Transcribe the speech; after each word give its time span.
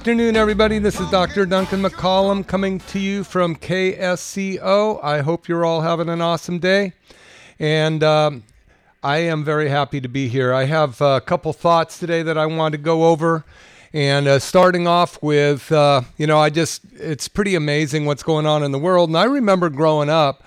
Afternoon, 0.00 0.34
everybody. 0.34 0.78
This 0.78 0.98
is 0.98 1.10
Dr. 1.10 1.44
Duncan 1.44 1.82
McCollum 1.82 2.46
coming 2.46 2.78
to 2.78 2.98
you 2.98 3.22
from 3.22 3.54
KSCO. 3.54 4.98
I 5.04 5.20
hope 5.20 5.46
you're 5.46 5.66
all 5.66 5.82
having 5.82 6.08
an 6.08 6.22
awesome 6.22 6.58
day. 6.58 6.94
And 7.58 8.02
um, 8.02 8.44
I 9.02 9.18
am 9.18 9.44
very 9.44 9.68
happy 9.68 10.00
to 10.00 10.08
be 10.08 10.26
here. 10.28 10.54
I 10.54 10.64
have 10.64 10.98
a 11.02 11.20
couple 11.20 11.52
thoughts 11.52 11.98
today 11.98 12.22
that 12.22 12.38
I 12.38 12.46
want 12.46 12.72
to 12.72 12.78
go 12.78 13.08
over. 13.08 13.44
And 13.92 14.26
uh, 14.26 14.38
starting 14.38 14.86
off 14.86 15.22
with, 15.22 15.70
uh, 15.70 16.00
you 16.16 16.26
know, 16.26 16.38
I 16.38 16.48
just, 16.48 16.80
it's 16.94 17.28
pretty 17.28 17.54
amazing 17.54 18.06
what's 18.06 18.22
going 18.22 18.46
on 18.46 18.62
in 18.62 18.72
the 18.72 18.78
world. 18.78 19.10
And 19.10 19.18
I 19.18 19.24
remember 19.24 19.68
growing 19.68 20.08
up, 20.08 20.42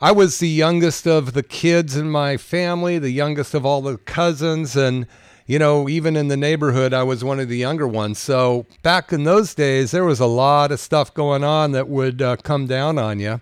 I 0.00 0.12
was 0.12 0.38
the 0.38 0.48
youngest 0.48 1.08
of 1.08 1.32
the 1.32 1.42
kids 1.42 1.96
in 1.96 2.08
my 2.08 2.36
family, 2.36 3.00
the 3.00 3.10
youngest 3.10 3.52
of 3.52 3.66
all 3.66 3.82
the 3.82 3.98
cousins, 3.98 4.76
and 4.76 5.08
you 5.46 5.58
know, 5.58 5.88
even 5.88 6.16
in 6.16 6.28
the 6.28 6.36
neighborhood, 6.36 6.94
I 6.94 7.02
was 7.02 7.24
one 7.24 7.40
of 7.40 7.48
the 7.48 7.56
younger 7.56 7.86
ones. 7.86 8.18
So 8.18 8.66
back 8.82 9.12
in 9.12 9.24
those 9.24 9.54
days, 9.54 9.90
there 9.90 10.04
was 10.04 10.20
a 10.20 10.26
lot 10.26 10.72
of 10.72 10.80
stuff 10.80 11.12
going 11.12 11.44
on 11.44 11.72
that 11.72 11.88
would 11.88 12.22
uh, 12.22 12.36
come 12.36 12.66
down 12.66 12.98
on 12.98 13.18
you. 13.20 13.40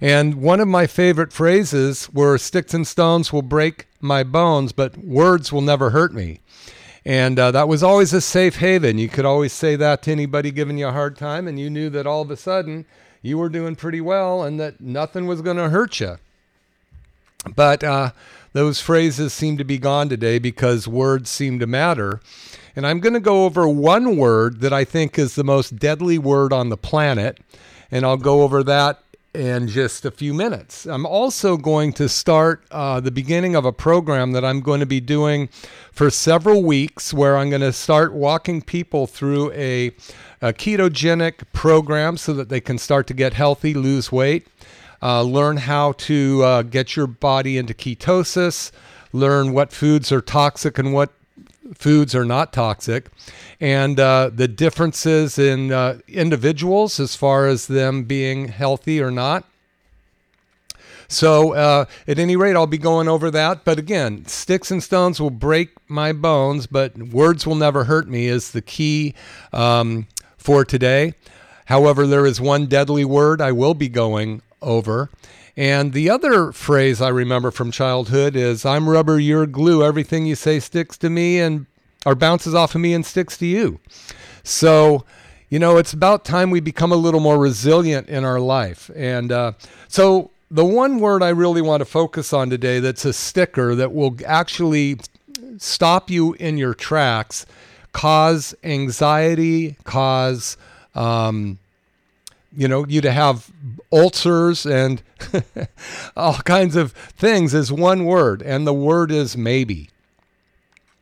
And 0.00 0.36
one 0.36 0.60
of 0.60 0.68
my 0.68 0.86
favorite 0.86 1.32
phrases 1.32 2.08
were 2.12 2.38
"Sticks 2.38 2.74
and 2.74 2.86
stones 2.86 3.32
will 3.32 3.42
break 3.42 3.86
my 4.00 4.22
bones, 4.22 4.72
but 4.72 4.96
words 4.96 5.52
will 5.52 5.60
never 5.60 5.90
hurt 5.90 6.14
me." 6.14 6.40
And 7.04 7.38
uh, 7.38 7.50
that 7.52 7.68
was 7.68 7.82
always 7.82 8.12
a 8.12 8.20
safe 8.20 8.56
haven. 8.56 8.98
You 8.98 9.08
could 9.08 9.24
always 9.24 9.52
say 9.52 9.76
that 9.76 10.02
to 10.02 10.12
anybody 10.12 10.50
giving 10.50 10.78
you 10.78 10.88
a 10.88 10.92
hard 10.92 11.16
time, 11.16 11.48
and 11.48 11.58
you 11.58 11.70
knew 11.70 11.90
that 11.90 12.06
all 12.06 12.22
of 12.22 12.30
a 12.30 12.36
sudden 12.36 12.84
you 13.22 13.38
were 13.38 13.48
doing 13.48 13.76
pretty 13.76 14.00
well 14.00 14.42
and 14.42 14.60
that 14.60 14.80
nothing 14.80 15.26
was 15.26 15.42
going 15.42 15.56
to 15.56 15.70
hurt 15.70 16.00
you. 16.00 16.18
But 17.54 17.82
uh, 17.82 18.10
those 18.52 18.80
phrases 18.80 19.32
seem 19.32 19.56
to 19.58 19.64
be 19.64 19.78
gone 19.78 20.08
today 20.08 20.38
because 20.38 20.88
words 20.88 21.30
seem 21.30 21.58
to 21.58 21.66
matter. 21.66 22.20
And 22.74 22.86
I'm 22.86 23.00
going 23.00 23.14
to 23.14 23.20
go 23.20 23.44
over 23.44 23.68
one 23.68 24.16
word 24.16 24.60
that 24.60 24.72
I 24.72 24.84
think 24.84 25.18
is 25.18 25.34
the 25.34 25.44
most 25.44 25.76
deadly 25.76 26.18
word 26.18 26.52
on 26.52 26.68
the 26.68 26.76
planet. 26.76 27.38
And 27.90 28.04
I'll 28.04 28.16
go 28.16 28.42
over 28.42 28.62
that 28.64 29.02
in 29.34 29.68
just 29.68 30.04
a 30.04 30.10
few 30.10 30.32
minutes. 30.32 30.86
I'm 30.86 31.04
also 31.04 31.56
going 31.56 31.92
to 31.94 32.08
start 32.08 32.64
uh, 32.70 33.00
the 33.00 33.10
beginning 33.10 33.54
of 33.54 33.64
a 33.64 33.72
program 33.72 34.32
that 34.32 34.44
I'm 34.44 34.60
going 34.60 34.80
to 34.80 34.86
be 34.86 35.00
doing 35.00 35.48
for 35.92 36.10
several 36.10 36.62
weeks 36.62 37.12
where 37.12 37.36
I'm 37.36 37.50
going 37.50 37.62
to 37.62 37.72
start 37.72 38.12
walking 38.12 38.62
people 38.62 39.06
through 39.06 39.52
a, 39.52 39.88
a 40.40 40.52
ketogenic 40.52 41.42
program 41.52 42.16
so 42.16 42.32
that 42.34 42.48
they 42.48 42.60
can 42.60 42.78
start 42.78 43.06
to 43.08 43.14
get 43.14 43.34
healthy, 43.34 43.74
lose 43.74 44.10
weight 44.10 44.46
uh, 45.02 45.22
learn 45.22 45.56
how 45.56 45.92
to 45.92 46.42
uh, 46.42 46.62
get 46.62 46.96
your 46.96 47.06
body 47.06 47.56
into 47.58 47.74
ketosis, 47.74 48.70
learn 49.12 49.52
what 49.52 49.72
foods 49.72 50.10
are 50.12 50.20
toxic 50.20 50.78
and 50.78 50.92
what 50.92 51.12
foods 51.74 52.14
are 52.14 52.24
not 52.24 52.52
toxic, 52.52 53.08
and 53.60 54.00
uh, 54.00 54.30
the 54.32 54.48
differences 54.48 55.38
in 55.38 55.72
uh, 55.72 55.98
individuals 56.08 56.98
as 56.98 57.14
far 57.14 57.46
as 57.46 57.66
them 57.66 58.04
being 58.04 58.48
healthy 58.48 59.00
or 59.00 59.10
not. 59.10 59.44
So, 61.10 61.54
uh, 61.54 61.86
at 62.06 62.18
any 62.18 62.36
rate, 62.36 62.54
I'll 62.54 62.66
be 62.66 62.76
going 62.76 63.08
over 63.08 63.30
that. 63.30 63.64
But 63.64 63.78
again, 63.78 64.26
sticks 64.26 64.70
and 64.70 64.82
stones 64.82 65.18
will 65.18 65.30
break 65.30 65.70
my 65.88 66.12
bones, 66.12 66.66
but 66.66 66.98
words 66.98 67.46
will 67.46 67.54
never 67.54 67.84
hurt 67.84 68.08
me 68.08 68.26
is 68.26 68.50
the 68.50 68.60
key 68.60 69.14
um, 69.50 70.06
for 70.36 70.66
today. 70.66 71.14
However, 71.64 72.06
there 72.06 72.26
is 72.26 72.42
one 72.42 72.66
deadly 72.66 73.06
word 73.06 73.40
I 73.40 73.52
will 73.52 73.74
be 73.74 73.88
going 73.88 74.42
over. 74.62 75.10
And 75.56 75.92
the 75.92 76.08
other 76.08 76.52
phrase 76.52 77.00
I 77.00 77.08
remember 77.08 77.50
from 77.50 77.70
childhood 77.70 78.36
is 78.36 78.64
I'm 78.64 78.88
rubber, 78.88 79.18
you're 79.18 79.46
glue. 79.46 79.82
Everything 79.84 80.24
you 80.24 80.36
say 80.36 80.60
sticks 80.60 80.96
to 80.98 81.10
me 81.10 81.40
and 81.40 81.66
or 82.06 82.14
bounces 82.14 82.54
off 82.54 82.74
of 82.74 82.80
me 82.80 82.94
and 82.94 83.04
sticks 83.04 83.36
to 83.38 83.46
you. 83.46 83.80
So, 84.44 85.04
you 85.48 85.58
know, 85.58 85.76
it's 85.76 85.92
about 85.92 86.24
time 86.24 86.50
we 86.50 86.60
become 86.60 86.92
a 86.92 86.96
little 86.96 87.20
more 87.20 87.38
resilient 87.38 88.08
in 88.08 88.24
our 88.24 88.40
life. 88.40 88.90
And 88.94 89.32
uh, 89.32 89.52
so, 89.88 90.30
the 90.50 90.64
one 90.64 91.00
word 91.00 91.22
I 91.22 91.28
really 91.28 91.60
want 91.60 91.80
to 91.82 91.84
focus 91.84 92.32
on 92.32 92.48
today 92.48 92.80
that's 92.80 93.04
a 93.04 93.12
sticker 93.12 93.74
that 93.74 93.92
will 93.92 94.16
actually 94.24 94.98
stop 95.58 96.08
you 96.08 96.34
in 96.34 96.56
your 96.56 96.72
tracks, 96.72 97.44
cause 97.92 98.54
anxiety, 98.64 99.76
cause 99.84 100.56
um, 100.94 101.58
you 102.56 102.66
know, 102.66 102.86
you 102.86 103.00
to 103.02 103.12
have 103.12 103.50
ulcers 103.92 104.66
and 104.66 105.02
all 106.16 106.34
kinds 106.38 106.76
of 106.76 106.92
things 106.92 107.54
is 107.54 107.72
one 107.72 108.04
word, 108.04 108.42
and 108.42 108.66
the 108.66 108.74
word 108.74 109.10
is 109.10 109.36
maybe. 109.36 109.90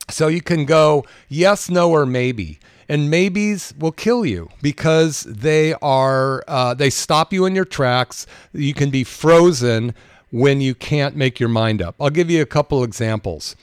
So 0.09 0.29
you 0.29 0.41
can 0.41 0.65
go 0.65 1.05
yes, 1.29 1.69
no, 1.69 1.91
or 1.91 2.07
maybe. 2.07 2.59
And 2.89 3.11
maybes 3.11 3.75
will 3.77 3.91
kill 3.91 4.25
you 4.25 4.49
because 4.63 5.23
they 5.23 5.75
are 5.83 6.45
uh, 6.47 6.73
they 6.75 6.89
stop 6.89 7.33
you 7.33 7.45
in 7.45 7.57
your 7.57 7.65
tracks. 7.65 8.29
You 8.53 8.75
can 8.75 8.91
be 8.91 9.03
frozen 9.03 9.93
when 10.31 10.61
you 10.61 10.75
can't 10.75 11.17
make 11.17 11.41
your 11.41 11.49
mind 11.49 11.83
up. 11.83 11.97
I'll 12.01 12.11
give 12.11 12.31
you 12.31 12.43
a 12.43 12.47
couple 12.47 12.85
examples. 12.85 13.57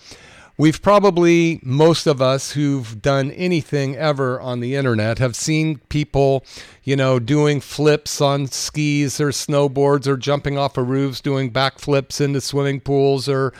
We've 0.55 0.81
probably, 0.83 1.59
most 1.63 2.05
of 2.05 2.21
us 2.21 2.51
who've 2.51 3.01
done 3.01 3.31
anything 3.31 3.95
ever 3.95 4.39
on 4.39 4.59
the 4.59 4.75
internet, 4.75 5.17
have 5.17 5.35
seen 5.35 5.79
people, 5.89 6.45
you 6.83 6.95
know, 6.95 7.17
doing 7.17 7.59
flips 7.59 8.21
on 8.21 8.45
skis 8.45 9.19
or 9.19 9.29
snowboards 9.29 10.05
or 10.05 10.15
jumping 10.15 10.55
off 10.55 10.77
of 10.77 10.89
roofs, 10.89 11.21
doing 11.21 11.51
backflips 11.51 12.21
into 12.21 12.39
swimming 12.39 12.81
pools 12.81 13.27
or 13.27 13.51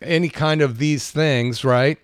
any 0.00 0.30
kind 0.30 0.62
of 0.62 0.78
these 0.78 1.10
things, 1.10 1.62
right? 1.62 1.98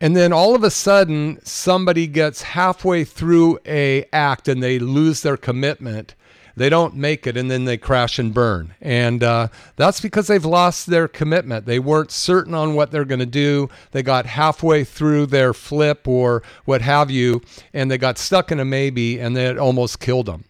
And 0.00 0.16
then 0.16 0.32
all 0.32 0.54
of 0.54 0.64
a 0.64 0.70
sudden, 0.70 1.38
somebody 1.44 2.06
gets 2.06 2.40
halfway 2.40 3.04
through 3.04 3.58
a 3.66 4.06
act 4.14 4.48
and 4.48 4.62
they 4.62 4.78
lose 4.78 5.20
their 5.20 5.36
commitment 5.36 6.14
they 6.58 6.68
don't 6.68 6.94
make 6.94 7.26
it 7.26 7.36
and 7.36 7.50
then 7.50 7.64
they 7.64 7.76
crash 7.78 8.18
and 8.18 8.34
burn. 8.34 8.74
And 8.80 9.22
uh, 9.22 9.48
that's 9.76 10.00
because 10.00 10.26
they've 10.26 10.44
lost 10.44 10.86
their 10.86 11.08
commitment. 11.08 11.66
They 11.66 11.78
weren't 11.78 12.10
certain 12.10 12.54
on 12.54 12.74
what 12.74 12.90
they're 12.90 13.04
going 13.04 13.20
to 13.20 13.26
do. 13.26 13.68
They 13.92 14.02
got 14.02 14.26
halfway 14.26 14.84
through 14.84 15.26
their 15.26 15.54
flip 15.54 16.06
or 16.06 16.42
what 16.64 16.82
have 16.82 17.10
you, 17.10 17.42
and 17.72 17.90
they 17.90 17.98
got 17.98 18.18
stuck 18.18 18.52
in 18.52 18.60
a 18.60 18.64
maybe 18.64 19.18
and 19.18 19.36
it 19.36 19.58
almost 19.58 20.00
killed 20.00 20.26
them. 20.26 20.44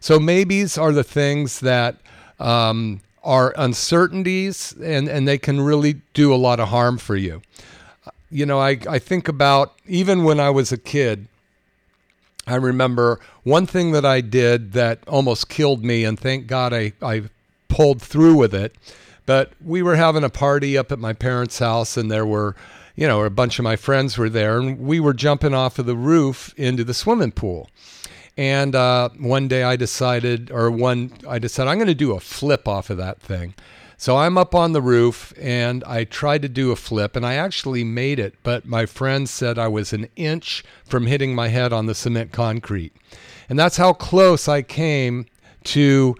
So, 0.00 0.18
maybes 0.18 0.76
are 0.76 0.92
the 0.92 1.04
things 1.04 1.60
that 1.60 1.96
um, 2.38 3.00
are 3.22 3.54
uncertainties 3.56 4.72
and, 4.72 5.08
and 5.08 5.26
they 5.26 5.38
can 5.38 5.60
really 5.60 6.02
do 6.12 6.34
a 6.34 6.36
lot 6.36 6.60
of 6.60 6.68
harm 6.68 6.98
for 6.98 7.16
you. 7.16 7.40
You 8.30 8.44
know, 8.44 8.58
I, 8.58 8.78
I 8.88 8.98
think 8.98 9.28
about 9.28 9.74
even 9.86 10.24
when 10.24 10.40
I 10.40 10.50
was 10.50 10.72
a 10.72 10.76
kid, 10.76 11.26
I 12.46 12.56
remember 12.56 13.20
one 13.44 13.66
thing 13.66 13.92
that 13.92 14.04
I 14.04 14.20
did 14.20 14.72
that 14.72 15.00
almost 15.06 15.48
killed 15.48 15.84
me, 15.84 16.04
and 16.04 16.18
thank 16.18 16.46
God 16.46 16.72
I, 16.72 16.92
I 17.00 17.24
pulled 17.68 18.02
through 18.02 18.36
with 18.36 18.54
it. 18.54 18.74
But 19.26 19.52
we 19.64 19.82
were 19.82 19.96
having 19.96 20.24
a 20.24 20.30
party 20.30 20.76
up 20.76 20.92
at 20.92 20.98
my 20.98 21.12
parents' 21.12 21.58
house, 21.58 21.96
and 21.96 22.10
there 22.10 22.26
were, 22.26 22.56
you 22.94 23.06
know, 23.06 23.22
a 23.22 23.30
bunch 23.30 23.58
of 23.58 23.62
my 23.62 23.76
friends 23.76 24.18
were 24.18 24.28
there, 24.28 24.58
and 24.58 24.78
we 24.78 25.00
were 25.00 25.14
jumping 25.14 25.54
off 25.54 25.78
of 25.78 25.86
the 25.86 25.96
roof 25.96 26.52
into 26.56 26.84
the 26.84 26.94
swimming 26.94 27.32
pool. 27.32 27.70
And 28.36 28.74
uh, 28.74 29.10
one 29.18 29.48
day 29.48 29.62
I 29.62 29.76
decided, 29.76 30.50
or 30.50 30.70
one, 30.70 31.12
I 31.28 31.38
decided 31.38 31.70
I'm 31.70 31.78
going 31.78 31.86
to 31.86 31.94
do 31.94 32.12
a 32.12 32.20
flip 32.20 32.66
off 32.66 32.90
of 32.90 32.96
that 32.96 33.20
thing. 33.20 33.54
So 33.96 34.16
I'm 34.16 34.36
up 34.36 34.54
on 34.54 34.72
the 34.72 34.82
roof 34.82 35.32
and 35.40 35.84
I 35.84 36.04
tried 36.04 36.42
to 36.42 36.48
do 36.48 36.72
a 36.72 36.76
flip 36.76 37.14
and 37.16 37.24
I 37.24 37.34
actually 37.34 37.84
made 37.84 38.18
it, 38.18 38.34
but 38.42 38.66
my 38.66 38.86
friend 38.86 39.28
said 39.28 39.56
I 39.56 39.68
was 39.68 39.92
an 39.92 40.08
inch 40.16 40.64
from 40.84 41.06
hitting 41.06 41.34
my 41.34 41.48
head 41.48 41.72
on 41.72 41.86
the 41.86 41.94
cement 41.94 42.32
concrete. 42.32 42.92
And 43.48 43.58
that's 43.58 43.76
how 43.76 43.92
close 43.92 44.48
I 44.48 44.62
came 44.62 45.26
to 45.64 46.16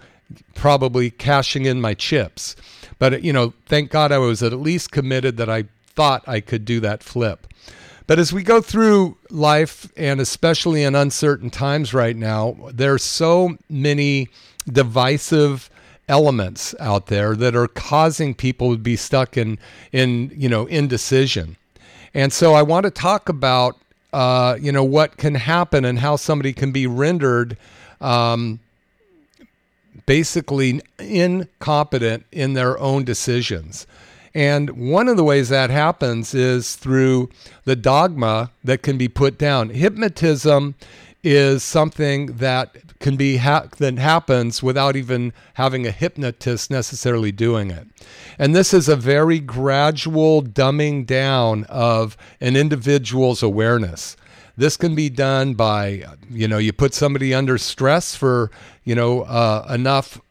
probably 0.53 1.11
cashing 1.11 1.65
in 1.65 1.81
my 1.81 1.93
chips. 1.93 2.55
But, 2.99 3.23
you 3.23 3.33
know, 3.33 3.53
thank 3.65 3.91
God 3.91 4.11
I 4.11 4.17
was 4.17 4.41
at 4.41 4.53
least 4.53 4.91
committed 4.91 5.37
that 5.37 5.49
I 5.49 5.65
thought 5.95 6.27
I 6.27 6.39
could 6.39 6.65
do 6.65 6.79
that 6.81 7.03
flip. 7.03 7.47
But 8.07 8.19
as 8.19 8.31
we 8.31 8.43
go 8.43 8.61
through 8.61 9.17
life, 9.29 9.91
and 9.97 10.21
especially 10.21 10.83
in 10.83 10.93
uncertain 10.95 11.49
times 11.49 11.93
right 11.93 12.15
now, 12.15 12.55
there's 12.71 13.03
so 13.03 13.57
many 13.67 14.29
divisive 14.71 15.69
elements 16.07 16.75
out 16.79 17.07
there 17.07 17.35
that 17.35 17.55
are 17.55 17.67
causing 17.67 18.35
people 18.35 18.73
to 18.73 18.77
be 18.77 18.95
stuck 18.95 19.37
in 19.37 19.57
in 19.91 20.31
you 20.35 20.47
know 20.47 20.67
indecision. 20.67 21.57
And 22.13 22.31
so 22.31 22.53
I 22.53 22.61
want 22.61 22.83
to 22.85 22.91
talk 22.91 23.27
about 23.27 23.77
uh, 24.15 24.57
you 24.61 24.71
know 24.71 24.83
what 24.83 25.17
can 25.17 25.35
happen 25.35 25.83
and 25.83 25.99
how 25.99 26.15
somebody 26.15 26.53
can 26.53 26.71
be 26.71 26.87
rendered 26.87 27.57
um, 27.99 28.61
basically 30.05 30.81
incompetent 30.97 32.25
in 32.31 32.53
their 32.53 32.79
own 32.79 33.03
decisions. 33.03 33.85
And 34.33 34.69
one 34.89 35.09
of 35.09 35.17
the 35.17 35.23
ways 35.25 35.49
that 35.49 35.69
happens 35.69 36.33
is 36.33 36.77
through 36.77 37.29
the 37.65 37.75
dogma 37.75 38.51
that 38.63 38.81
can 38.81 38.97
be 38.97 39.09
put 39.09 39.37
down. 39.37 39.69
Hypnotism 39.69 40.75
is 41.25 41.63
something 41.63 42.27
that 42.37 42.99
can 42.99 43.17
be 43.17 43.37
ha- 43.37 43.67
that 43.79 43.97
happens 43.97 44.61
without 44.61 44.95
even 44.95 45.33
having 45.55 45.87
a 45.87 45.91
hypnotist 45.91 46.69
necessarily 46.69 47.31
doing 47.31 47.71
it. 47.71 47.87
And 48.37 48.55
this 48.55 48.75
is 48.75 48.87
a 48.87 48.95
very 48.95 49.39
gradual 49.39 50.43
dumbing 50.43 51.07
down 51.07 51.63
of 51.63 52.15
an 52.39 52.55
individual's 52.55 53.41
awareness. 53.41 54.15
This 54.55 54.77
can 54.77 54.93
be 54.93 55.09
done 55.09 55.55
by, 55.55 56.05
you 56.29 56.47
know, 56.47 56.59
you 56.59 56.71
put 56.71 56.93
somebody 56.93 57.33
under 57.33 57.57
stress 57.57 58.15
for, 58.15 58.51
you 58.83 58.93
know, 58.93 59.23
uh, 59.23 59.65
enough 59.73 60.21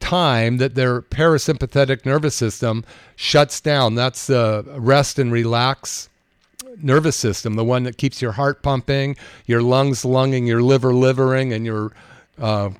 time 0.00 0.56
that 0.56 0.74
their 0.74 1.02
parasympathetic 1.02 2.06
nervous 2.06 2.34
system 2.34 2.82
shuts 3.14 3.60
down. 3.60 3.94
That's 3.94 4.26
the 4.26 4.64
rest 4.78 5.18
and 5.18 5.30
relax 5.30 6.08
nervous 6.82 7.16
system, 7.16 7.54
the 7.54 7.64
one 7.64 7.84
that 7.84 7.96
keeps 7.96 8.20
your 8.20 8.32
heart 8.32 8.62
pumping, 8.62 9.16
your 9.46 9.62
lungs 9.62 10.04
lunging, 10.04 10.46
your 10.46 10.62
liver 10.62 10.94
livering, 10.94 11.52
and 11.52 11.64
your 11.64 11.92
uh, 12.38 12.70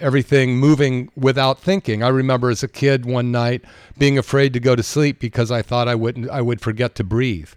everything 0.00 0.56
moving 0.56 1.10
without 1.16 1.60
thinking. 1.60 2.02
I 2.02 2.08
remember 2.08 2.50
as 2.50 2.62
a 2.62 2.68
kid 2.68 3.06
one 3.06 3.30
night 3.32 3.64
being 3.96 4.18
afraid 4.18 4.52
to 4.52 4.60
go 4.60 4.76
to 4.76 4.82
sleep 4.82 5.18
because 5.18 5.50
I 5.50 5.62
thought 5.62 5.88
I 5.88 5.94
wouldn't 5.94 6.30
I 6.30 6.40
would 6.40 6.60
forget 6.60 6.94
to 6.96 7.04
breathe. 7.04 7.50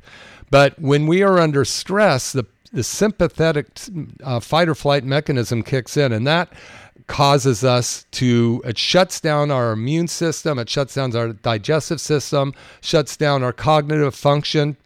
But 0.50 0.80
when 0.80 1.08
we 1.08 1.24
are 1.24 1.40
under 1.40 1.66
stress, 1.66 2.32
the 2.32 2.46
the 2.74 2.84
sympathetic 2.84 3.68
uh, 4.24 4.40
fight 4.40 4.70
or 4.70 4.76
flight 4.76 5.04
mechanism 5.04 5.62
kicks 5.62 5.98
in, 5.98 6.14
and 6.14 6.26
that 6.26 6.54
causes 7.08 7.64
us 7.64 8.06
to 8.12 8.62
it 8.64 8.78
shuts 8.78 9.20
down 9.20 9.52
our 9.52 9.74
immune 9.74 10.08
system 10.08 10.58
it 10.58 10.70
shuts 10.70 10.96
down 10.96 11.14
our 11.14 11.34
digestive 11.34 12.00
system 12.00 12.54
shuts 12.80 13.18
down 13.18 13.44
our 13.44 13.52
cognitive 13.52 14.16
function 14.16 14.78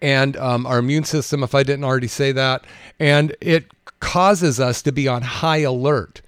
and 0.00 0.36
um, 0.36 0.66
our 0.66 0.78
immune 0.78 1.04
system 1.04 1.42
if 1.42 1.54
i 1.54 1.62
didn't 1.62 1.84
already 1.84 2.08
say 2.08 2.32
that 2.32 2.64
and 2.98 3.34
it 3.40 3.66
causes 4.00 4.60
us 4.60 4.80
to 4.82 4.92
be 4.92 5.08
on 5.08 5.22
high 5.22 5.58
alert. 5.58 6.20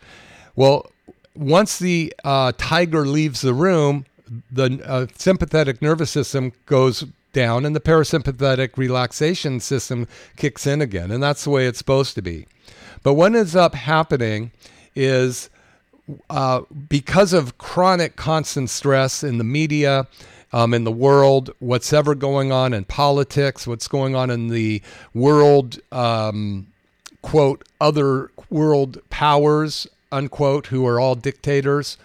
Well 0.56 0.90
once 1.34 1.78
the 1.78 2.12
uh, 2.24 2.52
tiger 2.58 3.06
leaves 3.06 3.40
the 3.40 3.54
room 3.54 4.06
the 4.50 4.80
uh, 4.84 5.06
sympathetic 5.16 5.82
nervous 5.82 6.10
system 6.10 6.52
goes 6.66 7.04
down 7.32 7.64
and 7.64 7.74
the 7.74 7.80
parasympathetic 7.80 8.76
relaxation 8.76 9.60
system 9.60 10.06
kicks 10.36 10.66
in 10.66 10.80
again 10.80 11.10
and 11.10 11.22
that's 11.22 11.44
the 11.44 11.50
way 11.50 11.66
it's 11.66 11.78
supposed 11.78 12.14
to 12.14 12.22
be. 12.22 12.46
But 13.02 13.14
what 13.14 13.34
ends 13.34 13.56
up 13.56 13.74
happening 13.74 14.50
is 14.94 15.48
uh, 16.28 16.62
because 16.88 17.32
of 17.32 17.58
chronic 17.58 18.16
constant 18.16 18.70
stress 18.70 19.22
in 19.22 19.38
the 19.38 19.44
media, 19.44 20.06
um, 20.52 20.74
in 20.74 20.84
the 20.84 20.92
world, 20.92 21.50
what's 21.58 21.92
ever 21.92 22.14
going 22.14 22.50
on 22.52 22.72
in 22.72 22.84
politics, 22.84 23.66
what's 23.66 23.88
going 23.88 24.14
on 24.14 24.30
in 24.30 24.48
the 24.48 24.82
world, 25.14 25.78
um, 25.92 26.66
quote, 27.22 27.64
other 27.80 28.30
world 28.48 28.98
powers, 29.10 29.86
unquote, 30.10 30.66
who 30.66 30.86
are 30.86 30.98
all 30.98 31.14
dictators. 31.14 31.96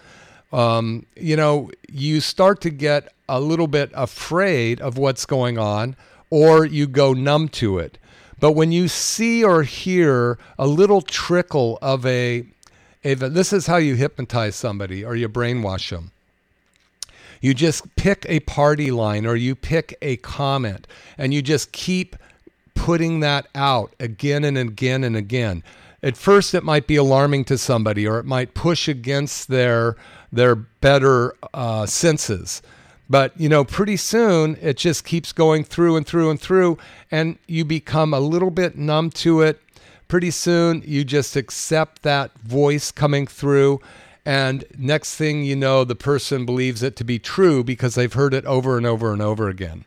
Um, 0.52 1.06
you 1.16 1.36
know, 1.36 1.70
you 1.90 2.20
start 2.20 2.60
to 2.62 2.70
get 2.70 3.12
a 3.28 3.40
little 3.40 3.66
bit 3.66 3.90
afraid 3.94 4.80
of 4.80 4.96
what's 4.96 5.26
going 5.26 5.58
on, 5.58 5.96
or 6.30 6.64
you 6.64 6.86
go 6.86 7.12
numb 7.12 7.48
to 7.48 7.78
it. 7.78 7.98
But 8.38 8.52
when 8.52 8.70
you 8.70 8.88
see 8.88 9.42
or 9.42 9.62
hear 9.62 10.38
a 10.58 10.66
little 10.66 11.00
trickle 11.00 11.78
of 11.82 12.04
a, 12.06 12.46
a 13.02 13.14
this 13.14 13.52
is 13.52 13.66
how 13.66 13.78
you 13.78 13.94
hypnotize 13.96 14.54
somebody 14.54 15.04
or 15.04 15.16
you 15.16 15.28
brainwash 15.28 15.90
them. 15.90 16.12
You 17.40 17.54
just 17.54 17.94
pick 17.96 18.26
a 18.28 18.40
party 18.40 18.90
line 18.90 19.26
or 19.26 19.36
you 19.36 19.54
pick 19.54 19.96
a 20.02 20.16
comment 20.16 20.86
and 21.18 21.32
you 21.32 21.42
just 21.42 21.72
keep 21.72 22.16
putting 22.74 23.20
that 23.20 23.46
out 23.54 23.94
again 23.98 24.44
and 24.44 24.56
again 24.56 25.04
and 25.04 25.16
again. 25.16 25.62
At 26.02 26.16
first, 26.16 26.54
it 26.54 26.62
might 26.62 26.86
be 26.86 26.96
alarming 26.96 27.44
to 27.46 27.58
somebody 27.58 28.06
or 28.06 28.18
it 28.18 28.26
might 28.26 28.54
push 28.54 28.86
against 28.86 29.48
their, 29.48 29.96
their 30.30 30.54
better 30.54 31.34
uh, 31.52 31.86
senses. 31.86 32.62
But, 33.08 33.38
you 33.40 33.48
know, 33.48 33.64
pretty 33.64 33.96
soon 33.96 34.56
it 34.60 34.76
just 34.76 35.04
keeps 35.04 35.32
going 35.32 35.64
through 35.64 35.96
and 35.96 36.06
through 36.06 36.30
and 36.30 36.40
through, 36.40 36.78
and 37.10 37.38
you 37.46 37.64
become 37.64 38.12
a 38.12 38.20
little 38.20 38.50
bit 38.50 38.76
numb 38.76 39.10
to 39.10 39.42
it. 39.42 39.60
Pretty 40.08 40.30
soon 40.30 40.82
you 40.84 41.04
just 41.04 41.36
accept 41.36 42.02
that 42.02 42.36
voice 42.40 42.90
coming 42.92 43.26
through. 43.26 43.80
And 44.26 44.64
next 44.76 45.14
thing 45.14 45.44
you 45.44 45.56
know, 45.56 45.84
the 45.84 45.94
person 45.94 46.44
believes 46.44 46.82
it 46.82 46.96
to 46.96 47.04
be 47.04 47.18
true 47.18 47.64
because 47.64 47.94
they've 47.94 48.12
heard 48.12 48.34
it 48.34 48.44
over 48.44 48.76
and 48.76 48.84
over 48.84 49.12
and 49.12 49.22
over 49.22 49.48
again. 49.48 49.86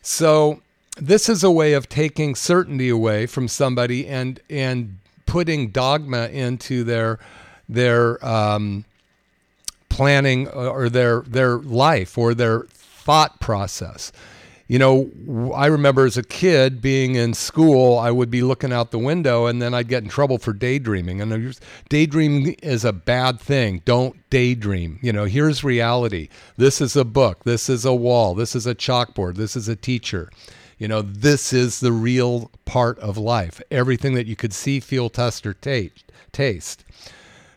So, 0.00 0.62
this 0.96 1.28
is 1.28 1.42
a 1.42 1.50
way 1.50 1.72
of 1.72 1.88
taking 1.88 2.36
certainty 2.36 2.88
away 2.88 3.26
from 3.26 3.48
somebody 3.48 4.06
and, 4.06 4.38
and 4.48 4.98
putting 5.26 5.68
dogma 5.70 6.28
into 6.28 6.84
their, 6.84 7.18
their, 7.68 8.24
um, 8.24 8.84
planning 9.94 10.48
uh, 10.48 10.70
or 10.70 10.88
their 10.88 11.20
their 11.20 11.58
life 11.58 12.18
or 12.18 12.34
their 12.34 12.62
thought 12.70 13.38
process. 13.38 14.10
You 14.66 14.78
know, 14.78 15.52
I 15.54 15.66
remember 15.66 16.06
as 16.06 16.16
a 16.16 16.22
kid 16.22 16.80
being 16.80 17.16
in 17.16 17.34
school, 17.34 17.98
I 17.98 18.10
would 18.10 18.30
be 18.30 18.40
looking 18.40 18.72
out 18.72 18.92
the 18.92 18.98
window 18.98 19.44
and 19.44 19.60
then 19.60 19.74
I'd 19.74 19.88
get 19.88 20.02
in 20.02 20.08
trouble 20.08 20.38
for 20.38 20.54
daydreaming. 20.54 21.20
And 21.20 21.58
daydreaming 21.90 22.54
is 22.54 22.82
a 22.82 22.92
bad 22.92 23.38
thing. 23.40 23.82
Don't 23.84 24.16
daydream. 24.30 24.98
You 25.02 25.12
know, 25.12 25.24
here's 25.26 25.64
reality. 25.64 26.30
This 26.56 26.80
is 26.80 26.96
a 26.96 27.04
book. 27.04 27.44
This 27.44 27.68
is 27.68 27.84
a 27.84 27.94
wall. 27.94 28.34
This 28.34 28.56
is 28.56 28.66
a 28.66 28.74
chalkboard. 28.74 29.36
This 29.36 29.54
is 29.54 29.68
a 29.68 29.76
teacher. 29.76 30.30
You 30.78 30.88
know, 30.88 31.02
this 31.02 31.52
is 31.52 31.80
the 31.80 31.92
real 31.92 32.50
part 32.64 32.98
of 33.00 33.18
life. 33.18 33.60
Everything 33.70 34.14
that 34.14 34.26
you 34.26 34.34
could 34.34 34.54
see, 34.54 34.80
feel, 34.80 35.10
test, 35.10 35.46
or 35.46 35.52
taste. 35.52 36.84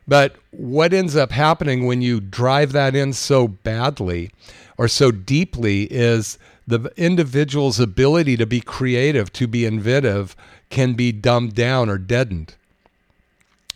But 0.08 0.36
what 0.52 0.94
ends 0.94 1.16
up 1.16 1.32
happening 1.32 1.86
when 1.86 2.02
you 2.02 2.20
drive 2.20 2.74
that 2.74 2.96
in 2.96 3.14
so 3.14 3.48
badly 3.48 4.30
or 4.78 4.88
so 4.88 5.12
deeply 5.12 5.84
is 5.84 6.38
the 6.68 6.92
individual's 6.98 7.80
ability 7.80 8.36
to 8.38 8.46
be 8.46 8.60
creative, 8.60 9.32
to 9.34 9.48
be 9.48 9.66
inventive, 9.66 10.36
can 10.70 10.94
be 10.94 11.12
dumbed 11.12 11.56
down 11.56 11.90
or 11.90 11.98
deadened. 11.98 12.56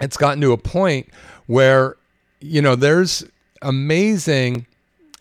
It's 0.01 0.17
gotten 0.17 0.41
to 0.41 0.51
a 0.51 0.57
point 0.57 1.07
where, 1.47 1.95
you 2.41 2.61
know, 2.61 2.75
there's 2.75 3.23
amazing 3.61 4.65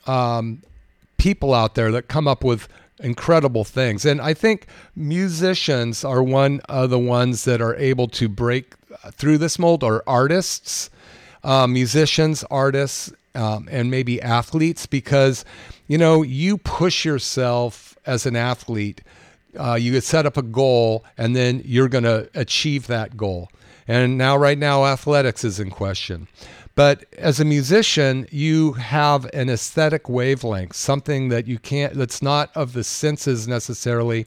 um, 0.07 0.63
people 1.17 1.55
out 1.55 1.75
there 1.75 1.93
that 1.93 2.09
come 2.09 2.27
up 2.27 2.43
with 2.43 2.67
incredible 2.99 3.65
things. 3.65 4.05
And 4.05 4.21
I 4.21 4.35
think 4.35 4.67
musicians 4.97 6.05
are 6.05 6.23
one 6.23 6.61
of 6.69 6.91
the 6.91 6.99
ones 6.99 7.45
that 7.45 7.61
are 7.61 7.77
able 7.77 8.09
to 8.09 8.29
break 8.29 8.75
through 9.13 9.39
this 9.39 9.59
mold, 9.59 9.85
or 9.85 10.03
artists 10.07 10.91
uh, 11.43 11.67
musicians, 11.67 12.45
artists, 12.51 13.13
um, 13.35 13.69
and 13.71 13.91
maybe 13.91 14.21
athletes 14.21 14.87
because, 14.87 15.45
you 15.91 15.99
know, 15.99 16.23
you 16.23 16.57
push 16.57 17.05
yourself 17.05 17.99
as 18.07 18.25
an 18.25 18.37
athlete. 18.37 19.01
Uh, 19.59 19.75
you 19.75 20.01
set 20.01 20.25
up 20.25 20.37
a 20.37 20.43
goal 20.43 21.05
and 21.19 21.35
then 21.35 21.61
you're 21.65 21.89
going 21.89 22.05
to 22.05 22.31
achieve 22.33 22.87
that 22.87 23.17
goal. 23.17 23.51
And 23.89 24.17
now, 24.17 24.37
right 24.37 24.57
now, 24.57 24.87
athletics 24.87 25.43
is 25.43 25.59
in 25.59 25.71
question. 25.71 26.29
But 26.77 27.07
as 27.19 27.41
a 27.41 27.45
musician, 27.45 28.29
you 28.31 28.75
have 28.75 29.29
an 29.35 29.51
aesthetic 29.51 30.09
wavelength, 30.09 30.77
something 30.77 31.29
that 31.31 31.49
you 31.49 31.59
can't, 31.59 31.95
that's 31.95 32.23
not 32.23 32.57
of 32.57 32.73
the 32.73 32.85
senses 32.85 33.49
necessarily, 33.49 34.27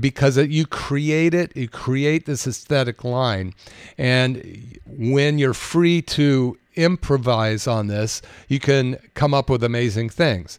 because 0.00 0.36
you 0.36 0.66
create 0.66 1.34
it, 1.34 1.56
you 1.56 1.68
create 1.68 2.26
this 2.26 2.48
aesthetic 2.48 3.04
line. 3.04 3.54
And 3.96 4.76
when 4.84 5.38
you're 5.38 5.54
free 5.54 6.02
to 6.02 6.58
improvise 6.74 7.68
on 7.68 7.86
this, 7.86 8.22
you 8.48 8.58
can 8.58 8.98
come 9.14 9.34
up 9.34 9.48
with 9.48 9.62
amazing 9.62 10.10
things. 10.10 10.58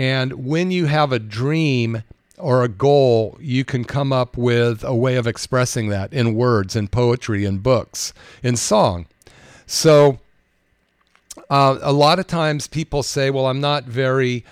And 0.00 0.46
when 0.46 0.70
you 0.70 0.86
have 0.86 1.12
a 1.12 1.18
dream 1.18 2.04
or 2.38 2.64
a 2.64 2.68
goal, 2.68 3.36
you 3.38 3.66
can 3.66 3.84
come 3.84 4.14
up 4.14 4.34
with 4.34 4.82
a 4.82 4.94
way 4.94 5.16
of 5.16 5.26
expressing 5.26 5.90
that 5.90 6.10
in 6.14 6.34
words, 6.34 6.74
in 6.74 6.88
poetry, 6.88 7.44
in 7.44 7.58
books, 7.58 8.14
in 8.42 8.56
song. 8.56 9.04
So, 9.66 10.18
uh, 11.50 11.78
a 11.82 11.92
lot 11.92 12.18
of 12.18 12.26
times 12.26 12.66
people 12.66 13.02
say, 13.02 13.28
Well, 13.28 13.46
I'm 13.46 13.60
not 13.60 13.84
very 13.84 14.42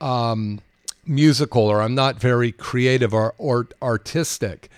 um, 0.00 0.60
musical 1.04 1.62
or 1.62 1.82
I'm 1.82 1.96
not 1.96 2.20
very 2.20 2.52
creative 2.52 3.12
or, 3.12 3.34
or 3.36 3.66
artistic. 3.82 4.70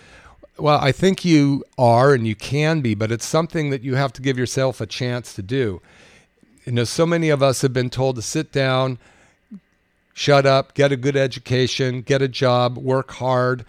Well, 0.56 0.78
I 0.80 0.92
think 0.92 1.26
you 1.26 1.62
are 1.76 2.14
and 2.14 2.26
you 2.26 2.34
can 2.34 2.80
be, 2.80 2.94
but 2.94 3.12
it's 3.12 3.26
something 3.26 3.68
that 3.68 3.82
you 3.82 3.96
have 3.96 4.14
to 4.14 4.22
give 4.22 4.38
yourself 4.38 4.80
a 4.80 4.86
chance 4.86 5.34
to 5.34 5.42
do. 5.42 5.82
You 6.64 6.72
know, 6.72 6.84
so 6.84 7.04
many 7.04 7.28
of 7.28 7.42
us 7.42 7.60
have 7.60 7.74
been 7.74 7.90
told 7.90 8.16
to 8.16 8.22
sit 8.22 8.50
down, 8.50 8.98
shut 10.16 10.46
up, 10.46 10.72
get 10.72 10.90
a 10.90 10.96
good 10.96 11.14
education, 11.14 12.00
get 12.00 12.22
a 12.22 12.28
job, 12.28 12.78
work 12.78 13.12
hard, 13.12 13.66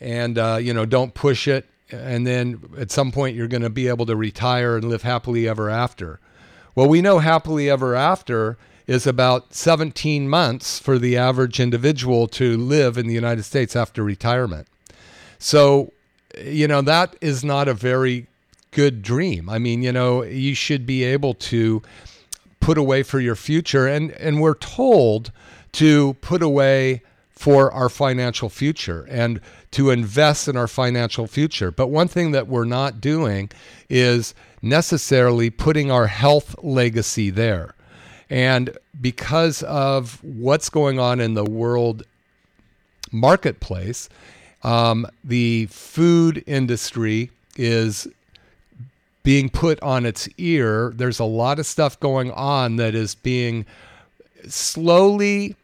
and 0.00 0.38
uh, 0.38 0.56
you 0.62 0.72
know, 0.72 0.86
don't 0.86 1.12
push 1.12 1.48
it. 1.48 1.66
And 1.90 2.24
then 2.24 2.60
at 2.78 2.92
some 2.92 3.10
point, 3.10 3.34
you're 3.34 3.48
going 3.48 3.62
to 3.62 3.70
be 3.70 3.88
able 3.88 4.06
to 4.06 4.14
retire 4.14 4.76
and 4.76 4.88
live 4.88 5.02
happily 5.02 5.48
ever 5.48 5.68
after. 5.68 6.20
Well, 6.76 6.88
we 6.88 7.02
know 7.02 7.18
happily 7.18 7.68
ever 7.68 7.96
after 7.96 8.56
is 8.86 9.08
about 9.08 9.52
17 9.54 10.28
months 10.28 10.78
for 10.78 11.00
the 11.00 11.16
average 11.16 11.58
individual 11.58 12.28
to 12.28 12.56
live 12.56 12.96
in 12.96 13.08
the 13.08 13.14
United 13.14 13.42
States 13.42 13.74
after 13.74 14.04
retirement. 14.04 14.68
So 15.40 15.92
you 16.40 16.68
know, 16.68 16.80
that 16.82 17.16
is 17.20 17.42
not 17.42 17.66
a 17.66 17.74
very 17.74 18.28
good 18.70 19.02
dream. 19.02 19.48
I 19.48 19.58
mean, 19.58 19.82
you 19.82 19.90
know, 19.90 20.22
you 20.22 20.54
should 20.54 20.86
be 20.86 21.02
able 21.02 21.34
to 21.34 21.82
put 22.60 22.78
away 22.78 23.02
for 23.02 23.18
your 23.18 23.34
future 23.34 23.88
and 23.88 24.12
and 24.12 24.40
we're 24.40 24.54
told 24.54 25.32
to 25.72 26.14
put 26.20 26.42
away 26.42 27.02
for 27.30 27.70
our 27.70 27.88
financial 27.88 28.48
future 28.48 29.06
and 29.08 29.40
to 29.70 29.90
invest 29.90 30.48
in 30.48 30.56
our 30.56 30.66
financial 30.66 31.26
future. 31.26 31.70
But 31.70 31.86
one 31.86 32.08
thing 32.08 32.32
that 32.32 32.48
we're 32.48 32.64
not 32.64 33.00
doing 33.00 33.50
is 33.88 34.34
necessarily 34.60 35.50
putting 35.50 35.90
our 35.90 36.08
health 36.08 36.56
legacy 36.62 37.30
there. 37.30 37.74
And 38.28 38.76
because 39.00 39.62
of 39.62 40.22
what's 40.24 40.68
going 40.68 40.98
on 40.98 41.20
in 41.20 41.34
the 41.34 41.44
world 41.44 42.02
marketplace, 43.12 44.08
um, 44.62 45.06
the 45.22 45.66
food 45.66 46.42
industry 46.46 47.30
is 47.56 48.08
being 49.22 49.48
put 49.48 49.80
on 49.82 50.06
its 50.06 50.28
ear. 50.38 50.92
There's 50.96 51.20
a 51.20 51.24
lot 51.24 51.58
of 51.58 51.66
stuff 51.66 52.00
going 52.00 52.32
on 52.32 52.76
that 52.76 52.94
is 52.94 53.14
being 53.14 53.66
slowly 54.48 55.54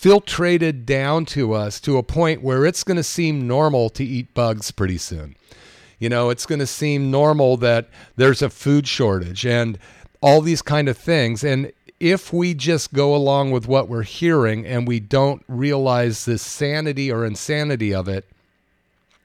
filtrated 0.00 0.84
down 0.84 1.24
to 1.24 1.52
us 1.52 1.80
to 1.80 1.96
a 1.96 2.02
point 2.02 2.42
where 2.42 2.66
it's 2.66 2.84
going 2.84 2.96
to 2.96 3.02
seem 3.02 3.46
normal 3.46 3.88
to 3.90 4.04
eat 4.04 4.32
bugs 4.34 4.70
pretty 4.70 4.98
soon. 4.98 5.34
You 5.98 6.08
know, 6.08 6.28
it's 6.28 6.44
going 6.44 6.58
to 6.58 6.66
seem 6.66 7.10
normal 7.10 7.56
that 7.58 7.88
there's 8.16 8.42
a 8.42 8.50
food 8.50 8.86
shortage 8.86 9.46
and 9.46 9.78
all 10.20 10.42
these 10.42 10.60
kind 10.60 10.88
of 10.88 10.98
things. 10.98 11.42
And 11.42 11.72
if 11.98 12.32
we 12.32 12.52
just 12.52 12.92
go 12.92 13.14
along 13.14 13.52
with 13.52 13.66
what 13.66 13.88
we're 13.88 14.02
hearing 14.02 14.66
and 14.66 14.86
we 14.86 15.00
don't 15.00 15.42
realize 15.48 16.26
the 16.26 16.36
sanity 16.36 17.10
or 17.10 17.24
insanity 17.24 17.94
of 17.94 18.08
it, 18.08 18.26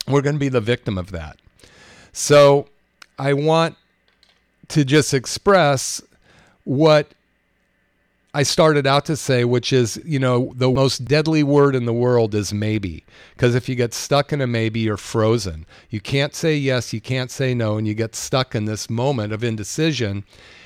we're 0.07 0.21
going 0.21 0.35
to 0.35 0.39
be 0.39 0.49
the 0.49 0.61
victim 0.61 0.97
of 0.97 1.11
that. 1.11 1.37
So 2.13 2.67
I 3.19 3.33
want 3.33 3.75
to 4.69 4.85
just 4.85 5.13
express 5.13 6.01
what 6.63 7.13
I 8.33 8.43
started 8.43 8.87
out 8.87 9.05
to 9.05 9.17
say, 9.17 9.43
which 9.43 9.73
is, 9.73 10.01
you 10.05 10.17
know, 10.17 10.53
the 10.55 10.69
most 10.69 11.03
deadly 11.03 11.43
word 11.43 11.75
in 11.75 11.85
the 11.85 11.93
world 11.93 12.33
is 12.33 12.53
maybe. 12.53 13.03
Because 13.35 13.55
if 13.55 13.67
you 13.67 13.75
get 13.75 13.93
stuck 13.93 14.31
in 14.31 14.39
a 14.39 14.47
maybe, 14.47 14.79
you're 14.79 14.95
frozen. 14.95 15.65
You 15.89 15.99
can't 15.99 16.33
say 16.33 16.55
yes, 16.55 16.93
you 16.93 17.01
can't 17.01 17.29
say 17.29 17.53
no, 17.53 17.77
and 17.77 17.85
you 17.85 17.93
get 17.93 18.15
stuck 18.15 18.55
in 18.55 18.65
this 18.65 18.89
moment 18.89 19.33
of 19.33 19.43
indecision, 19.43 20.23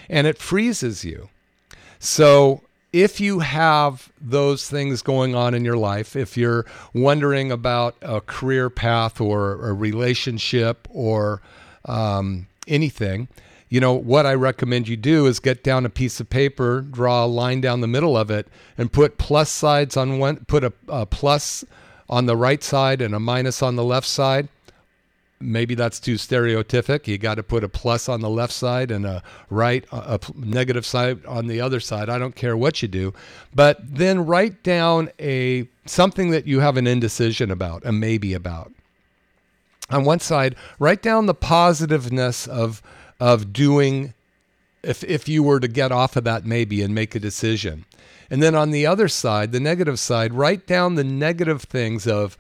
and 0.09 0.27
it 0.27 0.37
freezes 0.37 1.03
you. 1.03 1.29
So 1.97 2.61
if 2.93 3.19
you 3.19 3.39
have 3.39 4.11
those 4.21 4.69
things 4.69 5.01
going 5.01 5.33
on 5.33 5.55
in 5.55 5.65
your 5.65 5.77
life, 5.77 6.15
if 6.15 6.37
you're 6.37 6.67
wondering 6.93 7.51
about 7.51 7.95
a 8.03 8.21
career 8.21 8.69
path 8.69 9.19
or 9.19 9.53
a 9.67 9.73
relationship 9.73 10.87
or 10.91 11.41
um, 11.85 12.45
anything, 12.67 13.27
you 13.69 13.79
know, 13.79 13.93
what 13.93 14.25
I 14.25 14.33
recommend 14.33 14.87
you 14.87 14.97
do 14.97 15.25
is 15.25 15.39
get 15.39 15.63
down 15.63 15.85
a 15.85 15.89
piece 15.89 16.19
of 16.19 16.29
paper, 16.29 16.81
draw 16.81 17.25
a 17.25 17.27
line 17.27 17.61
down 17.61 17.81
the 17.81 17.87
middle 17.87 18.15
of 18.17 18.29
it, 18.29 18.47
and 18.77 18.91
put 18.91 19.17
plus 19.17 19.49
sides 19.49 19.97
on 19.97 20.19
one, 20.19 20.45
put 20.45 20.63
a, 20.63 20.73
a 20.87 21.05
plus 21.05 21.65
on 22.09 22.25
the 22.25 22.37
right 22.37 22.63
side 22.63 23.01
and 23.01 23.15
a 23.15 23.19
minus 23.19 23.63
on 23.63 23.75
the 23.75 23.83
left 23.83 24.07
side 24.07 24.47
maybe 25.39 25.75
that's 25.75 25.99
too 25.99 26.15
stereotypic. 26.15 27.07
You 27.07 27.17
got 27.17 27.35
to 27.35 27.43
put 27.43 27.63
a 27.63 27.69
plus 27.69 28.09
on 28.09 28.21
the 28.21 28.29
left 28.29 28.53
side 28.53 28.91
and 28.91 29.05
a 29.05 29.23
right, 29.49 29.85
a 29.91 30.19
negative 30.35 30.85
side 30.85 31.25
on 31.25 31.47
the 31.47 31.61
other 31.61 31.79
side. 31.79 32.09
I 32.09 32.17
don't 32.17 32.35
care 32.35 32.55
what 32.57 32.81
you 32.81 32.87
do, 32.87 33.13
but 33.53 33.77
then 33.81 34.25
write 34.25 34.63
down 34.63 35.09
a 35.19 35.67
something 35.85 36.31
that 36.31 36.47
you 36.47 36.59
have 36.59 36.77
an 36.77 36.87
indecision 36.87 37.51
about, 37.51 37.85
a 37.85 37.91
maybe 37.91 38.33
about. 38.33 38.71
On 39.91 40.03
one 40.03 40.19
side, 40.19 40.55
write 40.79 41.03
down 41.03 41.27
the 41.27 41.35
positiveness 41.35 42.47
of 42.47 42.81
of 43.19 43.53
doing 43.53 44.13
if 44.83 45.03
if 45.03 45.27
you 45.27 45.43
were 45.43 45.59
to 45.59 45.67
get 45.67 45.91
off 45.91 46.15
of 46.15 46.23
that 46.25 46.45
maybe 46.45 46.81
and 46.81 46.93
make 46.93 47.15
a 47.15 47.19
decision. 47.19 47.85
And 48.29 48.41
then 48.41 48.55
on 48.55 48.71
the 48.71 48.85
other 48.85 49.07
side, 49.07 49.51
the 49.51 49.59
negative 49.59 49.99
side, 49.99 50.33
write 50.33 50.65
down 50.65 50.95
the 50.95 51.03
negative 51.03 51.63
things 51.63 52.07
of 52.07 52.37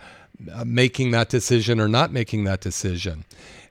uh, 0.51 0.65
making 0.65 1.11
that 1.11 1.29
decision 1.29 1.79
or 1.79 1.87
not 1.87 2.11
making 2.11 2.43
that 2.45 2.59
decision. 2.59 3.23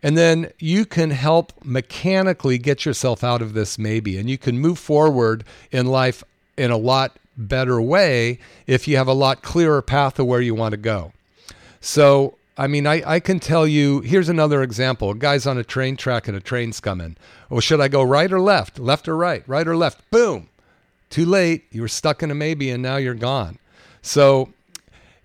And 0.03 0.17
then 0.17 0.53
you 0.59 0.85
can 0.85 1.11
help 1.11 1.53
mechanically 1.65 2.59
get 2.59 2.85
yourself 2.85 3.25
out 3.25 3.43
of 3.43 3.55
this 3.55 3.79
maybe, 3.79 4.19
and 4.19 4.29
you 4.29 4.39
can 4.39 4.59
move 4.59 4.79
forward 4.79 5.45
in 5.73 5.87
life 5.87 6.23
in 6.57 6.71
a 6.71 6.77
lot 6.77 7.17
better 7.37 7.81
way 7.81 8.39
if 8.67 8.87
you 8.87 8.97
have 8.97 9.09
a 9.09 9.13
lot 9.13 9.43
clearer 9.43 9.83
path 9.83 10.19
of 10.19 10.27
where 10.27 10.41
you 10.41 10.55
want 10.55 10.73
to 10.73 10.77
go. 10.77 11.13
So, 11.81 12.37
I 12.57 12.69
mean, 12.69 12.87
I, 12.87 13.03
I 13.05 13.21
can 13.21 13.41
tell 13.41 13.67
you 13.67 14.01
here's 14.01 14.29
another 14.29 14.63
example. 14.63 15.11
A 15.11 15.15
guy's 15.15 15.47
on 15.47 15.59
a 15.59 15.65
train 15.65 15.97
track 15.97 16.29
and 16.29 16.37
a 16.37 16.41
train's 16.41 16.79
coming. 16.81 17.17
Well, 17.51 17.61
should 17.61 17.81
I 17.81 17.89
go 17.89 18.03
right 18.03 18.33
or 18.33 18.41
left? 18.41 18.79
Left 18.79 19.09
or 19.09 19.17
right? 19.17 19.43
Right 19.47 19.67
or 19.67 19.77
left? 19.77 20.09
Boom. 20.11 20.49
Too 21.11 21.27
late. 21.27 21.65
You 21.73 21.83
were 21.83 21.89
stuck 21.89 22.23
in 22.23 22.31
a 22.31 22.35
maybe 22.35 22.71
and 22.71 22.83
now 22.83 22.97
you're 22.97 23.15
gone. 23.15 23.59
So 24.03 24.53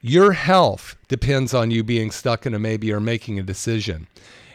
your 0.02 0.32
health 0.32 0.96
depends 1.08 1.54
on 1.54 1.70
you 1.70 1.84
being 1.84 2.10
stuck 2.10 2.46
in 2.46 2.54
a 2.54 2.60
maybe 2.60 2.92
or 2.92 3.00
making 3.00 3.38
a 3.38 3.44
decision. 3.44 4.08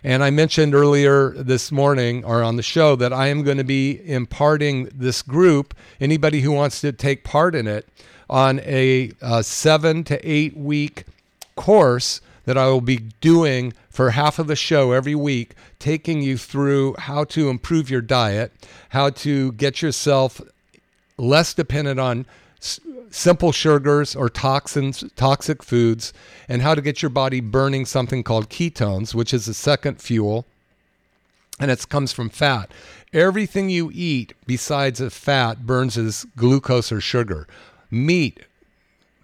And 0.02 0.22
I 0.22 0.30
mentioned 0.30 0.74
earlier 0.74 1.30
this 1.30 1.70
morning 1.70 2.24
or 2.24 2.42
on 2.42 2.56
the 2.56 2.62
show 2.62 2.96
that 2.96 3.12
I 3.12 3.28
am 3.28 3.42
going 3.42 3.56
to 3.56 3.64
be 3.64 4.00
imparting 4.04 4.90
this 4.92 5.22
group, 5.22 5.74
anybody 6.00 6.40
who 6.40 6.52
wants 6.52 6.80
to 6.80 6.92
take 6.92 7.24
part 7.24 7.54
in 7.54 7.66
it, 7.66 7.88
on 8.28 8.60
a, 8.60 9.12
a 9.20 9.42
seven 9.42 10.02
to 10.04 10.28
eight 10.28 10.56
week 10.56 11.04
course 11.56 12.20
that 12.44 12.58
I 12.58 12.66
will 12.66 12.80
be 12.80 12.98
doing 13.20 13.72
for 13.90 14.10
half 14.10 14.38
of 14.38 14.46
the 14.46 14.56
show 14.56 14.92
every 14.92 15.14
week, 15.14 15.54
taking 15.78 16.22
you 16.22 16.36
through 16.36 16.94
how 16.98 17.24
to 17.24 17.48
improve 17.48 17.90
your 17.90 18.00
diet, 18.00 18.52
how 18.90 19.10
to 19.10 19.52
get 19.52 19.82
yourself 19.82 20.40
less 21.16 21.54
dependent 21.54 22.00
on 22.00 22.26
simple 23.10 23.52
sugars 23.52 24.16
or 24.16 24.28
toxins, 24.28 25.04
toxic 25.16 25.62
foods, 25.62 26.12
and 26.48 26.62
how 26.62 26.74
to 26.74 26.82
get 26.82 27.02
your 27.02 27.10
body 27.10 27.40
burning 27.40 27.86
something 27.86 28.22
called 28.22 28.50
ketones, 28.50 29.14
which 29.14 29.32
is 29.32 29.46
the 29.46 29.54
second 29.54 30.00
fuel, 30.00 30.44
and 31.60 31.70
it 31.70 31.88
comes 31.88 32.12
from 32.12 32.28
fat. 32.28 32.70
Everything 33.12 33.70
you 33.70 33.90
eat 33.94 34.34
besides 34.46 35.00
a 35.00 35.10
fat 35.10 35.64
burns 35.64 35.96
as 35.96 36.26
glucose 36.36 36.90
or 36.90 37.00
sugar. 37.00 37.46
Meat 37.90 38.40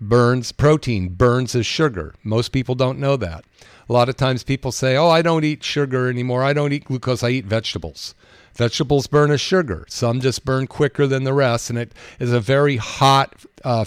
burns 0.00 0.52
protein 0.52 1.10
burns 1.10 1.54
as 1.54 1.66
sugar. 1.66 2.14
Most 2.24 2.48
people 2.50 2.74
don't 2.74 2.98
know 2.98 3.16
that. 3.16 3.44
A 3.88 3.92
lot 3.92 4.08
of 4.08 4.16
times 4.16 4.42
people 4.44 4.72
say, 4.72 4.96
"Oh, 4.96 5.08
I 5.08 5.20
don't 5.22 5.44
eat 5.44 5.64
sugar 5.64 6.08
anymore. 6.08 6.42
I 6.44 6.52
don't 6.52 6.72
eat 6.72 6.84
glucose. 6.84 7.22
I 7.22 7.30
eat 7.30 7.44
vegetables." 7.44 8.14
Vegetables 8.54 9.06
burn 9.06 9.30
as 9.30 9.40
sugar. 9.40 9.84
Some 9.88 10.20
just 10.20 10.44
burn 10.44 10.66
quicker 10.66 11.06
than 11.06 11.24
the 11.24 11.32
rest, 11.32 11.70
and 11.70 11.78
it 11.78 11.92
is 12.18 12.32
a 12.32 12.40
very 12.40 12.76
hot, 12.76 13.34
uh, 13.64 13.84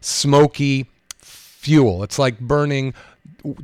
smoky 0.00 0.86
fuel. 1.18 2.02
It's 2.02 2.18
like 2.18 2.40
burning 2.40 2.94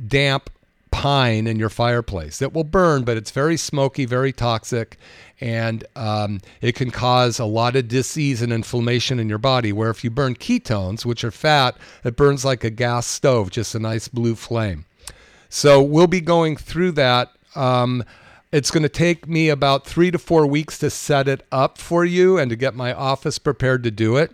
damp 0.07 0.49
pine 0.95 1.45
in 1.45 1.59
your 1.59 1.69
fireplace. 1.69 2.41
It 2.41 2.53
will 2.53 2.63
burn, 2.63 3.03
but 3.03 3.17
it's 3.17 3.29
very 3.29 3.57
smoky, 3.57 4.05
very 4.05 4.31
toxic, 4.31 4.97
and 5.41 5.83
um, 5.97 6.39
it 6.61 6.73
can 6.73 6.89
cause 6.89 7.37
a 7.37 7.43
lot 7.43 7.75
of 7.75 7.89
disease 7.89 8.41
and 8.41 8.53
inflammation 8.53 9.19
in 9.19 9.27
your 9.27 9.37
body. 9.37 9.73
Where 9.73 9.89
if 9.89 10.05
you 10.05 10.09
burn 10.09 10.35
ketones, 10.35 11.05
which 11.05 11.25
are 11.25 11.31
fat, 11.31 11.75
it 12.05 12.15
burns 12.15 12.45
like 12.45 12.63
a 12.63 12.69
gas 12.69 13.05
stove, 13.07 13.51
just 13.51 13.75
a 13.75 13.79
nice 13.79 14.07
blue 14.07 14.35
flame. 14.35 14.85
So 15.49 15.83
we'll 15.83 16.07
be 16.07 16.21
going 16.21 16.55
through 16.55 16.93
that. 16.93 17.29
Um, 17.55 18.05
it's 18.53 18.71
going 18.71 18.83
to 18.83 18.89
take 18.89 19.27
me 19.27 19.49
about 19.49 19.85
three 19.85 20.11
to 20.11 20.17
four 20.17 20.47
weeks 20.47 20.79
to 20.79 20.89
set 20.89 21.27
it 21.27 21.45
up 21.51 21.77
for 21.77 22.05
you 22.05 22.37
and 22.37 22.49
to 22.49 22.55
get 22.55 22.73
my 22.73 22.93
office 22.93 23.37
prepared 23.37 23.83
to 23.83 23.91
do 23.91 24.15
it. 24.15 24.31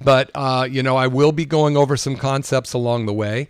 But, 0.00 0.30
uh, 0.36 0.68
you 0.70 0.84
know, 0.84 0.96
I 0.96 1.08
will 1.08 1.32
be 1.32 1.46
going 1.46 1.76
over 1.76 1.96
some 1.96 2.14
concepts 2.14 2.72
along 2.72 3.06
the 3.06 3.12
way. 3.12 3.48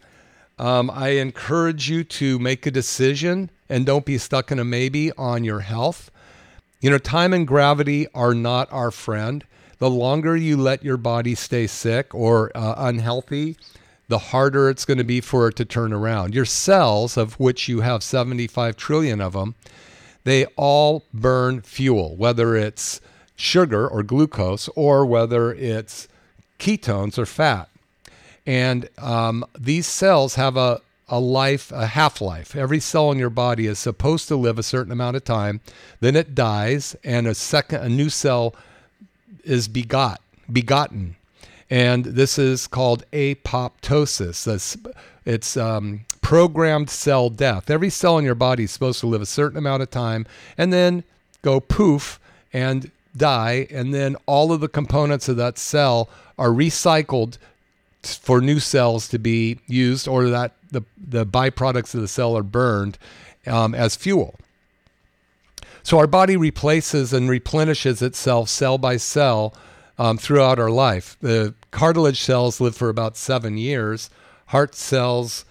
Um, 0.59 0.91
I 0.91 1.11
encourage 1.11 1.91
you 1.91 2.05
to 2.05 2.39
make 2.39 2.67
a 2.67 2.71
decision 2.71 3.51
and 3.69 3.85
don't 3.85 4.05
be 4.05 4.19
stuck 4.19 4.53
in 4.53 4.59
a 4.59 4.65
maybe 4.65 5.11
on 5.13 5.45
your 5.45 5.61
health. 5.61 6.11
You 6.81 6.91
know, 6.91 6.99
time 6.99 7.33
and 7.33 7.47
gravity 7.47 8.07
are 8.15 8.35
not 8.35 8.73
our 8.73 8.91
friend. 8.91 9.45
The 9.79 9.91
longer 9.91 10.37
you 10.37 10.57
let 10.57 10.85
your 10.85 10.97
body 10.97 11.35
stay 11.35 11.67
sick 11.67 12.15
or 12.15 12.53
uh, 12.55 12.75
unhealthy, 12.77 13.57
the 14.09 14.19
harder 14.19 14.69
it's 14.69 14.85
going 14.85 14.99
to 14.99 15.05
be 15.05 15.21
for 15.21 15.49
it 15.49 15.57
to 15.57 15.65
turn 15.65 15.93
around. 15.93 16.35
Your 16.35 16.45
cells, 16.45 17.17
of 17.17 17.39
which 17.41 17.69
you 17.69 17.81
have 17.81 18.03
75 18.03 18.77
trillion 18.77 19.21
of 19.21 19.33
them, 19.33 19.55
they 20.25 20.47
all 20.57 21.05
burn 21.13 21.63
fuel, 21.63 22.17
whether 22.17 22.55
it's 22.55 23.01
sugar 23.37 23.89
or 23.89 24.03
glucose 24.03 24.69
or 24.77 25.05
whether 25.05 25.53
it's 25.53 26.07
ketones 26.59 27.19
or 27.19 27.27
fat. 27.27 27.69
And 28.47 28.89
um, 28.99 29.45
these 29.59 29.87
cells 29.87 30.35
have 30.35 30.57
a, 30.57 30.81
a 31.09 31.19
life, 31.19 31.73
a 31.73 31.87
half 31.87 32.21
life. 32.21 32.55
Every 32.55 32.81
cell 32.81 33.11
in 33.11 33.19
your 33.19 33.31
body 33.31 33.67
is 33.67 33.79
supposed 33.79 34.29
to 34.29 34.37
live 34.37 34.59
a 34.59 34.63
certain 34.63 34.93
amount 34.93 35.17
of 35.17 35.25
time. 35.25 35.61
Then 36.01 36.17
it 36.17 36.35
dies, 36.35 36.97
and 37.05 37.27
a 37.27 37.35
second, 37.35 37.83
a 37.83 37.89
new 37.89 38.11
cell 38.11 38.55
is 39.45 39.69
begot, 39.69 40.21
begotten. 40.53 41.17
And 41.71 42.05
this 42.05 42.39
is 42.39 42.67
called 42.67 43.05
apoptosis. 43.13 44.95
It's 45.25 45.57
um, 45.57 46.01
programmed 46.21 46.91
cell 46.91 47.31
death. 47.31 47.71
Every 47.71 47.91
cell 47.91 48.19
in 48.19 48.25
your 48.25 48.35
body 48.35 48.65
is 48.65 48.71
supposed 48.71 49.01
to 49.01 49.07
live 49.07 49.23
a 49.23 49.27
certain 49.27 49.59
amount 49.59 49.83
of 49.83 49.91
time 49.91 50.27
and 50.59 50.73
then 50.73 51.05
go 51.43 51.61
poof 51.61 52.21
and 52.53 52.91
die. 53.17 53.67
And 53.71 53.95
then 53.95 54.17
all 54.27 54.53
of 54.53 54.61
the 54.61 54.69
components 54.69 55.29
of 55.29 55.37
that 55.37 55.59
cell 55.59 56.09
are 56.39 56.51
recycled 56.51 57.39
for 58.07 58.41
new 58.41 58.61
cells 58.61 59.09
to 59.09 59.19
be 59.19 59.59
used 59.67 60.07
or 60.07 60.29
that 60.29 60.53
the, 60.71 60.83
the 60.97 61.25
byproducts 61.25 61.95
of 61.95 62.01
the 62.01 62.09
cell 62.09 62.37
are 62.37 62.43
burned 62.43 62.99
um, 63.47 63.75
as 63.75 63.97
fuel. 63.97 64.35
So 65.83 65.99
our 65.99 66.07
body 66.07 66.37
replaces 66.37 67.13
and 67.13 67.29
replenishes 67.29 68.01
itself 68.01 68.49
cell 68.49 68.79
by 68.79 68.97
cell 68.97 69.55
um, 69.99 70.19
throughout 70.19 70.59
our 70.59 70.71
life. 70.71 71.17
The 71.21 71.55
cartilage 71.71 72.21
cells 72.21 72.61
live 72.61 72.75
for 72.77 72.89
about 72.89 73.17
seven 73.17 73.59
years. 73.59 74.11
Heart 74.47 74.75
cells, 74.75 75.45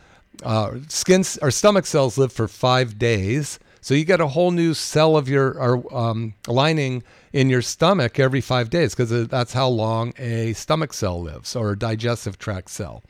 uh, 0.43 0.79
skin 0.87 1.23
or 1.41 1.51
stomach 1.51 1.85
cells 1.85 2.17
live 2.17 2.31
for 2.33 2.47
five 2.47 2.97
days. 2.97 3.59
So 3.81 3.93
you 3.93 4.05
get 4.05 4.21
a 4.21 4.27
whole 4.27 4.51
new 4.51 4.73
cell 4.73 5.17
of 5.17 5.29
your 5.29 5.59
or, 5.59 5.95
um, 5.95 6.33
lining 6.47 7.03
in 7.33 7.49
your 7.49 7.63
stomach 7.63 8.19
every 8.19 8.41
five 8.41 8.69
days 8.69 8.93
because 8.93 9.11
uh, 9.11 9.25
that's 9.27 9.53
how 9.53 9.67
long 9.67 10.13
a 10.17 10.53
stomach 10.53 10.93
cell 10.93 11.21
lives 11.21 11.55
or 11.55 11.71
a 11.71 11.77
digestive 11.77 12.37
tract 12.37 12.69
cell. 12.69 13.03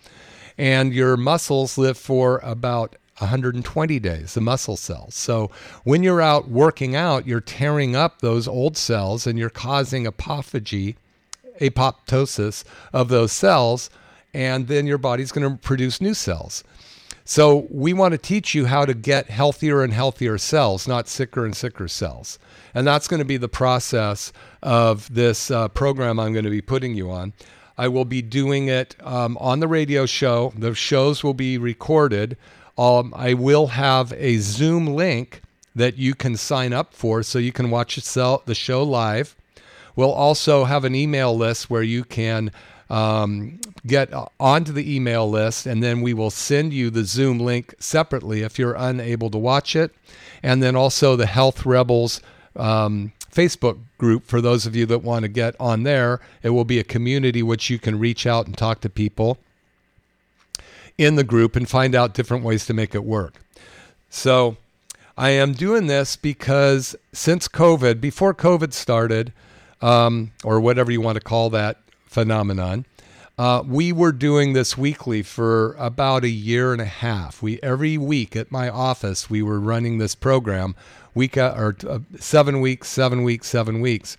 And 0.57 0.93
your 0.93 1.17
muscles 1.17 1.77
live 1.77 1.97
for 1.97 2.39
about 2.39 2.95
120 3.19 3.99
days, 3.99 4.33
the 4.33 4.41
muscle 4.41 4.77
cells. 4.77 5.13
So 5.13 5.51
when 5.83 6.03
you're 6.03 6.21
out 6.21 6.49
working 6.49 6.95
out, 6.95 7.27
you're 7.27 7.41
tearing 7.41 7.95
up 7.95 8.21
those 8.21 8.47
old 8.47 8.77
cells 8.77 9.27
and 9.27 9.37
you're 9.37 9.49
causing 9.49 10.05
apophagy, 10.05 10.95
apoptosis 11.59 12.63
of 12.91 13.09
those 13.09 13.31
cells, 13.31 13.89
and 14.33 14.67
then 14.67 14.87
your 14.87 14.97
body's 14.97 15.31
going 15.31 15.49
to 15.49 15.57
produce 15.57 16.01
new 16.01 16.13
cells. 16.13 16.63
So 17.25 17.67
we 17.69 17.93
want 17.93 18.11
to 18.11 18.17
teach 18.17 18.53
you 18.53 18.65
how 18.65 18.85
to 18.85 18.93
get 18.93 19.29
healthier 19.29 19.81
and 19.81 19.93
healthier 19.93 20.37
cells, 20.37 20.87
not 20.87 21.07
sicker 21.07 21.45
and 21.45 21.55
sicker 21.55 21.87
cells. 21.87 22.37
And 22.73 22.85
that's 22.85 23.07
going 23.07 23.19
to 23.19 23.25
be 23.25 23.37
the 23.37 23.47
process 23.47 24.33
of 24.61 25.13
this 25.13 25.49
uh, 25.49 25.69
program 25.69 26.19
I'm 26.19 26.33
going 26.33 26.45
to 26.45 26.51
be 26.51 26.61
putting 26.61 26.95
you 26.95 27.11
on. 27.11 27.33
I 27.77 27.87
will 27.87 28.05
be 28.05 28.21
doing 28.21 28.67
it 28.67 28.95
um, 29.01 29.37
on 29.37 29.59
the 29.59 29.67
radio 29.67 30.05
show. 30.05 30.53
The 30.57 30.75
shows 30.75 31.23
will 31.23 31.33
be 31.33 31.57
recorded. 31.57 32.37
Um, 32.77 33.13
I 33.15 33.33
will 33.33 33.67
have 33.67 34.13
a 34.13 34.37
Zoom 34.37 34.87
link 34.87 35.41
that 35.75 35.97
you 35.97 36.13
can 36.13 36.37
sign 36.37 36.73
up 36.73 36.93
for 36.93 37.23
so 37.23 37.39
you 37.39 37.51
can 37.51 37.71
watch 37.71 37.95
the 37.95 38.55
show 38.55 38.83
live. 38.83 39.35
We'll 39.95 40.11
also 40.11 40.65
have 40.65 40.85
an 40.85 40.95
email 40.95 41.35
list 41.35 41.69
where 41.69 41.83
you 41.83 42.03
can 42.03 42.51
um, 42.93 43.59
get 43.87 44.13
onto 44.39 44.71
the 44.71 44.95
email 44.95 45.27
list, 45.27 45.65
and 45.65 45.81
then 45.81 46.01
we 46.01 46.13
will 46.13 46.29
send 46.29 46.73
you 46.73 46.91
the 46.91 47.03
Zoom 47.03 47.39
link 47.39 47.73
separately 47.79 48.43
if 48.43 48.59
you're 48.59 48.75
unable 48.75 49.31
to 49.31 49.37
watch 49.39 49.75
it. 49.75 49.91
And 50.43 50.61
then 50.61 50.75
also 50.75 51.15
the 51.15 51.25
Health 51.25 51.65
Rebels 51.65 52.21
um, 52.55 53.11
Facebook 53.31 53.79
group 53.97 54.27
for 54.27 54.41
those 54.41 54.67
of 54.67 54.75
you 54.75 54.85
that 54.85 54.99
want 54.99 55.23
to 55.23 55.27
get 55.27 55.55
on 55.59 55.81
there. 55.81 56.21
It 56.43 56.51
will 56.51 56.65
be 56.65 56.77
a 56.77 56.83
community 56.83 57.41
which 57.41 57.67
you 57.71 57.79
can 57.79 57.97
reach 57.97 58.27
out 58.27 58.45
and 58.45 58.55
talk 58.55 58.81
to 58.81 58.89
people 58.91 59.39
in 60.95 61.15
the 61.15 61.23
group 61.23 61.55
and 61.55 61.67
find 61.67 61.95
out 61.95 62.13
different 62.13 62.43
ways 62.43 62.67
to 62.67 62.75
make 62.75 62.93
it 62.93 63.03
work. 63.03 63.33
So 64.11 64.57
I 65.17 65.31
am 65.31 65.53
doing 65.53 65.87
this 65.87 66.15
because 66.15 66.95
since 67.11 67.47
COVID, 67.47 67.99
before 67.99 68.35
COVID 68.35 68.71
started, 68.71 69.33
um, 69.81 70.31
or 70.43 70.61
whatever 70.61 70.91
you 70.91 71.01
want 71.01 71.15
to 71.15 71.21
call 71.21 71.49
that 71.49 71.77
phenomenon, 72.13 72.85
uh, 73.37 73.63
we 73.67 73.91
were 73.91 74.11
doing 74.11 74.53
this 74.53 74.77
weekly 74.77 75.23
for 75.23 75.73
about 75.79 76.23
a 76.23 76.29
year 76.29 76.71
and 76.71 76.81
a 76.81 76.85
half. 76.85 77.41
We 77.41 77.59
every 77.63 77.97
week 77.97 78.35
at 78.35 78.51
my 78.51 78.69
office 78.69 79.29
we 79.29 79.41
were 79.41 79.59
running 79.59 79.97
this 79.97 80.13
program, 80.13 80.75
week 81.15 81.35
or 81.35 81.75
uh, 81.89 81.99
seven 82.19 82.61
weeks, 82.61 82.89
seven 82.89 83.23
weeks, 83.23 83.47
seven 83.47 83.81
weeks. 83.81 84.17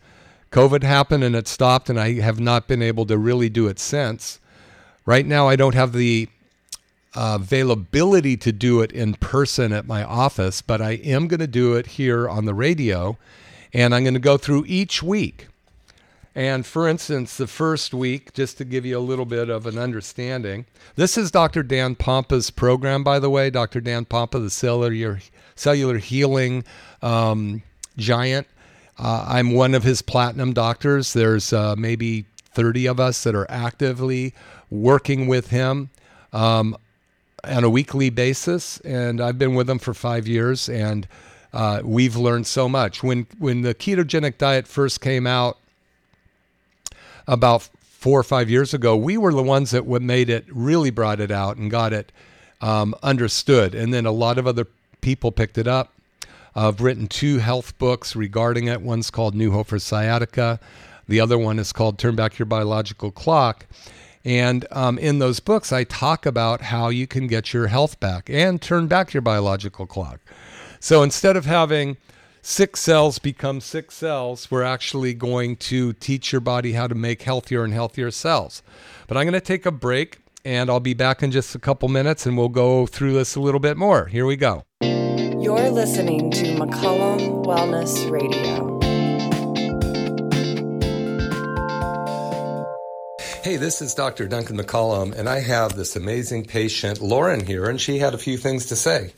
COVID 0.51 0.83
happened 0.83 1.23
and 1.23 1.37
it 1.37 1.47
stopped, 1.47 1.89
and 1.89 1.99
I 1.99 2.21
have 2.21 2.41
not 2.41 2.67
been 2.67 2.83
able 2.83 3.07
to 3.07 3.17
really 3.17 3.49
do 3.49 3.69
it 3.69 3.79
since. 3.79 4.41
Right 5.07 5.27
now, 5.27 5.49
I 5.49 5.55
don't 5.55 5.75
have 5.75 5.93
the 5.93 6.29
uh, 7.15 7.39
availability 7.41 8.37
to 8.39 8.51
do 8.51 8.81
it 8.81 8.91
in 8.91 9.15
person 9.15 9.73
at 9.73 9.87
my 9.87 10.03
office, 10.03 10.61
but 10.61 10.81
I 10.81 10.93
am 10.93 11.29
going 11.29 11.41
to 11.41 11.47
do 11.47 11.75
it 11.75 11.87
here 11.87 12.29
on 12.29 12.47
the 12.47 12.55
radio, 12.55 13.17
and 13.73 13.95
I'm 13.95 14.03
going 14.03 14.15
to 14.15 14.21
go 14.21 14.37
through 14.37 14.65
each 14.67 15.03
week 15.03 15.49
and 16.35 16.67
for 16.67 16.89
instance, 16.89 17.37
the 17.37 17.47
first 17.47 17.95
week, 17.95 18.33
just 18.33 18.59
to 18.59 18.65
give 18.65 18.85
you 18.85 18.99
a 18.99 19.01
little 19.01 19.25
bit 19.25 19.49
of 19.49 19.67
an 19.67 19.79
understanding, 19.79 20.67
this 20.97 21.17
is 21.17 21.31
Dr. 21.31 21.63
Dan 21.63 21.95
Pompa's 21.95 22.51
program, 22.51 23.05
by 23.05 23.19
the 23.19 23.31
way. 23.31 23.51
Dr. 23.51 23.81
Dan 23.81 24.05
Pompa, 24.05 24.43
the 24.43 24.51
cellular, 24.51 25.21
cellular 25.55 25.99
healing 25.99 26.65
um, 27.03 27.63
giant. 27.97 28.49
Uh, 28.99 29.25
I'm 29.29 29.53
one 29.53 29.75
of 29.75 29.83
his 29.83 30.03
platinum 30.03 30.53
doctors. 30.53 31.13
There's 31.13 31.53
uh, 31.53 31.77
maybe 31.77 32.27
30 32.53 32.87
of 32.87 33.01
us 33.01 33.23
that 33.25 33.35
are 33.35 33.47
actively 33.49 34.35
working 34.71 35.27
with 35.27 35.49
him 35.49 35.91
um, 36.33 36.77
on 37.45 37.65
a 37.65 37.71
weekly 37.71 38.11
basis, 38.11 38.81
and 38.81 39.21
I've 39.21 39.39
been 39.39 39.55
with 39.55 39.69
him 39.69 39.79
for 39.79 39.95
five 39.95 40.27
years, 40.27 40.69
and 40.69 41.07
uh, 41.53 41.81
we've 41.85 42.17
learned 42.17 42.47
so 42.47 42.69
much. 42.69 43.03
When 43.03 43.27
when 43.39 43.63
the 43.63 43.75
ketogenic 43.75 44.39
diet 44.39 44.67
first 44.67 45.01
came 45.01 45.27
out, 45.27 45.59
about 47.27 47.69
four 47.83 48.21
or 48.21 48.25
five 48.25 48.51
years 48.51 48.75
ago, 48.75 48.97
we 48.97 49.17
were 49.17 49.33
the 49.33 49.43
ones 49.43 49.71
that 49.71 49.87
made 49.87 50.29
it, 50.29 50.45
really 50.51 50.91
brought 50.91 51.21
it 51.21 51.31
out 51.31 51.57
and 51.57 51.71
got 51.71 51.93
it 51.93 52.13
um, 52.61 52.95
understood. 53.03 53.75
And 53.75 53.95
then 53.95 54.07
a 54.07 54.13
lot 54.13 54.39
of 54.39 54.47
other 54.47 54.67
people 55.01 55.33
picked 55.33 55.59
it 55.59 55.67
up. 55.67 55.93
I've 56.55 56.81
written 56.81 57.09
two 57.09 57.39
health 57.39 57.77
books 57.79 58.15
regarding 58.15 58.69
it. 58.69 58.81
One's 58.81 59.11
called 59.11 59.35
New 59.35 59.51
Hope 59.51 59.69
for 59.69 59.79
Sciatica. 59.79 60.61
The 61.09 61.21
other 61.21 61.39
one 61.39 61.59
is 61.59 61.73
called 61.73 61.99
Turn 61.99 62.15
Back 62.15 62.39
Your 62.39 62.47
Biological 62.47 63.11
Clock. 63.11 63.67
And 64.25 64.67
um, 64.71 64.99
in 64.99 65.19
those 65.19 65.41
books, 65.41 65.73
I 65.73 65.85
talk 65.85 66.25
about 66.25 66.63
how 66.63 66.89
you 66.89 67.07
can 67.07 67.27
get 67.27 67.53
your 67.53 67.67
health 67.67 68.01
back 68.01 68.31
and 68.31 68.61
turn 68.61 68.87
back 68.87 69.13
your 69.13 69.21
biological 69.21 69.87
clock. 69.87 70.21
So 70.81 71.03
instead 71.03 71.37
of 71.37 71.45
having 71.45 71.97
six 72.45 72.81
cells 72.81 73.19
become 73.19 73.59
six 73.61 73.95
cells, 73.95 74.51
we're 74.51 74.63
actually 74.63 75.15
going 75.15 75.57
to 75.57 75.95
teach 75.95 76.31
your 76.31 76.43
body 76.43 76.73
how 76.73 76.87
to 76.87 76.95
make 76.95 77.23
healthier 77.23 77.65
and 77.65 77.73
healthier 77.73 78.11
cells. 78.11 78.63
But 79.09 79.17
I'm 79.17 79.25
going 79.25 79.33
to 79.33 79.41
take 79.41 79.65
a 79.65 79.73
break 79.73 80.19
and 80.45 80.69
I'll 80.69 80.79
be 80.79 80.95
back 80.95 81.23
in 81.23 81.31
just 81.31 81.55
a 81.55 81.59
couple 81.59 81.89
minutes 81.89 82.27
and 82.27 82.37
we'll 82.37 82.51
go 82.51 82.87
through 82.87 83.15
this 83.15 83.35
a 83.35 83.41
little 83.41 83.61
bit 83.61 83.79
more. 83.79 84.07
Here 84.07 84.27
we 84.27 84.37
go. 84.37 84.65
You're 84.83 85.71
listening 85.71 86.31
to 86.33 86.45
McCollum 86.57 87.45
Wellness 87.47 88.11
Radio. 88.11 88.75
Hey, 93.43 93.57
this 93.57 93.83
is 93.83 93.93
Dr. 93.95 94.27
Duncan 94.27 94.57
McCollum, 94.57 95.15
and 95.15 95.29
I 95.29 95.41
have 95.41 95.77
this 95.77 95.97
amazing 95.97 96.47
patient, 96.47 97.03
Lauren, 97.03 97.45
here, 97.45 97.67
and 97.67 97.79
she 97.79 97.99
had 97.99 98.15
a 98.15 98.19
few 98.19 98.39
things 98.39 98.65
to 98.67 98.77
say. 98.77 99.13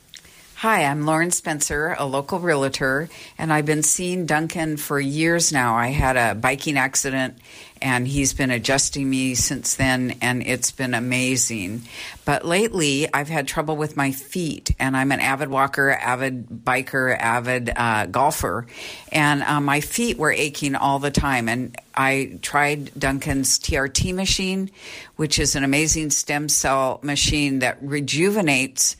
Hi, 0.61 0.85
I'm 0.85 1.05
Lauren 1.05 1.29
Spencer, 1.29 1.95
a 1.99 2.05
local 2.07 2.39
realtor, 2.39 3.09
and 3.37 3.53
I've 3.53 3.67
been 3.67 3.83
seeing 3.83 4.25
Duncan 4.25 4.77
for 4.77 4.99
years 4.99 5.53
now. 5.53 5.75
I 5.75 5.89
had 5.89 6.17
a 6.17 6.33
biking 6.33 6.79
accident 6.79 7.37
and 7.79 8.07
he's 8.07 8.33
been 8.33 8.49
adjusting 8.49 9.07
me 9.07 9.35
since 9.35 9.75
then, 9.75 10.15
and 10.19 10.41
it's 10.41 10.71
been 10.71 10.95
amazing. 10.95 11.83
But 12.25 12.43
lately, 12.43 13.07
I've 13.13 13.27
had 13.27 13.47
trouble 13.47 13.77
with 13.77 13.95
my 13.95 14.11
feet, 14.11 14.71
and 14.79 14.97
I'm 14.97 15.11
an 15.11 15.19
avid 15.19 15.49
walker, 15.49 15.91
avid 15.91 16.47
biker, 16.47 17.15
avid 17.15 17.71
uh, 17.75 18.07
golfer, 18.07 18.65
and 19.11 19.43
uh, 19.43 19.61
my 19.61 19.79
feet 19.79 20.17
were 20.17 20.31
aching 20.31 20.73
all 20.73 20.97
the 20.97 21.11
time. 21.11 21.47
And 21.49 21.79
I 21.93 22.39
tried 22.41 22.97
Duncan's 22.97 23.59
TRT 23.59 24.15
machine, 24.15 24.71
which 25.17 25.37
is 25.37 25.55
an 25.55 25.63
amazing 25.63 26.09
stem 26.09 26.49
cell 26.49 26.99
machine 27.03 27.59
that 27.59 27.77
rejuvenates 27.79 28.97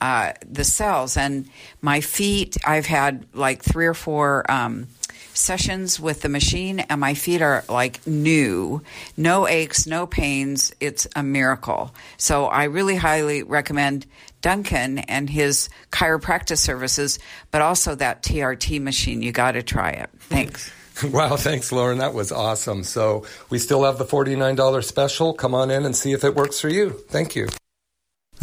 uh, 0.00 0.32
the 0.48 0.64
cells. 0.64 1.16
And 1.16 1.48
my 1.80 2.00
feet, 2.00 2.56
I've 2.66 2.86
had 2.86 3.26
like 3.34 3.62
three 3.62 3.86
or 3.86 3.94
four 3.94 4.50
um, 4.50 4.86
sessions 5.34 5.98
with 5.98 6.22
the 6.22 6.28
machine, 6.28 6.80
and 6.80 7.00
my 7.00 7.14
feet 7.14 7.42
are 7.42 7.64
like 7.68 8.06
new. 8.06 8.82
No 9.16 9.46
aches, 9.46 9.86
no 9.86 10.06
pains. 10.06 10.72
It's 10.80 11.06
a 11.16 11.22
miracle. 11.22 11.94
So 12.16 12.46
I 12.46 12.64
really 12.64 12.96
highly 12.96 13.42
recommend 13.42 14.06
Duncan 14.40 14.98
and 14.98 15.28
his 15.28 15.68
chiropractic 15.90 16.58
services, 16.58 17.18
but 17.50 17.62
also 17.62 17.94
that 17.94 18.22
TRT 18.22 18.80
machine. 18.80 19.22
You 19.22 19.32
got 19.32 19.52
to 19.52 19.62
try 19.62 19.90
it. 19.90 20.10
Thanks. 20.20 20.70
Wow, 21.02 21.34
thanks, 21.34 21.72
Lauren. 21.72 21.98
That 21.98 22.14
was 22.14 22.30
awesome. 22.30 22.84
So 22.84 23.26
we 23.50 23.58
still 23.58 23.82
have 23.82 23.98
the 23.98 24.04
$49 24.04 24.84
special. 24.84 25.34
Come 25.34 25.52
on 25.52 25.72
in 25.72 25.84
and 25.84 25.96
see 25.96 26.12
if 26.12 26.22
it 26.22 26.36
works 26.36 26.60
for 26.60 26.68
you. 26.68 26.90
Thank 26.90 27.34
you. 27.34 27.48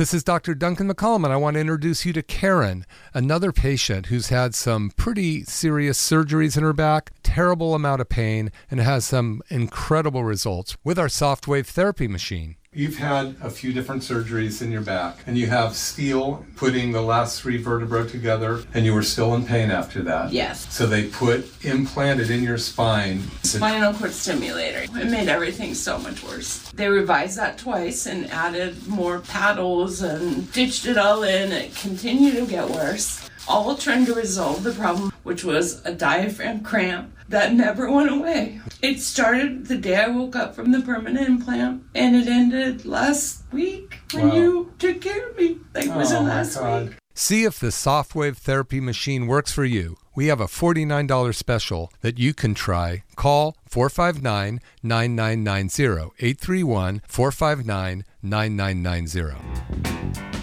This 0.02 0.16
is 0.16 0.24
Dr. 0.24 0.56
Duncan 0.56 0.92
McCollum, 0.92 1.26
and 1.26 1.32
I 1.32 1.36
want 1.36 1.54
to 1.54 1.60
introduce 1.60 2.08
you 2.08 2.14
to 2.14 2.24
Karen, 2.24 2.88
another 3.14 3.52
patient 3.52 4.08
who's 4.08 4.30
had 4.30 4.56
some 4.56 4.90
pretty 4.98 5.44
serious 5.44 6.00
surgeries 6.00 6.58
in 6.58 6.64
her 6.64 6.74
back, 6.74 7.12
terrible 7.22 7.76
amount 7.76 8.02
of 8.02 8.10
pain, 8.10 8.52
and 8.72 8.80
has 8.80 9.06
some 9.06 9.44
incredible 9.50 10.24
results 10.24 10.76
with 10.84 10.98
our 10.98 11.08
soft 11.08 11.48
wave 11.48 11.68
therapy 11.68 12.08
machine. 12.08 12.56
You've 12.74 13.00
had 13.00 13.36
a 13.42 13.50
few 13.50 13.74
different 13.74 14.02
surgeries 14.02 14.62
in 14.62 14.72
your 14.72 14.80
back, 14.80 15.18
and 15.28 15.38
you 15.38 15.48
have 15.48 15.76
steel 15.76 16.46
putting 16.56 16.94
the 16.94 17.02
last 17.02 17.42
three 17.42 17.58
vertebrae 17.58 18.08
together, 18.08 18.64
and 18.74 18.86
you 18.86 18.94
were 18.94 19.04
still 19.04 19.36
in 19.36 19.46
pain 19.46 19.70
after 19.70 20.02
that. 20.04 20.32
Yes. 20.32 20.74
So 20.74 20.88
they 20.88 21.08
put 21.08 21.66
implanted 21.66 22.32
in 22.32 22.42
your 22.42 22.58
spine. 22.58 23.24
Spinal 23.44 23.94
cord 23.94 24.14
stimulator. 24.14 24.84
It 24.84 25.12
made 25.12 25.28
everything 25.28 25.74
so 25.74 25.98
much 25.98 26.24
worse. 26.24 26.60
They 26.72 26.88
revised 26.88 27.38
that 27.40 27.58
twice 27.58 28.06
and 28.06 28.32
added 28.32 28.88
more 28.88 29.20
paddles 29.20 30.02
and 30.02 30.50
ditched 30.54 30.86
it 30.86 30.98
all 30.98 31.24
in. 31.24 31.52
It 31.52 31.76
continued 31.76 32.36
to 32.36 32.46
get 32.46 32.70
worse. 32.70 33.30
All 33.50 33.76
trying 33.76 34.06
to 34.06 34.14
resolve 34.14 34.64
the 34.64 34.72
problem, 34.72 35.11
which 35.24 35.44
was 35.44 35.84
a 35.86 35.94
diaphragm 35.94 36.62
cramp 36.62 37.14
that 37.30 37.54
never 37.54 37.90
went 37.92 38.12
away. 38.12 38.60
It 38.82 39.00
started 39.00 39.68
the 39.68 39.78
day 39.78 39.96
I 39.96 40.08
woke 40.08 40.36
up 40.36 40.56
from 40.56 40.72
the 40.72 40.82
permanent 40.82 41.28
implant, 41.28 41.84
and 41.96 42.16
it 42.16 42.28
ended 42.28 42.86
last 42.86 43.44
week 43.52 44.00
when 44.14 44.30
Wow. 44.30 44.36
you 44.36 44.74
took 44.80 45.02
care 45.02 45.30
of 45.30 45.38
me. 45.38 45.58
Like, 45.74 45.96
was 45.96 46.12
it 46.12 46.18
Oh, 46.18 46.22
last 46.24 46.62
week? 46.62 46.96
See 47.14 47.44
if 47.44 47.60
the 47.60 47.68
Softwave 47.68 48.38
therapy 48.38 48.80
machine 48.80 49.28
works 49.28 49.52
for 49.52 49.66
you. 49.66 49.98
We 50.16 50.28
have 50.28 50.42
a 50.42 50.48
$49 50.48 51.36
special 51.36 51.92
that 52.02 52.18
you 52.20 52.34
can 52.34 52.54
try. 52.54 53.04
Call 53.16 53.56
459 53.70 54.60
9990 54.84 56.12
831 56.20 57.02
459 57.08 58.04
9990. 58.24 60.40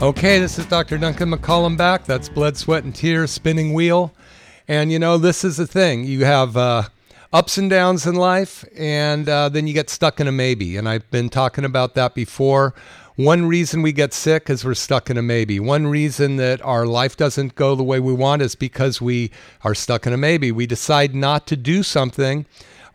Okay, 0.00 0.38
this 0.38 0.60
is 0.60 0.66
Dr. 0.66 0.96
Duncan 0.96 1.32
McCollum 1.32 1.76
back. 1.76 2.04
That's 2.04 2.28
Blood, 2.28 2.56
Sweat, 2.56 2.84
and 2.84 2.94
Tears 2.94 3.32
Spinning 3.32 3.74
Wheel. 3.74 4.14
And 4.68 4.92
you 4.92 4.98
know, 5.00 5.18
this 5.18 5.42
is 5.42 5.56
the 5.56 5.66
thing. 5.66 6.04
You 6.04 6.24
have 6.24 6.56
uh, 6.56 6.84
ups 7.32 7.58
and 7.58 7.68
downs 7.68 8.06
in 8.06 8.14
life, 8.14 8.64
and 8.78 9.28
uh, 9.28 9.48
then 9.48 9.66
you 9.66 9.74
get 9.74 9.90
stuck 9.90 10.20
in 10.20 10.28
a 10.28 10.32
maybe. 10.32 10.76
And 10.76 10.88
I've 10.88 11.10
been 11.10 11.28
talking 11.28 11.64
about 11.64 11.96
that 11.96 12.14
before. 12.14 12.74
One 13.16 13.46
reason 13.46 13.82
we 13.82 13.90
get 13.90 14.14
sick 14.14 14.48
is 14.48 14.64
we're 14.64 14.74
stuck 14.74 15.10
in 15.10 15.18
a 15.18 15.22
maybe. 15.22 15.58
One 15.58 15.88
reason 15.88 16.36
that 16.36 16.62
our 16.62 16.86
life 16.86 17.16
doesn't 17.16 17.56
go 17.56 17.74
the 17.74 17.82
way 17.82 17.98
we 17.98 18.12
want 18.12 18.40
is 18.40 18.54
because 18.54 19.00
we 19.00 19.32
are 19.64 19.74
stuck 19.74 20.06
in 20.06 20.12
a 20.12 20.16
maybe. 20.16 20.52
We 20.52 20.68
decide 20.68 21.12
not 21.12 21.44
to 21.48 21.56
do 21.56 21.82
something 21.82 22.46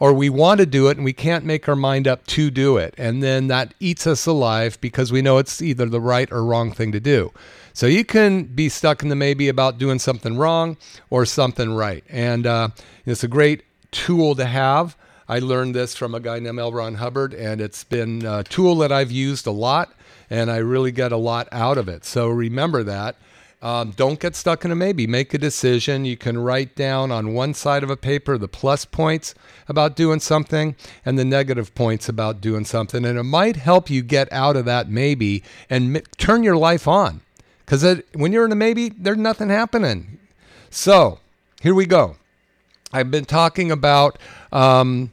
or 0.03 0.11
we 0.11 0.29
want 0.29 0.59
to 0.59 0.65
do 0.65 0.89
it 0.89 0.97
and 0.97 1.05
we 1.05 1.13
can't 1.13 1.45
make 1.45 1.69
our 1.69 1.77
mind 1.77 2.09
up 2.09 2.27
to 2.27 2.51
do 2.51 2.75
it. 2.75 2.93
And 2.97 3.23
then 3.23 3.47
that 3.47 3.73
eats 3.79 4.05
us 4.05 4.25
alive 4.25 4.77
because 4.81 5.13
we 5.13 5.21
know 5.21 5.37
it's 5.37 5.61
either 5.61 5.85
the 5.85 6.01
right 6.01 6.29
or 6.29 6.43
wrong 6.43 6.73
thing 6.73 6.91
to 6.91 6.99
do. 6.99 7.31
So 7.71 7.87
you 7.87 8.03
can 8.03 8.43
be 8.43 8.67
stuck 8.67 9.01
in 9.01 9.07
the 9.07 9.15
maybe 9.15 9.47
about 9.47 9.77
doing 9.77 9.99
something 9.99 10.35
wrong 10.35 10.75
or 11.09 11.25
something 11.25 11.73
right. 11.73 12.03
And 12.09 12.45
uh, 12.45 12.69
it's 13.05 13.23
a 13.23 13.29
great 13.29 13.63
tool 13.91 14.35
to 14.35 14.43
have. 14.43 14.97
I 15.29 15.39
learned 15.39 15.73
this 15.73 15.95
from 15.95 16.13
a 16.13 16.19
guy 16.19 16.37
named 16.39 16.59
L. 16.59 16.73
Ron 16.73 16.95
Hubbard, 16.95 17.33
and 17.33 17.61
it's 17.61 17.85
been 17.85 18.25
a 18.25 18.43
tool 18.43 18.75
that 18.79 18.91
I've 18.91 19.09
used 19.09 19.47
a 19.47 19.51
lot, 19.51 19.93
and 20.29 20.51
I 20.51 20.57
really 20.57 20.91
get 20.91 21.13
a 21.13 21.17
lot 21.17 21.47
out 21.53 21.77
of 21.77 21.87
it. 21.87 22.03
So 22.03 22.27
remember 22.27 22.83
that. 22.83 23.15
Um, 23.63 23.91
don't 23.91 24.19
get 24.19 24.35
stuck 24.35 24.65
in 24.65 24.71
a 24.71 24.75
maybe. 24.75 25.07
Make 25.07 25.33
a 25.33 25.37
decision. 25.37 26.03
You 26.03 26.17
can 26.17 26.37
write 26.37 26.75
down 26.75 27.13
on 27.13 27.33
one 27.33 27.53
side 27.53 27.81
of 27.81 27.89
a 27.89 27.95
paper 27.95 28.37
the 28.37 28.49
plus 28.49 28.83
points 28.83 29.33
about 29.69 29.95
doing 29.95 30.19
something 30.19 30.75
and 31.05 31.17
the 31.17 31.23
negative 31.23 31.73
points 31.73 32.09
about 32.09 32.41
doing 32.41 32.65
something. 32.65 33.05
And 33.05 33.17
it 33.17 33.23
might 33.23 33.55
help 33.55 33.89
you 33.89 34.01
get 34.01 34.31
out 34.33 34.57
of 34.57 34.65
that 34.65 34.89
maybe 34.89 35.43
and 35.69 35.95
m- 35.95 36.03
turn 36.17 36.43
your 36.43 36.57
life 36.57 36.89
on. 36.89 37.21
Because 37.59 38.01
when 38.11 38.33
you're 38.33 38.43
in 38.43 38.51
a 38.51 38.55
maybe, 38.55 38.89
there's 38.89 39.17
nothing 39.17 39.47
happening. 39.47 40.19
So 40.69 41.19
here 41.61 41.73
we 41.73 41.85
go. 41.85 42.17
I've 42.91 43.11
been 43.11 43.23
talking 43.23 43.71
about, 43.71 44.19
um, 44.51 45.11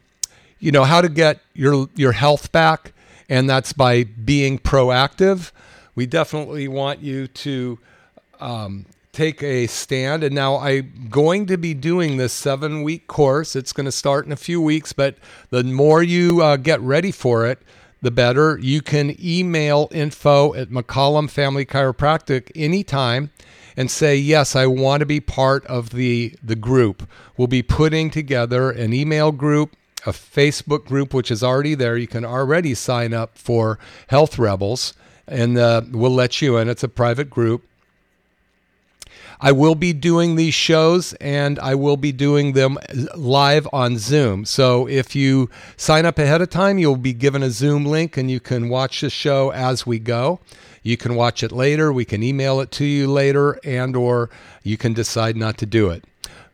you 0.58 0.72
know, 0.72 0.82
how 0.82 1.00
to 1.00 1.08
get 1.08 1.38
your 1.54 1.88
your 1.94 2.12
health 2.12 2.50
back, 2.50 2.92
and 3.28 3.48
that's 3.48 3.72
by 3.72 4.02
being 4.02 4.58
proactive. 4.58 5.52
We 5.94 6.06
definitely 6.06 6.66
want 6.66 7.00
you 7.00 7.28
to 7.28 7.78
um, 8.40 8.86
take 9.12 9.42
a 9.42 9.66
stand. 9.66 10.24
And 10.24 10.34
now 10.34 10.56
I'm 10.56 11.08
going 11.10 11.46
to 11.46 11.56
be 11.56 11.74
doing 11.74 12.16
this 12.16 12.32
seven 12.32 12.82
week 12.82 13.06
course. 13.06 13.56
It's 13.56 13.72
going 13.72 13.86
to 13.86 13.92
start 13.92 14.26
in 14.26 14.32
a 14.32 14.36
few 14.36 14.60
weeks, 14.60 14.92
but 14.92 15.16
the 15.50 15.64
more 15.64 16.02
you 16.02 16.42
uh, 16.42 16.56
get 16.56 16.80
ready 16.80 17.12
for 17.12 17.46
it, 17.46 17.58
the 18.02 18.10
better. 18.10 18.58
You 18.58 18.80
can 18.82 19.14
email 19.22 19.88
info 19.90 20.54
at 20.54 20.70
McCollum 20.70 21.28
Family 21.28 21.66
Chiropractic 21.66 22.50
anytime 22.54 23.30
and 23.76 23.90
say, 23.90 24.16
Yes, 24.16 24.56
I 24.56 24.66
want 24.66 25.00
to 25.00 25.06
be 25.06 25.20
part 25.20 25.66
of 25.66 25.90
the, 25.90 26.34
the 26.42 26.56
group. 26.56 27.08
We'll 27.36 27.48
be 27.48 27.62
putting 27.62 28.10
together 28.10 28.70
an 28.70 28.92
email 28.92 29.32
group, 29.32 29.76
a 30.06 30.12
Facebook 30.12 30.86
group, 30.86 31.12
which 31.12 31.30
is 31.30 31.42
already 31.42 31.74
there. 31.74 31.96
You 31.96 32.06
can 32.06 32.24
already 32.24 32.74
sign 32.74 33.12
up 33.12 33.36
for 33.36 33.78
Health 34.08 34.38
Rebels, 34.38 34.94
and 35.26 35.58
uh, 35.58 35.82
we'll 35.90 36.10
let 36.10 36.40
you 36.40 36.56
in. 36.56 36.68
It's 36.68 36.82
a 36.82 36.88
private 36.88 37.30
group. 37.30 37.64
I 39.40 39.52
will 39.52 39.74
be 39.74 39.92
doing 39.94 40.36
these 40.36 40.54
shows 40.54 41.14
and 41.14 41.58
I 41.60 41.74
will 41.74 41.96
be 41.96 42.12
doing 42.12 42.52
them 42.52 42.78
live 43.16 43.66
on 43.72 43.96
Zoom. 43.96 44.44
So 44.44 44.86
if 44.86 45.16
you 45.16 45.48
sign 45.76 46.04
up 46.04 46.18
ahead 46.18 46.42
of 46.42 46.50
time, 46.50 46.78
you'll 46.78 46.96
be 46.96 47.14
given 47.14 47.42
a 47.42 47.50
Zoom 47.50 47.86
link 47.86 48.16
and 48.18 48.30
you 48.30 48.38
can 48.38 48.68
watch 48.68 49.00
the 49.00 49.08
show 49.08 49.50
as 49.50 49.86
we 49.86 49.98
go. 49.98 50.40
You 50.82 50.96
can 50.96 51.14
watch 51.14 51.42
it 51.42 51.52
later, 51.52 51.92
we 51.92 52.04
can 52.04 52.22
email 52.22 52.60
it 52.60 52.70
to 52.72 52.84
you 52.84 53.10
later 53.10 53.58
and 53.64 53.96
or 53.96 54.30
you 54.62 54.76
can 54.76 54.92
decide 54.92 55.36
not 55.36 55.58
to 55.58 55.66
do 55.66 55.90
it. 55.90 56.04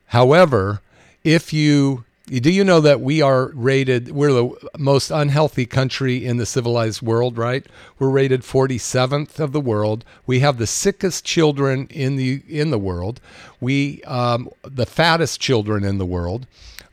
However, 0.06 0.80
if 1.24 1.52
you 1.52 2.05
do 2.26 2.50
you 2.50 2.64
know 2.64 2.80
that 2.80 3.00
we 3.00 3.22
are 3.22 3.52
rated 3.54 4.10
we're 4.10 4.32
the 4.32 4.68
most 4.78 5.12
unhealthy 5.12 5.64
country 5.64 6.24
in 6.24 6.38
the 6.38 6.46
civilized 6.46 7.00
world 7.00 7.38
right? 7.38 7.64
We're 7.98 8.10
rated 8.10 8.42
47th 8.42 9.38
of 9.38 9.52
the 9.52 9.60
world. 9.60 10.04
We 10.26 10.40
have 10.40 10.58
the 10.58 10.66
sickest 10.66 11.24
children 11.24 11.86
in 11.88 12.16
the 12.16 12.42
in 12.48 12.70
the 12.70 12.78
world. 12.78 13.20
We 13.60 14.02
um, 14.02 14.50
the 14.62 14.86
fattest 14.86 15.40
children 15.40 15.84
in 15.84 15.98
the 15.98 16.06
world. 16.06 16.46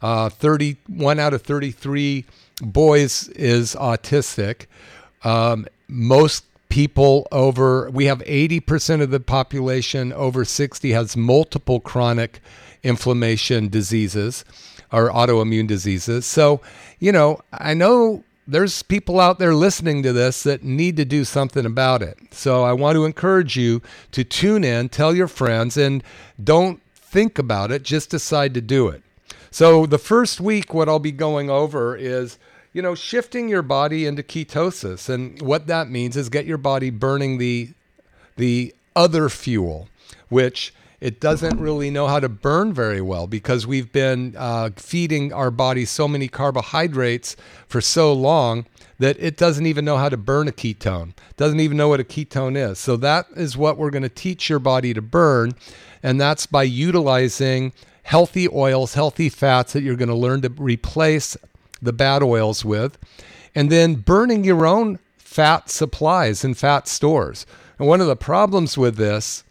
Uh, 0.03 0.29
31 0.29 1.17
out 1.17 1.33
of 1.33 1.41
33 1.41 2.25
boys 2.61 3.29
is 3.29 3.73
autistic. 3.75 4.65
Um, 5.23 5.65
most 5.87 6.45
people 6.69 7.27
over 7.31 7.89
we 7.89 8.05
have 8.05 8.19
80% 8.19 9.01
of 9.01 9.11
the 9.11 9.19
population 9.19 10.11
over 10.13 10.43
60 10.45 10.91
has 10.91 11.15
multiple 11.15 11.79
chronic 11.79 12.39
inflammation 12.83 13.69
diseases 13.69 14.43
or 14.93 15.09
autoimmune 15.09 15.67
diseases. 15.67 16.25
So, 16.25 16.61
you 16.99 17.11
know, 17.11 17.41
I 17.51 17.73
know 17.73 18.23
there's 18.47 18.83
people 18.83 19.19
out 19.19 19.39
there 19.39 19.53
listening 19.53 20.03
to 20.03 20.13
this 20.13 20.43
that 20.43 20.63
need 20.63 20.95
to 20.97 21.05
do 21.05 21.25
something 21.25 21.65
about 21.65 22.01
it. 22.01 22.17
So 22.31 22.63
I 22.63 22.71
want 22.71 22.95
to 22.95 23.05
encourage 23.05 23.57
you 23.57 23.81
to 24.11 24.23
tune 24.23 24.63
in, 24.63 24.87
tell 24.87 25.13
your 25.13 25.27
friends, 25.27 25.75
and 25.75 26.03
don't 26.41 26.81
think 26.93 27.37
about 27.37 27.71
it, 27.71 27.83
just 27.83 28.09
decide 28.09 28.53
to 28.53 28.61
do 28.61 28.87
it. 28.87 29.01
So 29.51 29.85
the 29.85 29.97
first 29.97 30.39
week, 30.39 30.73
what 30.73 30.87
I'll 30.87 30.99
be 30.99 31.11
going 31.11 31.49
over 31.49 31.95
is 31.95 32.37
you 32.73 32.81
know, 32.81 32.95
shifting 32.95 33.47
your 33.47 33.61
body 33.61 34.05
into 34.05 34.23
ketosis. 34.23 35.07
And 35.07 35.39
what 35.41 35.67
that 35.67 35.89
means 35.89 36.17
is 36.17 36.27
get 36.29 36.45
your 36.45 36.57
body 36.57 36.89
burning 36.89 37.37
the 37.37 37.69
the 38.35 38.73
other 38.95 39.29
fuel, 39.29 39.87
which 40.29 40.73
it 41.03 41.19
doesn't 41.19 41.59
really 41.59 41.89
know 41.89 42.07
how 42.07 42.17
to 42.17 42.29
burn 42.29 42.71
very 42.71 43.01
well 43.01 43.27
because 43.27 43.67
we've 43.67 43.91
been 43.91 44.33
uh, 44.37 44.69
feeding 44.77 45.33
our 45.33 45.51
body 45.51 45.83
so 45.83 46.07
many 46.07 46.29
carbohydrates 46.29 47.35
for 47.67 47.81
so 47.81 48.13
long 48.13 48.65
that 48.99 49.17
it 49.19 49.35
doesn't 49.35 49.65
even 49.65 49.83
know 49.83 49.97
how 49.97 50.07
to 50.07 50.15
burn 50.15 50.47
a 50.47 50.53
ketone, 50.53 51.11
doesn't 51.35 51.59
even 51.59 51.75
know 51.75 51.89
what 51.89 51.99
a 51.99 52.05
ketone 52.05 52.55
is. 52.55 52.79
So, 52.79 52.95
that 52.95 53.25
is 53.35 53.57
what 53.57 53.77
we're 53.77 53.89
going 53.89 54.03
to 54.03 54.09
teach 54.09 54.49
your 54.49 54.59
body 54.59 54.93
to 54.93 55.01
burn. 55.01 55.55
And 56.01 56.21
that's 56.21 56.45
by 56.45 56.63
utilizing 56.63 57.73
healthy 58.03 58.47
oils, 58.47 58.93
healthy 58.93 59.27
fats 59.27 59.73
that 59.73 59.83
you're 59.83 59.97
going 59.97 60.07
to 60.07 60.15
learn 60.15 60.41
to 60.43 60.49
replace 60.51 61.35
the 61.81 61.91
bad 61.91 62.23
oils 62.23 62.63
with, 62.63 62.97
and 63.53 63.69
then 63.69 63.95
burning 63.95 64.45
your 64.45 64.65
own 64.65 64.99
fat 65.17 65.69
supplies 65.69 66.45
and 66.45 66.57
fat 66.57 66.87
stores. 66.87 67.45
And 67.77 67.89
one 67.89 67.99
of 67.99 68.07
the 68.07 68.15
problems 68.15 68.77
with 68.77 68.95
this 68.95 69.43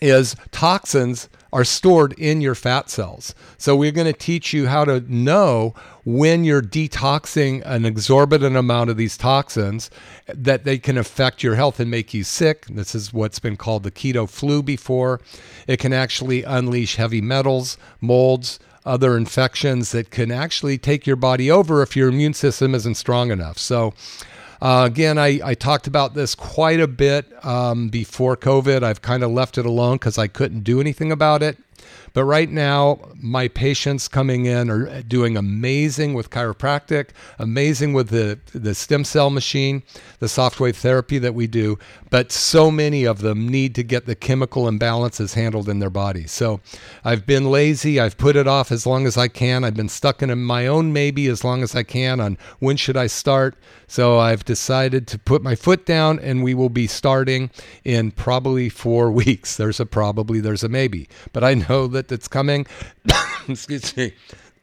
is 0.00 0.36
toxins 0.50 1.28
are 1.52 1.64
stored 1.64 2.12
in 2.18 2.40
your 2.40 2.54
fat 2.54 2.90
cells. 2.90 3.34
So 3.56 3.74
we're 3.74 3.92
going 3.92 4.12
to 4.12 4.18
teach 4.18 4.52
you 4.52 4.66
how 4.66 4.84
to 4.84 5.00
know 5.12 5.74
when 6.04 6.44
you're 6.44 6.62
detoxing 6.62 7.62
an 7.64 7.86
exorbitant 7.86 8.56
amount 8.56 8.90
of 8.90 8.96
these 8.96 9.16
toxins 9.16 9.90
that 10.26 10.64
they 10.64 10.78
can 10.78 10.98
affect 10.98 11.42
your 11.42 11.54
health 11.54 11.80
and 11.80 11.90
make 11.90 12.12
you 12.12 12.24
sick. 12.24 12.66
This 12.66 12.94
is 12.94 13.12
what's 13.12 13.38
been 13.38 13.56
called 13.56 13.84
the 13.84 13.90
keto 13.90 14.28
flu 14.28 14.62
before. 14.62 15.20
It 15.66 15.78
can 15.78 15.92
actually 15.92 16.42
unleash 16.42 16.96
heavy 16.96 17.20
metals, 17.22 17.78
molds, 18.00 18.58
other 18.84 19.16
infections 19.16 19.92
that 19.92 20.10
can 20.10 20.30
actually 20.30 20.78
take 20.78 21.06
your 21.06 21.16
body 21.16 21.50
over 21.50 21.82
if 21.82 21.96
your 21.96 22.08
immune 22.08 22.34
system 22.34 22.74
isn't 22.74 22.94
strong 22.96 23.30
enough. 23.30 23.58
So, 23.58 23.94
uh, 24.60 24.84
again, 24.86 25.18
I, 25.18 25.40
I 25.44 25.54
talked 25.54 25.86
about 25.86 26.14
this 26.14 26.34
quite 26.34 26.80
a 26.80 26.88
bit 26.88 27.26
um, 27.44 27.88
before 27.88 28.36
COVID. 28.36 28.82
I've 28.82 29.02
kind 29.02 29.22
of 29.22 29.30
left 29.30 29.58
it 29.58 29.66
alone 29.66 29.96
because 29.96 30.18
I 30.18 30.26
couldn't 30.26 30.60
do 30.60 30.80
anything 30.80 31.12
about 31.12 31.42
it. 31.42 31.58
But 32.16 32.24
right 32.24 32.48
now, 32.48 32.98
my 33.20 33.46
patients 33.46 34.08
coming 34.08 34.46
in 34.46 34.70
are 34.70 35.02
doing 35.02 35.36
amazing 35.36 36.14
with 36.14 36.30
chiropractic, 36.30 37.10
amazing 37.38 37.92
with 37.92 38.08
the, 38.08 38.38
the 38.54 38.74
stem 38.74 39.04
cell 39.04 39.28
machine, 39.28 39.82
the 40.18 40.26
soft 40.26 40.58
wave 40.58 40.78
therapy 40.78 41.18
that 41.18 41.34
we 41.34 41.46
do. 41.46 41.78
But 42.08 42.32
so 42.32 42.70
many 42.70 43.04
of 43.04 43.18
them 43.18 43.46
need 43.46 43.74
to 43.74 43.82
get 43.82 44.06
the 44.06 44.14
chemical 44.14 44.64
imbalances 44.64 45.34
handled 45.34 45.68
in 45.68 45.78
their 45.78 45.90
body. 45.90 46.26
So 46.26 46.60
I've 47.04 47.26
been 47.26 47.50
lazy. 47.50 48.00
I've 48.00 48.16
put 48.16 48.34
it 48.34 48.46
off 48.46 48.72
as 48.72 48.86
long 48.86 49.06
as 49.06 49.18
I 49.18 49.28
can. 49.28 49.62
I've 49.62 49.76
been 49.76 49.90
stuck 49.90 50.22
in 50.22 50.42
my 50.42 50.66
own 50.66 50.94
maybe 50.94 51.26
as 51.26 51.44
long 51.44 51.62
as 51.62 51.74
I 51.74 51.82
can 51.82 52.18
on 52.18 52.38
when 52.60 52.78
should 52.78 52.96
I 52.96 53.08
start. 53.08 53.56
So 53.88 54.18
I've 54.18 54.44
decided 54.44 55.06
to 55.08 55.18
put 55.18 55.42
my 55.42 55.54
foot 55.54 55.84
down 55.84 56.18
and 56.18 56.42
we 56.42 56.54
will 56.54 56.68
be 56.68 56.86
starting 56.86 57.50
in 57.84 58.10
probably 58.10 58.68
four 58.68 59.10
weeks. 59.22 59.56
There's 59.56 59.80
a 59.80 59.86
probably, 59.86 60.40
there's 60.40 60.64
a 60.64 60.68
maybe. 60.68 61.08
But 61.32 61.44
I 61.44 61.54
know 61.54 61.86
that 61.88 62.05
it's 62.12 62.28
coming. 62.28 62.66
Excuse 63.48 63.96
me. 63.96 64.12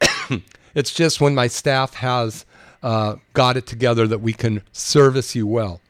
it's 0.74 0.92
just 0.92 1.20
when 1.20 1.34
my 1.34 1.46
staff 1.46 1.94
has 1.94 2.44
uh, 2.82 3.16
got 3.32 3.56
it 3.56 3.66
together 3.66 4.06
that 4.06 4.20
we 4.20 4.32
can 4.32 4.62
service 4.72 5.34
you 5.34 5.46
well. 5.46 5.80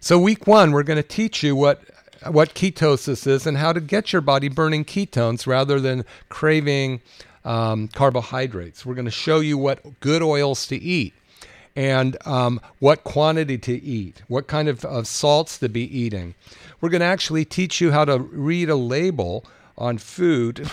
So 0.00 0.18
week 0.18 0.46
one, 0.46 0.72
we're 0.72 0.84
going 0.84 1.02
to 1.02 1.08
teach 1.08 1.42
you 1.42 1.56
what 1.56 1.82
what 2.30 2.54
ketosis 2.54 3.26
is 3.26 3.46
and 3.46 3.58
how 3.58 3.72
to 3.72 3.80
get 3.80 4.12
your 4.12 4.22
body 4.22 4.48
burning 4.48 4.84
ketones 4.84 5.46
rather 5.46 5.78
than 5.80 6.04
craving 6.28 7.00
um, 7.44 7.88
carbohydrates. 7.88 8.84
We're 8.84 8.94
going 8.94 9.06
to 9.06 9.10
show 9.10 9.40
you 9.40 9.58
what 9.58 10.00
good 10.00 10.22
oils 10.22 10.66
to 10.68 10.76
eat 10.76 11.14
and 11.76 12.16
um, 12.26 12.60
what 12.78 13.04
quantity 13.04 13.58
to 13.58 13.82
eat, 13.82 14.22
what 14.28 14.46
kind 14.46 14.68
of, 14.68 14.84
of 14.84 15.06
salts 15.06 15.58
to 15.58 15.68
be 15.68 15.82
eating. 15.96 16.34
We're 16.80 16.88
going 16.88 17.00
to 17.00 17.06
actually 17.06 17.44
teach 17.44 17.80
you 17.80 17.92
how 17.92 18.04
to 18.06 18.18
read 18.18 18.70
a 18.70 18.76
label 18.76 19.44
on 19.78 19.98
food 19.98 20.68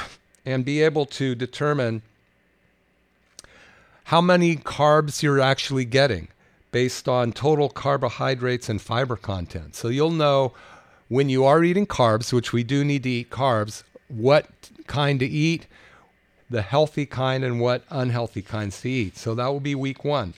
and 0.45 0.65
be 0.65 0.81
able 0.81 1.05
to 1.05 1.35
determine 1.35 2.01
how 4.05 4.21
many 4.21 4.55
carbs 4.55 5.23
you're 5.23 5.39
actually 5.39 5.85
getting 5.85 6.27
based 6.71 7.07
on 7.07 7.31
total 7.31 7.69
carbohydrates 7.69 8.67
and 8.67 8.81
fiber 8.81 9.15
content. 9.15 9.75
So 9.75 9.87
you'll 9.87 10.11
know 10.11 10.53
when 11.07 11.29
you 11.29 11.45
are 11.45 11.63
eating 11.63 11.85
carbs, 11.85 12.33
which 12.33 12.51
we 12.51 12.63
do 12.63 12.83
need 12.83 13.03
to 13.03 13.09
eat 13.09 13.29
carbs, 13.29 13.83
what 14.07 14.47
kind 14.87 15.19
to 15.19 15.25
eat, 15.25 15.67
the 16.49 16.61
healthy 16.61 17.05
kind, 17.05 17.43
and 17.43 17.59
what 17.59 17.83
unhealthy 17.89 18.41
kinds 18.41 18.81
to 18.81 18.89
eat. 18.89 19.17
So 19.17 19.35
that 19.35 19.47
will 19.47 19.59
be 19.59 19.75
week 19.75 20.03
one. 20.03 20.33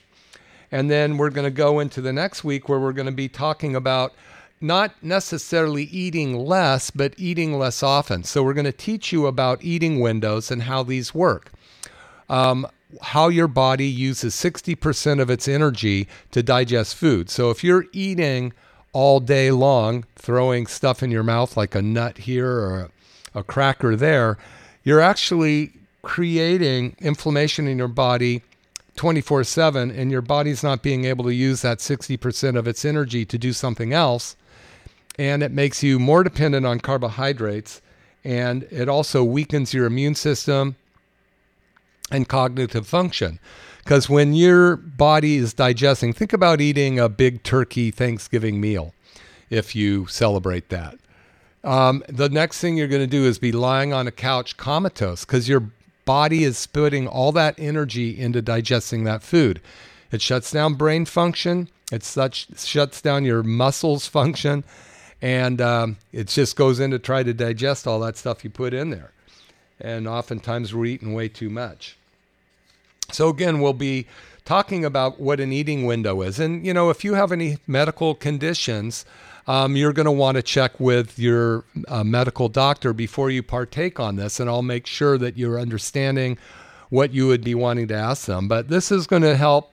And 0.70 0.90
then 0.90 1.16
we're 1.16 1.30
going 1.30 1.44
to 1.44 1.50
go 1.50 1.80
into 1.80 2.00
the 2.00 2.12
next 2.12 2.44
week 2.44 2.68
where 2.68 2.78
we're 2.78 2.92
going 2.92 3.06
to 3.06 3.12
be 3.12 3.28
talking 3.28 3.74
about 3.74 4.12
not 4.60 4.92
necessarily 5.02 5.84
eating 5.84 6.36
less, 6.36 6.90
but 6.90 7.14
eating 7.16 7.58
less 7.58 7.82
often. 7.82 8.24
So, 8.24 8.42
we're 8.42 8.54
going 8.54 8.64
to 8.64 8.72
teach 8.72 9.12
you 9.12 9.26
about 9.26 9.62
eating 9.62 10.00
windows 10.00 10.50
and 10.50 10.62
how 10.62 10.82
these 10.82 11.14
work. 11.14 11.52
Um, 12.28 12.66
how 13.02 13.28
your 13.28 13.48
body 13.48 13.86
uses 13.86 14.34
60% 14.34 15.20
of 15.20 15.28
its 15.28 15.48
energy 15.48 16.08
to 16.30 16.42
digest 16.42 16.94
food. 16.94 17.28
So, 17.30 17.50
if 17.50 17.62
you're 17.62 17.86
eating 17.92 18.52
all 18.92 19.20
day 19.20 19.50
long, 19.50 20.04
throwing 20.16 20.66
stuff 20.66 21.02
in 21.02 21.10
your 21.10 21.22
mouth 21.22 21.56
like 21.56 21.74
a 21.74 21.82
nut 21.82 22.18
here 22.18 22.50
or 22.50 22.80
a, 23.34 23.40
a 23.40 23.42
cracker 23.42 23.94
there, 23.94 24.38
you're 24.84 25.00
actually 25.00 25.72
creating 26.02 26.96
inflammation 27.00 27.66
in 27.66 27.76
your 27.76 27.88
body 27.88 28.42
24 28.96 29.44
7, 29.44 29.90
and 29.90 30.10
your 30.10 30.22
body's 30.22 30.62
not 30.62 30.82
being 30.82 31.04
able 31.04 31.24
to 31.24 31.34
use 31.34 31.62
that 31.62 31.78
60% 31.78 32.56
of 32.56 32.66
its 32.66 32.84
energy 32.84 33.24
to 33.26 33.36
do 33.36 33.52
something 33.52 33.92
else 33.92 34.36
and 35.18 35.42
it 35.42 35.52
makes 35.52 35.82
you 35.82 35.98
more 35.98 36.22
dependent 36.22 36.66
on 36.66 36.80
carbohydrates 36.80 37.80
and 38.24 38.64
it 38.70 38.88
also 38.88 39.22
weakens 39.22 39.72
your 39.72 39.86
immune 39.86 40.14
system 40.14 40.76
and 42.10 42.28
cognitive 42.28 42.86
function. 42.86 43.38
Because 43.78 44.08
when 44.08 44.34
your 44.34 44.76
body 44.76 45.36
is 45.36 45.54
digesting 45.54 46.12
think 46.12 46.32
about 46.32 46.60
eating 46.60 46.98
a 46.98 47.08
big 47.08 47.42
turkey 47.42 47.90
thanksgiving 47.90 48.60
meal 48.60 48.92
if 49.48 49.76
you 49.76 50.06
celebrate 50.06 50.68
that. 50.70 50.98
Um, 51.62 52.04
the 52.08 52.28
next 52.28 52.60
thing 52.60 52.76
you're 52.76 52.88
going 52.88 53.02
to 53.02 53.06
do 53.06 53.24
is 53.24 53.38
be 53.38 53.52
lying 53.52 53.92
on 53.92 54.06
a 54.06 54.12
couch 54.12 54.56
comatose 54.56 55.24
because 55.24 55.48
your 55.48 55.70
body 56.04 56.44
is 56.44 56.64
putting 56.66 57.08
all 57.08 57.32
that 57.32 57.54
energy 57.58 58.16
into 58.16 58.40
digesting 58.40 59.04
that 59.04 59.22
food. 59.22 59.60
It 60.12 60.22
shuts 60.22 60.52
down 60.52 60.74
brain 60.74 61.04
function 61.04 61.68
it 61.92 62.02
such 62.02 62.48
shuts 62.58 63.00
down 63.00 63.24
your 63.24 63.42
muscles 63.42 64.06
function 64.06 64.64
and 65.26 65.60
um, 65.60 65.96
it 66.12 66.28
just 66.28 66.54
goes 66.54 66.78
in 66.78 66.92
to 66.92 67.00
try 67.00 67.24
to 67.24 67.34
digest 67.34 67.84
all 67.84 67.98
that 67.98 68.16
stuff 68.16 68.44
you 68.44 68.50
put 68.50 68.72
in 68.72 68.90
there. 68.90 69.10
And 69.80 70.06
oftentimes 70.06 70.72
we're 70.72 70.86
eating 70.86 71.14
way 71.14 71.26
too 71.26 71.50
much. 71.50 71.96
So, 73.10 73.28
again, 73.28 73.60
we'll 73.60 73.72
be 73.72 74.06
talking 74.44 74.84
about 74.84 75.18
what 75.18 75.40
an 75.40 75.52
eating 75.52 75.84
window 75.84 76.22
is. 76.22 76.38
And, 76.38 76.64
you 76.64 76.72
know, 76.72 76.90
if 76.90 77.02
you 77.02 77.14
have 77.14 77.32
any 77.32 77.58
medical 77.66 78.14
conditions, 78.14 79.04
um, 79.48 79.74
you're 79.74 79.92
going 79.92 80.06
to 80.06 80.12
want 80.12 80.36
to 80.36 80.42
check 80.44 80.78
with 80.78 81.18
your 81.18 81.64
uh, 81.88 82.04
medical 82.04 82.48
doctor 82.48 82.92
before 82.92 83.28
you 83.28 83.42
partake 83.42 83.98
on 83.98 84.14
this. 84.14 84.38
And 84.38 84.48
I'll 84.48 84.62
make 84.62 84.86
sure 84.86 85.18
that 85.18 85.36
you're 85.36 85.58
understanding 85.58 86.38
what 86.88 87.12
you 87.12 87.26
would 87.26 87.42
be 87.42 87.56
wanting 87.56 87.88
to 87.88 87.96
ask 87.96 88.26
them. 88.26 88.46
But 88.46 88.68
this 88.68 88.92
is 88.92 89.08
going 89.08 89.22
to 89.22 89.36
help 89.36 89.72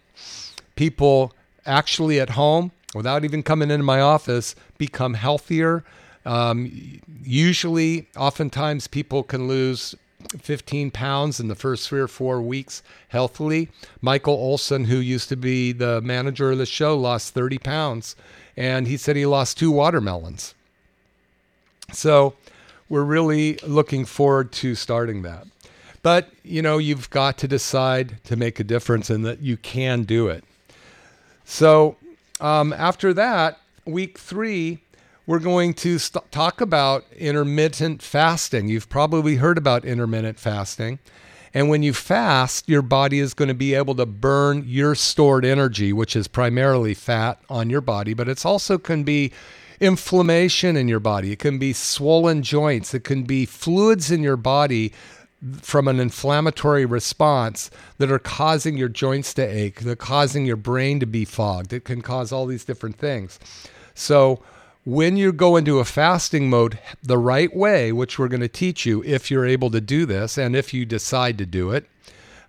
people 0.75 1.31
actually 1.63 2.19
at 2.19 2.31
home 2.31 2.71
without 2.93 3.23
even 3.23 3.43
coming 3.43 3.71
into 3.71 3.83
my 3.83 4.01
office, 4.01 4.55
become 4.77 5.13
healthier. 5.13 5.83
Um, 6.25 7.01
usually, 7.23 8.07
oftentimes, 8.15 8.87
people 8.87 9.23
can 9.23 9.47
lose 9.47 9.95
15 10.39 10.91
pounds 10.91 11.39
in 11.39 11.47
the 11.47 11.55
first 11.55 11.87
three 11.87 11.99
or 11.99 12.07
four 12.07 12.41
weeks 12.41 12.81
healthily. 13.09 13.69
Michael 14.01 14.35
Olson, 14.35 14.85
who 14.85 14.97
used 14.97 15.29
to 15.29 15.35
be 15.35 15.71
the 15.71 16.01
manager 16.01 16.51
of 16.51 16.57
the 16.57 16.65
show, 16.65 16.97
lost 16.97 17.33
30 17.33 17.57
pounds, 17.59 18.15
and 18.55 18.87
he 18.87 18.97
said 18.97 19.15
he 19.15 19.25
lost 19.25 19.57
two 19.57 19.71
watermelons. 19.71 20.53
So, 21.91 22.35
we're 22.89 23.03
really 23.03 23.57
looking 23.65 24.05
forward 24.05 24.51
to 24.53 24.75
starting 24.75 25.23
that. 25.23 25.47
But, 26.01 26.29
you 26.43 26.61
know, 26.61 26.77
you've 26.77 27.09
got 27.09 27.37
to 27.39 27.47
decide 27.47 28.21
to 28.25 28.35
make 28.35 28.59
a 28.59 28.63
difference 28.63 29.09
and 29.09 29.25
that 29.25 29.41
you 29.41 29.57
can 29.57 30.03
do 30.03 30.27
it. 30.27 30.43
So, 31.45 31.95
um, 32.39 32.73
after 32.73 33.13
that, 33.13 33.59
week 33.85 34.17
three, 34.17 34.79
we're 35.25 35.39
going 35.39 35.73
to 35.75 35.99
st- 35.99 36.31
talk 36.31 36.61
about 36.61 37.05
intermittent 37.13 38.01
fasting. 38.01 38.67
You've 38.67 38.89
probably 38.89 39.35
heard 39.35 39.57
about 39.57 39.85
intermittent 39.85 40.39
fasting. 40.39 40.99
And 41.53 41.69
when 41.69 41.83
you 41.83 41.93
fast, 41.93 42.67
your 42.67 42.81
body 42.81 43.19
is 43.19 43.33
going 43.33 43.47
to 43.47 43.53
be 43.53 43.75
able 43.75 43.95
to 43.95 44.05
burn 44.05 44.63
your 44.65 44.95
stored 44.95 45.45
energy, 45.45 45.93
which 45.93 46.15
is 46.15 46.27
primarily 46.27 46.93
fat 46.93 47.39
on 47.47 47.69
your 47.69 47.81
body, 47.81 48.13
but 48.13 48.27
it's 48.27 48.45
also 48.45 48.77
can 48.77 49.03
be 49.03 49.31
inflammation 49.79 50.75
in 50.75 50.87
your 50.87 50.99
body. 50.99 51.31
It 51.31 51.39
can 51.39 51.59
be 51.59 51.73
swollen 51.73 52.41
joints. 52.41 52.93
It 52.93 53.03
can 53.03 53.23
be 53.23 53.45
fluids 53.45 54.09
in 54.11 54.23
your 54.23 54.37
body 54.37 54.93
from 55.61 55.87
an 55.87 55.99
inflammatory 55.99 56.85
response 56.85 57.69
that 57.97 58.11
are 58.11 58.19
causing 58.19 58.77
your 58.77 58.89
joints 58.89 59.33
to 59.33 59.41
ache, 59.41 59.81
that 59.81 59.91
are 59.91 59.95
causing 59.95 60.45
your 60.45 60.55
brain 60.55 60.99
to 60.99 61.05
be 61.05 61.25
fogged. 61.25 61.73
It 61.73 61.83
can 61.83 62.01
cause 62.01 62.31
all 62.31 62.45
these 62.45 62.65
different 62.65 62.97
things. 62.97 63.39
So, 63.93 64.41
when 64.85 65.15
you 65.15 65.31
go 65.31 65.55
into 65.55 65.79
a 65.79 65.85
fasting 65.85 66.49
mode 66.49 66.77
the 67.01 67.17
right 67.17 67.55
way, 67.55 67.93
which 67.93 68.19
we're 68.19 68.27
going 68.27 68.41
to 68.41 68.49
teach 68.49 68.85
you 68.85 69.01
if 69.03 69.31
you're 69.31 69.45
able 69.45 69.71
to 69.71 69.79
do 69.79 70.05
this 70.05 70.37
and 70.37 70.57
if 70.57 70.73
you 70.73 70.85
decide 70.85 71.37
to 71.37 71.45
do 71.45 71.71
it 71.71 71.85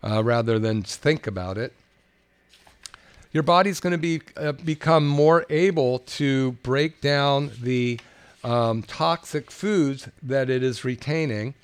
uh, 0.02 0.22
rather 0.22 0.58
than 0.58 0.82
think 0.82 1.28
about 1.28 1.56
it, 1.56 1.72
your 3.30 3.44
body's 3.44 3.78
going 3.78 3.92
to 3.92 3.98
be 3.98 4.20
uh, 4.36 4.52
become 4.52 5.06
more 5.06 5.46
able 5.48 6.00
to 6.00 6.52
break 6.62 7.00
down 7.00 7.52
the 7.60 8.00
um, 8.42 8.82
toxic 8.82 9.50
foods 9.50 10.08
that 10.22 10.50
it 10.50 10.62
is 10.62 10.84
retaining 10.84 11.54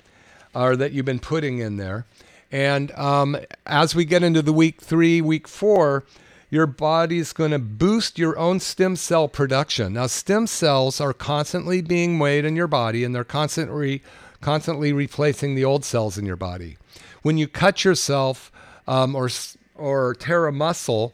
or 0.53 0.75
that 0.75 0.91
you've 0.91 1.05
been 1.05 1.19
putting 1.19 1.59
in 1.59 1.77
there. 1.77 2.05
And 2.51 2.91
um, 2.91 3.37
as 3.65 3.95
we 3.95 4.03
get 4.05 4.23
into 4.23 4.41
the 4.41 4.53
week 4.53 4.81
three, 4.81 5.21
week 5.21 5.47
four, 5.47 6.03
your 6.49 6.67
body's 6.67 7.31
going 7.31 7.51
to 7.51 7.59
boost 7.59 8.19
your 8.19 8.37
own 8.37 8.59
stem 8.59 8.97
cell 8.97 9.29
production. 9.29 9.93
Now, 9.93 10.07
stem 10.07 10.47
cells 10.47 10.99
are 10.99 11.13
constantly 11.13 11.81
being 11.81 12.17
made 12.17 12.43
in 12.43 12.57
your 12.57 12.67
body, 12.67 13.05
and 13.05 13.15
they're 13.15 13.23
constantly 13.23 14.03
constantly 14.41 14.91
replacing 14.91 15.55
the 15.55 15.63
old 15.63 15.85
cells 15.85 16.17
in 16.17 16.25
your 16.25 16.35
body. 16.35 16.75
When 17.21 17.37
you 17.37 17.47
cut 17.47 17.85
yourself 17.85 18.51
um, 18.87 19.15
or 19.15 19.29
or 19.75 20.13
tear 20.15 20.45
a 20.45 20.51
muscle, 20.51 21.13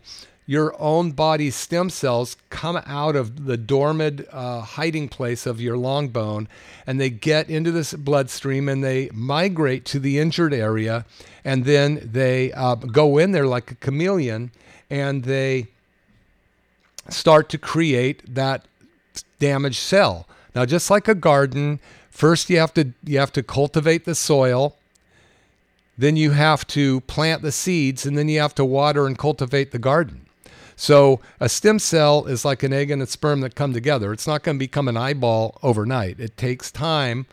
your 0.50 0.74
own 0.82 1.12
body's 1.12 1.56
stem 1.56 1.90
cells 1.90 2.38
come 2.50 2.82
out 2.86 3.18
of 3.18 3.46
the 3.46 3.58
dormant 3.58 4.26
uh, 4.32 4.62
hiding 4.62 5.10
place 5.10 5.46
of 5.46 5.60
your 5.60 5.78
long 5.78 6.08
bone 6.08 6.48
and 6.88 7.00
they 7.00 7.10
get 7.10 7.50
into 7.50 7.70
this 7.70 7.94
bloodstream 7.94 8.70
and 8.70 8.82
they 8.82 9.10
migrate 9.14 9.84
to 9.84 10.00
the 10.00 10.18
injured 10.18 10.54
area 10.54 11.06
and 11.44 11.66
then 11.66 12.00
they 12.02 12.52
uh, 12.54 12.76
go 12.76 13.18
in 13.18 13.34
there 13.34 13.46
like 13.46 13.72
a 13.72 13.76
chameleon 13.76 14.50
and 14.90 15.26
they 15.26 15.68
start 17.10 17.50
to 17.50 17.58
create 17.58 18.34
that 18.34 18.66
damaged 19.40 19.80
cell. 19.80 20.28
Now, 20.56 20.66
just 20.66 20.90
like 20.90 21.10
a 21.10 21.16
garden, 21.16 21.80
first 22.10 22.50
you 22.50 22.58
have 22.58 22.74
to 22.76 22.94
you 23.04 23.20
have 23.20 23.34
to 23.34 23.44
cultivate 23.44 24.06
the 24.06 24.16
soil, 24.16 24.76
then 25.98 26.16
you 26.16 26.32
have 26.32 26.66
to 26.68 27.02
plant 27.02 27.42
the 27.42 27.52
seeds, 27.52 28.06
and 28.06 28.18
then 28.18 28.30
you 28.30 28.40
have 28.40 28.56
to 28.56 28.66
water 28.66 29.06
and 29.06 29.18
cultivate 29.18 29.72
the 29.72 29.80
garden. 29.80 30.27
So 30.80 31.22
a 31.40 31.50
stem 31.50 31.80
cell 31.80 32.28
is 32.28 32.46
like 32.46 32.62
an 32.62 32.72
egg 32.72 32.92
and 32.92 33.02
a 33.02 33.08
sperm 33.08 33.42
that 33.42 33.56
come 33.56 33.74
together. 33.74 34.14
It's 34.14 34.28
not 34.28 34.44
going 34.44 34.58
to 34.58 34.60
become 34.60 34.88
an 34.88 34.96
eyeball 34.96 35.58
overnight. 35.64 36.20
It 36.20 36.38
takes 36.38 36.72
time, 36.72 37.26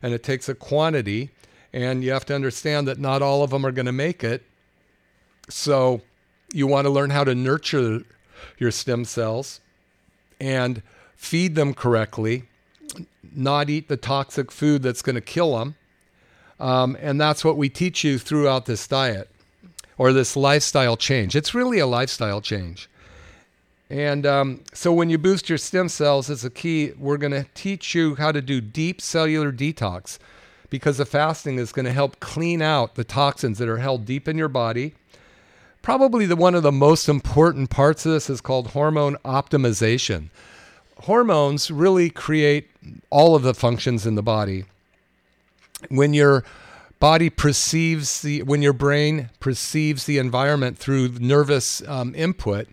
and 0.00 0.14
it 0.14 0.22
takes 0.22 0.48
a 0.48 0.54
quantity, 0.54 1.30
and 1.72 2.04
you 2.04 2.12
have 2.12 2.24
to 2.26 2.34
understand 2.34 2.86
that 2.86 3.00
not 3.00 3.20
all 3.20 3.42
of 3.42 3.50
them 3.50 3.66
are 3.66 3.72
going 3.72 3.86
to 3.86 3.92
make 3.92 4.22
it. 4.22 4.44
So 5.48 6.02
you 6.52 6.68
want 6.68 6.84
to 6.84 6.90
learn 6.90 7.10
how 7.10 7.24
to 7.24 7.34
nurture 7.34 8.04
your 8.58 8.70
stem 8.70 9.04
cells 9.04 9.60
and 10.40 10.80
feed 11.16 11.56
them 11.56 11.74
correctly, 11.74 12.44
not 13.34 13.68
eat 13.68 13.88
the 13.88 13.96
toxic 13.96 14.52
food 14.52 14.80
that's 14.80 15.02
going 15.02 15.16
to 15.16 15.20
kill 15.20 15.58
them. 15.58 15.74
Um, 16.60 16.96
and 17.00 17.20
that's 17.20 17.44
what 17.44 17.56
we 17.56 17.68
teach 17.68 18.04
you 18.04 18.20
throughout 18.20 18.66
this 18.66 18.86
diet 18.86 19.28
or 19.98 20.12
this 20.12 20.36
lifestyle 20.36 20.96
change. 20.96 21.34
It's 21.34 21.52
really 21.52 21.80
a 21.80 21.86
lifestyle 21.86 22.40
change. 22.40 22.88
And 23.92 24.24
um, 24.24 24.60
so 24.72 24.92
when 24.92 25.10
you 25.10 25.18
boost 25.18 25.48
your 25.48 25.58
stem 25.58 25.88
cells, 25.88 26.30
it's 26.30 26.44
a 26.44 26.50
key. 26.50 26.92
We're 26.98 27.18
going 27.18 27.32
to 27.32 27.46
teach 27.54 27.94
you 27.94 28.14
how 28.14 28.32
to 28.32 28.40
do 28.40 28.60
deep 28.60 29.02
cellular 29.02 29.52
detox 29.52 30.18
because 30.70 30.96
the 30.96 31.04
fasting 31.04 31.58
is 31.58 31.72
going 31.72 31.84
to 31.84 31.92
help 31.92 32.18
clean 32.18 32.62
out 32.62 32.94
the 32.94 33.04
toxins 33.04 33.58
that 33.58 33.68
are 33.68 33.78
held 33.78 34.06
deep 34.06 34.26
in 34.26 34.38
your 34.38 34.48
body 34.48 34.94
probably 35.82 36.24
the 36.24 36.36
one 36.36 36.54
of 36.54 36.62
the 36.62 36.72
most 36.72 37.08
important 37.08 37.68
parts 37.68 38.06
of 38.06 38.12
this 38.12 38.30
is 38.30 38.40
called 38.40 38.68
hormone 38.68 39.16
optimization. 39.24 40.30
Hormones 41.02 41.70
really 41.70 42.08
create 42.08 42.70
all 43.10 43.34
of 43.34 43.42
the 43.42 43.54
functions 43.54 44.06
in 44.06 44.14
the 44.14 44.22
body. 44.22 44.64
When 45.88 46.14
your 46.14 46.44
body 47.00 47.28
perceives 47.28 48.22
the 48.22 48.44
when 48.44 48.62
your 48.62 48.72
brain 48.72 49.30
perceives 49.40 50.06
the 50.06 50.18
environment 50.18 50.78
through 50.78 51.18
nervous 51.18 51.86
um, 51.88 52.14
input, 52.14 52.68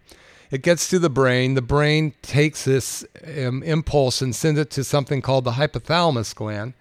it 0.52 0.62
gets 0.62 0.90
to 0.90 1.00
the 1.00 1.10
brain. 1.10 1.54
The 1.54 1.62
brain 1.62 2.14
takes 2.22 2.66
this 2.66 3.06
um, 3.24 3.64
impulse 3.64 4.22
and 4.22 4.36
sends 4.36 4.60
it 4.60 4.70
to 4.72 4.84
something 4.84 5.22
called 5.22 5.44
the 5.44 5.52
hypothalamus 5.52 6.34
gland 6.34 6.74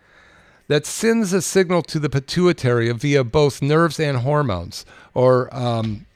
that 0.69 0.87
sends 0.87 1.33
a 1.33 1.43
signal 1.43 1.83
to 1.83 1.99
the 1.99 2.11
pituitary 2.11 2.93
via 2.93 3.25
both 3.25 3.61
nerves 3.63 3.99
and 3.99 4.19
hormones 4.19 4.85
or 5.15 5.55
um, 5.55 6.07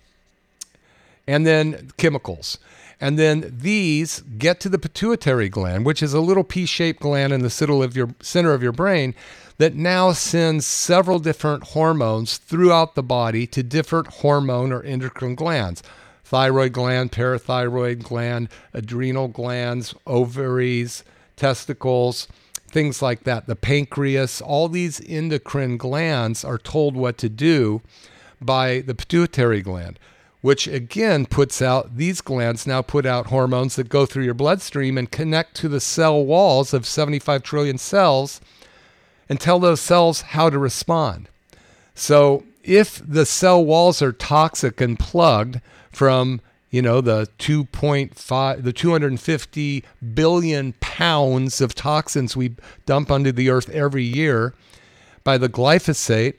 and 1.27 1.47
then 1.47 1.91
chemicals. 1.97 2.59
And 3.01 3.19
then 3.19 3.53
these 3.59 4.21
get 4.39 4.61
to 4.61 4.69
the 4.69 4.79
pituitary 4.79 5.49
gland, 5.49 5.85
which 5.85 6.03
is 6.03 6.15
a 6.15 6.21
little 6.21 6.45
pea-shaped 6.45 7.01
gland 7.01 7.33
in 7.33 7.43
the 7.43 7.83
of 7.83 7.97
your 7.97 8.15
center 8.21 8.55
of 8.55 8.63
your 8.63 8.73
brain 8.73 9.15
that 9.59 9.75
now 9.75 10.13
sends 10.13 10.67
several 10.67 11.19
different 11.19 11.65
hormones 11.69 12.37
throughout 12.37 12.95
the 12.95 13.03
body 13.03 13.47
to 13.47 13.63
different 13.63 14.07
hormone 14.09 14.73
or 14.73 14.83
endocrine 14.83 15.35
glands. 15.35 15.83
Thyroid 16.33 16.73
gland, 16.73 17.13
parathyroid 17.13 18.05
gland, 18.05 18.49
adrenal 18.73 19.29
glands, 19.29 19.95
ovaries, 20.07 21.05
testicles, 21.37 22.27
things 22.67 23.03
like 23.03 23.25
that. 23.25 23.47
The 23.47 23.55
pancreas, 23.55 24.41
all 24.41 24.71
these 24.71 24.99
endocrine 25.07 25.77
glands 25.77 26.43
are 26.43 26.57
told 26.57 26.97
what 26.97 27.19
to 27.19 27.29
do 27.29 27.83
by 28.41 28.81
the 28.81 28.95
pituitary 28.95 29.61
gland 29.61 29.99
which 30.41 30.67
again 30.67 31.25
puts 31.25 31.63
out 31.63 31.99
these 31.99 32.21
glands 32.21 32.67
now 32.67 32.83
put 32.83 33.07
out 33.07 33.27
hormones 33.27 33.77
that 33.77 33.89
go 33.89 34.05
through 34.05 34.25
your 34.25 34.35
bloodstream 34.35 34.99
and 34.99 35.13
connect 35.13 35.55
to 35.55 35.69
the 35.69 35.81
cell 35.81 36.25
walls 36.25 36.75
of 36.75 36.85
75 36.85 37.43
trillion 37.45 37.79
cells 37.79 38.41
and 39.29 39.39
tell 39.39 39.61
those 39.61 39.81
cells 39.81 40.23
how 40.23 40.51
to 40.51 40.59
respond. 40.59 41.29
So 41.95 42.43
if 42.65 43.01
the 43.07 43.25
cell 43.25 43.65
walls 43.65 44.03
are 44.03 44.13
toxic 44.13 44.81
and 44.81 44.99
plugged 44.99 45.61
from 45.93 46.41
you 46.71 46.83
know 46.83 47.01
the 47.01 47.29
2.5 47.39 48.63
the 48.63 48.73
250 48.73 49.85
billion 50.15 50.73
pounds 50.81 51.61
of 51.61 51.75
toxins 51.75 52.37
we 52.37 52.55
dump 52.87 53.11
onto 53.11 53.33
the 53.33 53.51
earth 53.51 53.69
every 53.71 54.05
year 54.05 54.55
by 55.23 55.39
the 55.39 55.49
glyphosate 55.49 56.35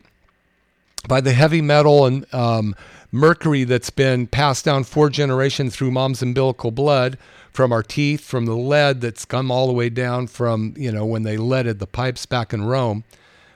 by 1.07 1.21
the 1.21 1.33
heavy 1.33 1.61
metal 1.61 2.05
and 2.05 2.31
um, 2.33 2.75
mercury 3.11 3.63
that's 3.63 3.91
been 3.91 4.25
passed 4.25 4.65
down 4.65 4.83
four 4.83 5.09
generations 5.09 5.75
through 5.75 5.91
mom's 5.91 6.21
umbilical 6.21 6.71
blood 6.71 7.17
from 7.51 7.71
our 7.71 7.83
teeth, 7.83 8.21
from 8.21 8.45
the 8.45 8.55
lead 8.55 8.99
that's 8.99 9.25
come 9.25 9.51
all 9.51 9.67
the 9.67 9.73
way 9.73 9.89
down 9.89 10.25
from, 10.25 10.73
you 10.75 10.91
know, 10.91 11.05
when 11.05 11.21
they 11.21 11.37
leaded 11.37 11.77
the 11.77 11.85
pipes 11.85 12.25
back 12.25 12.51
in 12.51 12.65
Rome, 12.65 13.03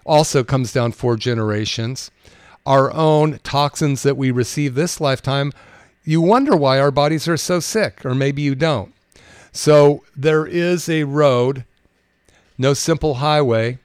also 0.06 0.44
comes 0.44 0.72
down 0.72 0.92
four 0.92 1.18
generations. 1.18 2.12
Our 2.66 2.94
own 2.94 3.40
toxins 3.40 4.04
that 4.04 4.16
we 4.16 4.30
receive 4.30 4.76
this 4.76 5.02
lifetime, 5.02 5.52
you 6.08 6.22
wonder 6.22 6.56
why 6.56 6.80
our 6.80 6.92
bodies 6.92 7.28
are 7.28 7.38
so 7.38 7.60
sick, 7.60 8.06
or 8.06 8.16
maybe 8.16 8.42
you 8.42 8.56
don't. 8.56 8.94
So 9.52 10.04
there 10.16 10.46
is 10.46 10.90
a 10.90 11.04
road, 11.04 11.66
no 12.58 12.74
simple 12.74 13.16
highway 13.16 13.80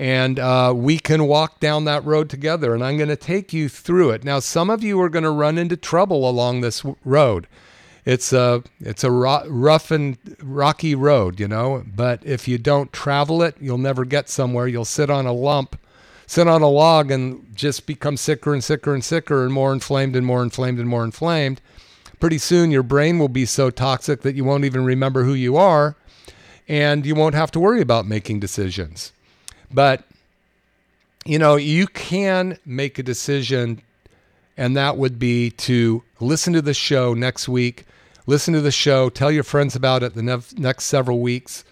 and 0.00 0.38
uh, 0.38 0.72
we 0.74 0.98
can 0.98 1.26
walk 1.26 1.60
down 1.60 1.84
that 1.84 2.02
road 2.06 2.30
together. 2.30 2.72
And 2.72 2.82
I'm 2.82 2.96
going 2.96 3.10
to 3.10 3.16
take 3.16 3.52
you 3.52 3.68
through 3.68 4.12
it. 4.12 4.24
Now, 4.24 4.38
some 4.38 4.70
of 4.70 4.82
you 4.82 4.98
are 5.02 5.10
going 5.10 5.24
to 5.24 5.30
run 5.30 5.58
into 5.58 5.76
trouble 5.76 6.26
along 6.26 6.62
this 6.62 6.82
road. 7.04 7.46
It's 8.06 8.32
a 8.32 8.62
it's 8.80 9.04
a 9.04 9.10
rough 9.10 9.90
and 9.90 10.16
rocky 10.42 10.94
road, 10.94 11.38
you 11.38 11.46
know. 11.46 11.84
But 11.94 12.24
if 12.24 12.48
you 12.48 12.56
don't 12.56 12.90
travel 12.94 13.42
it, 13.42 13.56
you'll 13.60 13.76
never 13.76 14.06
get 14.06 14.30
somewhere. 14.30 14.66
You'll 14.66 14.86
sit 14.86 15.10
on 15.10 15.26
a 15.26 15.34
lump, 15.34 15.78
sit 16.30 16.46
on 16.46 16.62
a 16.62 16.68
log, 16.68 17.10
and 17.10 17.44
just 17.56 17.86
become 17.86 18.16
sicker 18.16 18.52
and 18.52 18.62
sicker 18.62 18.94
and 18.94 19.04
sicker, 19.04 19.42
and 19.42 19.52
more 19.52 19.72
inflamed 19.72 20.14
and 20.14 20.24
more 20.24 20.44
inflamed 20.44 20.78
and 20.78 20.88
more 20.88 21.02
inflamed. 21.02 21.60
Pretty 22.20 22.38
soon, 22.38 22.70
your 22.70 22.84
brain 22.84 23.18
will 23.18 23.28
be 23.28 23.44
so 23.44 23.68
toxic 23.68 24.20
that 24.20 24.36
you 24.36 24.44
won't 24.44 24.64
even 24.64 24.84
remember 24.84 25.24
who 25.24 25.34
you 25.34 25.56
are, 25.56 25.96
and 26.68 27.04
you 27.04 27.16
won't 27.16 27.34
have 27.34 27.50
to 27.50 27.58
worry 27.58 27.80
about 27.80 28.06
making 28.06 28.38
decisions. 28.38 29.10
But, 29.72 30.04
you 31.24 31.36
know, 31.36 31.56
you 31.56 31.88
can 31.88 32.58
make 32.64 32.96
a 33.00 33.02
decision, 33.02 33.82
and 34.56 34.76
that 34.76 34.96
would 34.96 35.18
be 35.18 35.50
to 35.50 36.04
listen 36.20 36.52
to 36.52 36.62
the 36.62 36.74
show 36.74 37.12
next 37.12 37.48
week. 37.48 37.86
Listen 38.28 38.54
to 38.54 38.60
the 38.60 38.70
show. 38.70 39.08
Tell 39.08 39.32
your 39.32 39.42
friends 39.42 39.74
about 39.74 40.04
it 40.04 40.14
the 40.14 40.22
ne- 40.22 40.38
next 40.56 40.84
several 40.84 41.18
weeks. 41.18 41.64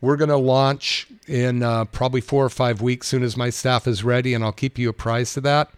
We're 0.00 0.16
going 0.16 0.30
to 0.30 0.36
launch 0.36 1.06
in 1.26 1.62
uh, 1.62 1.84
probably 1.86 2.20
four 2.20 2.44
or 2.44 2.50
five 2.50 2.80
weeks, 2.80 3.08
soon 3.08 3.22
as 3.22 3.36
my 3.36 3.50
staff 3.50 3.86
is 3.86 4.02
ready, 4.02 4.32
and 4.32 4.42
I'll 4.42 4.52
keep 4.52 4.78
you 4.78 4.88
apprised 4.88 5.36
of 5.36 5.42
that. 5.44 5.70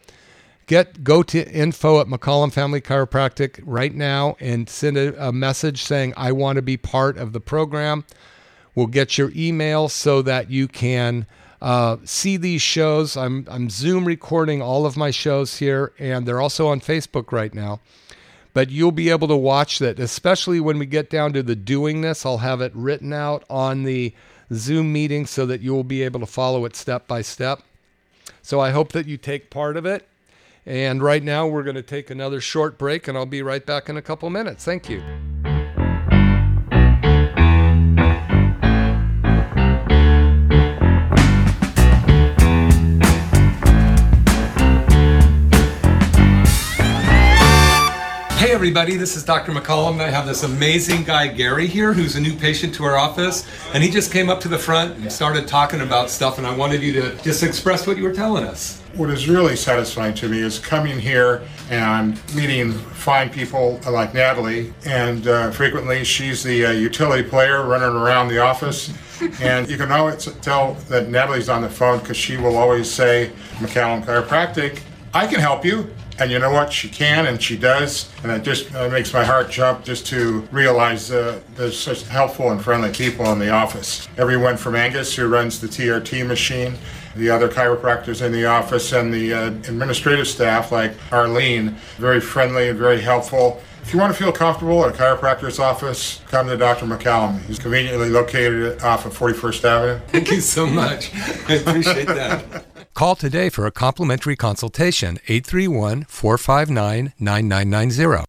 Get 0.66 1.03
go 1.03 1.25
to 1.25 1.51
info 1.51 2.01
at 2.01 2.07
McCollum 2.07 2.53
Family 2.53 2.81
Chiropractic 2.81 3.61
right 3.64 3.93
now 3.93 4.37
and 4.39 4.68
send 4.68 4.97
a, 4.97 5.29
a 5.29 5.33
message 5.33 5.83
saying 5.83 6.14
I 6.16 6.31
want 6.31 6.57
to 6.57 6.62
be 6.62 6.77
part 6.77 7.18
of 7.18 7.33
the 7.33 7.41
program. 7.41 8.05
We'll 8.75 8.87
get 8.87 9.18
your 9.18 9.33
email 9.35 9.89
so 9.89 10.23
that 10.23 10.51
you 10.51 10.68
can 10.68 11.27
uh, 11.61 11.97
see 12.05 12.37
these 12.37 12.62
shows. 12.62 13.16
I'm 13.16 13.47
I'm 13.51 13.70
Zoom 13.70 14.05
recording 14.05 14.62
all 14.62 14.87
of 14.87 14.97
my 14.97 15.11
shows 15.11 15.59
here, 15.59 15.93
and 15.99 16.27
they're 16.27 16.41
also 16.41 16.68
on 16.68 16.81
Facebook 16.81 17.33
right 17.33 17.53
now. 17.53 17.81
But 18.55 18.70
you'll 18.70 18.92
be 18.92 19.09
able 19.09 19.28
to 19.28 19.36
watch 19.36 19.78
that, 19.78 19.98
especially 19.98 20.61
when 20.61 20.78
we 20.78 20.86
get 20.86 21.09
down 21.09 21.32
to 21.32 21.42
the 21.42 21.57
doing 21.57 22.03
this. 22.03 22.26
I'll 22.26 22.38
have 22.38 22.61
it 22.61 22.72
written 22.74 23.12
out 23.12 23.44
on 23.48 23.84
the 23.84 24.14
Zoom 24.53 24.92
meeting 24.92 25.24
so 25.26 25.46
that 25.46 25.62
you 25.62 25.72
will 25.72 25.84
be 25.84 26.03
able 26.03 26.20
to 26.20 26.26
follow 26.26 26.64
it 26.66 26.76
step 26.76 27.07
by 27.07 27.22
step. 27.22 27.62
So 28.42 28.61
I 28.61 28.70
hope 28.70 28.92
that 28.92 29.07
you 29.07 29.16
take 29.16 29.48
part 29.50 29.76
of 29.76 29.86
it. 29.86 30.07
And 30.66 31.03
right 31.03 31.22
now, 31.22 31.46
we're 31.46 31.64
going 31.64 31.76
to 31.76 31.82
take 31.82 32.11
another 32.11 32.40
short 32.40 32.78
break, 32.78 33.09
and 33.09 33.18
I'll 33.18 33.26
be 33.26 33.42
right 33.42 33.64
back 33.64 33.88
in 33.88 33.96
a 33.96 34.03
couple 34.03 34.30
minutes. 34.30 34.64
Thank 34.64 34.88
you. 34.88 35.03
Hey 48.53 48.57
everybody, 48.57 48.96
this 48.98 49.16
is 49.16 49.24
Dr. 49.24 49.50
McCollum. 49.50 49.98
I 49.98 50.11
have 50.11 50.26
this 50.26 50.42
amazing 50.42 51.05
guy 51.05 51.26
Gary 51.26 51.66
here 51.66 51.94
who's 51.94 52.16
a 52.16 52.20
new 52.20 52.36
patient 52.36 52.74
to 52.74 52.84
our 52.84 52.98
office 52.98 53.48
and 53.72 53.82
he 53.82 53.88
just 53.88 54.12
came 54.12 54.28
up 54.28 54.40
to 54.40 54.48
the 54.48 54.59
front 54.59 54.94
and 54.98 55.11
started 55.11 55.48
talking 55.48 55.80
about 55.80 56.11
stuff 56.11 56.36
and 56.36 56.46
I 56.46 56.55
wanted 56.55 56.82
you 56.82 56.92
to 57.00 57.16
just 57.22 57.42
express 57.42 57.86
what 57.86 57.96
you 57.96 58.03
were 58.03 58.12
telling 58.12 58.44
us. 58.44 58.82
What 58.92 59.09
is 59.09 59.26
really 59.26 59.57
satisfying 59.57 60.12
to 60.16 60.28
me 60.28 60.40
is 60.40 60.59
coming 60.59 61.00
here 61.00 61.40
and 61.70 62.20
meeting 62.34 62.72
fine 62.72 63.30
people 63.30 63.80
like 63.90 64.12
Natalie. 64.12 64.74
And 64.84 65.26
uh, 65.26 65.50
frequently, 65.50 66.05
she's 66.05 66.42
the 66.42 66.66
uh, 66.66 66.70
utility 66.72 67.26
player 67.26 67.64
running 67.64 67.96
around 67.96 68.28
the 68.28 68.40
office. 68.40 68.92
And 69.40 69.70
you 69.70 69.76
can 69.76 69.92
always 69.92 70.24
tell 70.40 70.74
that 70.88 71.09
Natalie's 71.09 71.48
on 71.48 71.62
the 71.62 71.70
phone 71.70 72.00
because 72.00 72.16
she 72.16 72.36
will 72.36 72.57
always 72.57 72.90
say, 72.90 73.30
McCollum 73.61 74.05
Chiropractic, 74.05 74.80
I 75.14 75.28
can 75.28 75.38
help 75.38 75.64
you. 75.64 75.88
And 76.19 76.31
you 76.31 76.39
know 76.39 76.51
what? 76.51 76.73
She 76.73 76.89
can 76.89 77.27
and 77.27 77.43
she 77.43 77.57
does. 77.57 78.11
And 78.23 78.31
it 78.31 78.43
just 78.43 78.75
uh, 78.75 78.89
makes 78.89 79.13
my 79.13 79.25
heart 79.25 79.51
jump 79.51 79.85
just 79.85 80.07
to 80.09 80.41
realize 80.53 81.11
uh, 81.11 81.41
there's 81.55 81.79
such 81.79 82.03
helpful 82.05 82.51
and 82.51 82.63
friendly 82.63 82.93
people 82.93 83.27
in 83.33 83.39
the 83.39 83.51
office. 83.51 84.09
Everyone 84.19 84.57
from 84.57 84.77
Angus, 84.77 85.15
who 85.17 85.29
runs 85.29 85.61
the 85.61 85.67
TRT 85.67 86.27
machine, 86.27 86.75
the 87.17 87.31
other 87.31 87.49
chiropractors 87.49 88.25
in 88.25 88.33
the 88.33 88.45
office, 88.47 88.93
and 88.93 89.13
the 89.13 89.33
uh, 89.33 89.47
administrative 89.47 90.29
staff 90.29 90.73
like 90.73 90.93
Arlene, 91.13 91.77
very 91.97 92.21
friendly 92.21 92.69
and 92.69 92.79
very 92.79 93.01
helpful. 93.01 93.61
If 93.83 93.93
you 93.93 93.99
want 93.99 94.15
to 94.15 94.19
feel 94.19 94.33
comfortable 94.33 94.85
at 94.85 94.95
a 94.95 94.97
chiropractor's 94.97 95.59
office, 95.59 96.21
come 96.29 96.47
to 96.47 96.57
Dr. 96.57 96.87
McCollum. 96.87 97.45
He's 97.47 97.59
conveniently 97.59 98.11
located 98.11 98.81
off 98.83 99.07
of 99.07 99.19
41st 99.19 99.65
Avenue. 99.65 100.01
Thank 100.07 100.31
you 100.31 100.41
so 100.41 100.67
much. 100.67 101.13
I 101.49 101.55
appreciate 101.55 102.07
that. 102.07 102.65
Call 102.95 103.16
today 103.16 103.49
for 103.49 103.66
a 103.66 103.70
complimentary 103.72 104.36
consultation 104.36 105.18
831 105.26 106.05
459 106.05 107.14
9990. 107.18 108.24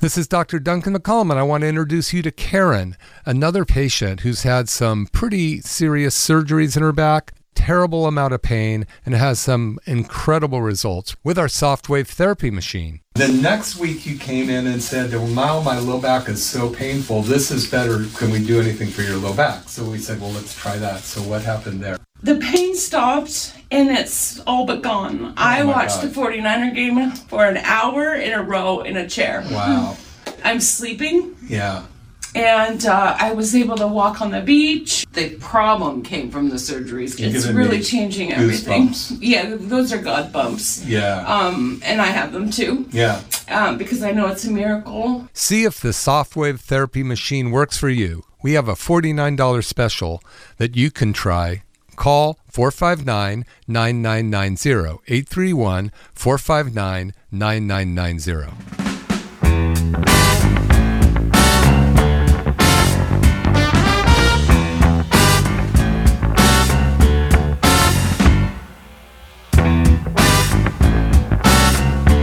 This 0.00 0.18
is 0.18 0.28
Dr. 0.28 0.58
Duncan 0.58 0.94
McCollum, 0.94 1.30
and 1.30 1.40
I 1.40 1.44
want 1.44 1.62
to 1.62 1.68
introduce 1.68 2.12
you 2.12 2.20
to 2.20 2.30
Karen, 2.30 2.98
another 3.24 3.64
patient 3.64 4.20
who's 4.20 4.42
had 4.42 4.68
some 4.68 5.06
pretty 5.06 5.62
serious 5.62 6.14
surgeries 6.14 6.76
in 6.76 6.82
her 6.82 6.92
back, 6.92 7.32
terrible 7.54 8.06
amount 8.06 8.34
of 8.34 8.42
pain, 8.42 8.86
and 9.06 9.14
has 9.14 9.40
some 9.40 9.78
incredible 9.86 10.60
results 10.60 11.16
with 11.24 11.38
our 11.38 11.48
soft 11.48 11.88
wave 11.88 12.08
therapy 12.08 12.50
machine. 12.50 13.00
The 13.14 13.28
next 13.28 13.76
week 13.76 14.04
you 14.04 14.18
came 14.18 14.50
in 14.50 14.66
and 14.66 14.82
said, 14.82 15.14
oh, 15.14 15.20
well, 15.20 15.28
now 15.28 15.60
my 15.62 15.78
low 15.78 15.98
back 15.98 16.28
is 16.28 16.44
so 16.44 16.68
painful, 16.68 17.22
this 17.22 17.50
is 17.50 17.66
better. 17.70 18.04
Can 18.16 18.30
we 18.30 18.44
do 18.44 18.60
anything 18.60 18.88
for 18.88 19.00
your 19.00 19.16
low 19.16 19.32
back? 19.32 19.70
So 19.70 19.84
we 19.84 19.96
said, 19.96 20.20
well, 20.20 20.32
let's 20.32 20.54
try 20.54 20.76
that. 20.76 21.00
So 21.00 21.22
what 21.22 21.42
happened 21.42 21.80
there? 21.80 21.96
The 22.22 22.36
pain 22.36 22.76
stopped 22.76 23.56
and 23.72 23.90
it's 23.90 24.38
all 24.40 24.66
but 24.66 24.82
gone. 24.82 25.34
I 25.36 25.60
Oh 25.62 25.66
my 25.66 25.72
watched 25.72 26.02
God. 26.02 26.10
the 26.10 26.20
49er 26.20 26.74
game 26.74 27.10
for 27.12 27.44
an 27.46 27.56
hour 27.56 28.14
in 28.14 28.32
a 28.32 28.42
row 28.42 28.80
in 28.82 28.96
a 28.96 29.08
chair. 29.08 29.42
Wow. 29.50 29.96
I'm 30.44 30.60
sleeping 30.60 31.34
Yeah. 31.46 31.84
and 32.34 32.84
uh, 32.86 33.16
I 33.18 33.32
was 33.32 33.54
able 33.54 33.76
to 33.76 33.86
walk 33.86 34.20
on 34.20 34.30
the 34.30 34.40
beach. 34.40 35.06
The 35.12 35.36
problem 35.36 36.02
came 36.02 36.30
from 36.30 36.48
the 36.48 36.56
surgeries. 36.56 37.18
You're 37.18 37.34
it's 37.36 37.46
really 37.46 37.80
changing 37.80 38.32
everything. 38.32 38.88
goosebumps. 38.88 39.18
Yeah, 39.20 39.56
those 39.58 39.92
are 39.92 39.98
God 40.02 40.32
bumps. 40.32 40.84
Yeah. 40.84 41.24
Um, 41.26 41.80
and 41.84 42.00
I 42.00 42.06
have 42.06 42.32
them 42.32 42.50
too 42.50 42.86
yeah. 42.90 43.20
um, 43.48 43.76
because 43.78 44.02
I 44.02 44.10
know 44.12 44.26
it's 44.28 44.44
a 44.44 44.50
miracle. 44.50 45.28
See 45.34 45.64
if 45.64 45.80
the 45.80 45.90
Softwave 45.90 46.60
therapy 46.60 47.02
machine 47.02 47.50
works 47.50 47.76
for 47.76 47.88
you. 47.90 48.24
We 48.42 48.52
have 48.54 48.66
a 48.68 48.74
$49 48.74 49.62
special 49.64 50.22
that 50.56 50.74
you 50.76 50.90
can 50.90 51.12
try. 51.12 51.62
Call 51.96 52.38
459 52.48 53.44
9990 53.66 55.00
831 55.08 55.92
459 56.14 57.12
9990. 57.30 58.82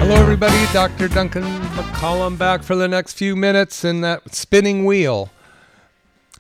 Hello, 0.10 0.16
everybody. 0.16 0.66
Dr. 0.74 1.08
Duncan 1.08 1.44
McCollum 1.44 2.36
back 2.36 2.64
for 2.64 2.76
the 2.76 2.88
next 2.88 3.14
few 3.14 3.36
minutes 3.36 3.84
in 3.84 4.02
that 4.02 4.34
spinning 4.34 4.86
wheel 4.86 5.30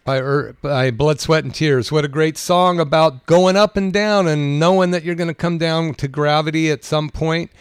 by, 0.09 0.17
Er- 0.17 0.55
by 0.59 0.89
Blood, 0.89 1.19
Sweat, 1.19 1.43
and 1.43 1.53
Tears. 1.53 1.91
What 1.91 2.03
a 2.03 2.07
great 2.07 2.35
song 2.35 2.79
about 2.79 3.27
going 3.27 3.55
up 3.55 3.77
and 3.77 3.93
down 3.93 4.27
and 4.27 4.59
knowing 4.59 4.89
that 4.89 5.03
you're 5.03 5.13
going 5.13 5.27
to 5.27 5.35
come 5.35 5.59
down 5.59 5.93
to 5.95 6.07
gravity 6.07 6.71
at 6.71 6.83
some 6.83 7.11
point. 7.11 7.51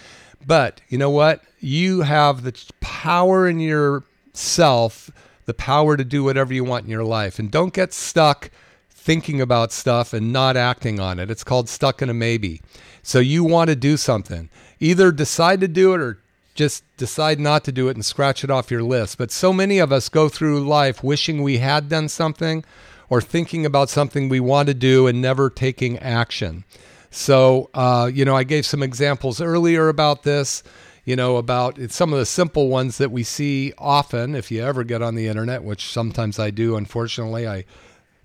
But 0.46 0.80
you 0.88 0.96
know 0.96 1.10
what? 1.10 1.42
You 1.60 2.00
have 2.00 2.44
the 2.44 2.58
power 2.80 3.46
in 3.46 3.60
yourself, 3.60 5.10
the 5.44 5.52
power 5.52 5.98
to 5.98 6.04
do 6.04 6.24
whatever 6.24 6.54
you 6.54 6.64
want 6.64 6.86
in 6.86 6.90
your 6.90 7.04
life. 7.04 7.38
And 7.38 7.50
don't 7.50 7.74
get 7.74 7.92
stuck 7.92 8.50
thinking 8.88 9.42
about 9.42 9.70
stuff 9.70 10.14
and 10.14 10.32
not 10.32 10.56
acting 10.56 10.98
on 10.98 11.18
it. 11.18 11.30
It's 11.30 11.44
called 11.44 11.68
stuck 11.68 12.00
in 12.00 12.08
a 12.08 12.14
maybe. 12.14 12.62
So 13.02 13.18
you 13.18 13.44
want 13.44 13.68
to 13.68 13.76
do 13.76 13.98
something. 13.98 14.48
Either 14.80 15.12
decide 15.12 15.60
to 15.60 15.68
do 15.68 15.92
it 15.92 16.00
or 16.00 16.18
just 16.58 16.82
decide 16.96 17.38
not 17.38 17.62
to 17.62 17.70
do 17.70 17.88
it 17.88 17.94
and 17.94 18.04
scratch 18.04 18.42
it 18.42 18.50
off 18.50 18.70
your 18.70 18.82
list. 18.82 19.16
But 19.16 19.30
so 19.30 19.52
many 19.52 19.78
of 19.78 19.92
us 19.92 20.08
go 20.08 20.28
through 20.28 20.66
life 20.66 21.04
wishing 21.04 21.42
we 21.42 21.58
had 21.58 21.88
done 21.88 22.08
something 22.08 22.64
or 23.08 23.20
thinking 23.20 23.64
about 23.64 23.88
something 23.88 24.28
we 24.28 24.40
want 24.40 24.66
to 24.66 24.74
do 24.74 25.06
and 25.06 25.22
never 25.22 25.50
taking 25.50 25.98
action. 26.00 26.64
So, 27.10 27.70
uh, 27.74 28.10
you 28.12 28.24
know, 28.24 28.36
I 28.36 28.42
gave 28.42 28.66
some 28.66 28.82
examples 28.82 29.40
earlier 29.40 29.88
about 29.88 30.24
this, 30.24 30.64
you 31.04 31.14
know, 31.14 31.36
about 31.36 31.78
some 31.90 32.12
of 32.12 32.18
the 32.18 32.26
simple 32.26 32.68
ones 32.68 32.98
that 32.98 33.12
we 33.12 33.22
see 33.22 33.72
often 33.78 34.34
if 34.34 34.50
you 34.50 34.62
ever 34.64 34.82
get 34.82 35.00
on 35.00 35.14
the 35.14 35.28
internet, 35.28 35.62
which 35.62 35.92
sometimes 35.92 36.40
I 36.40 36.50
do, 36.50 36.74
unfortunately. 36.74 37.46
I 37.46 37.66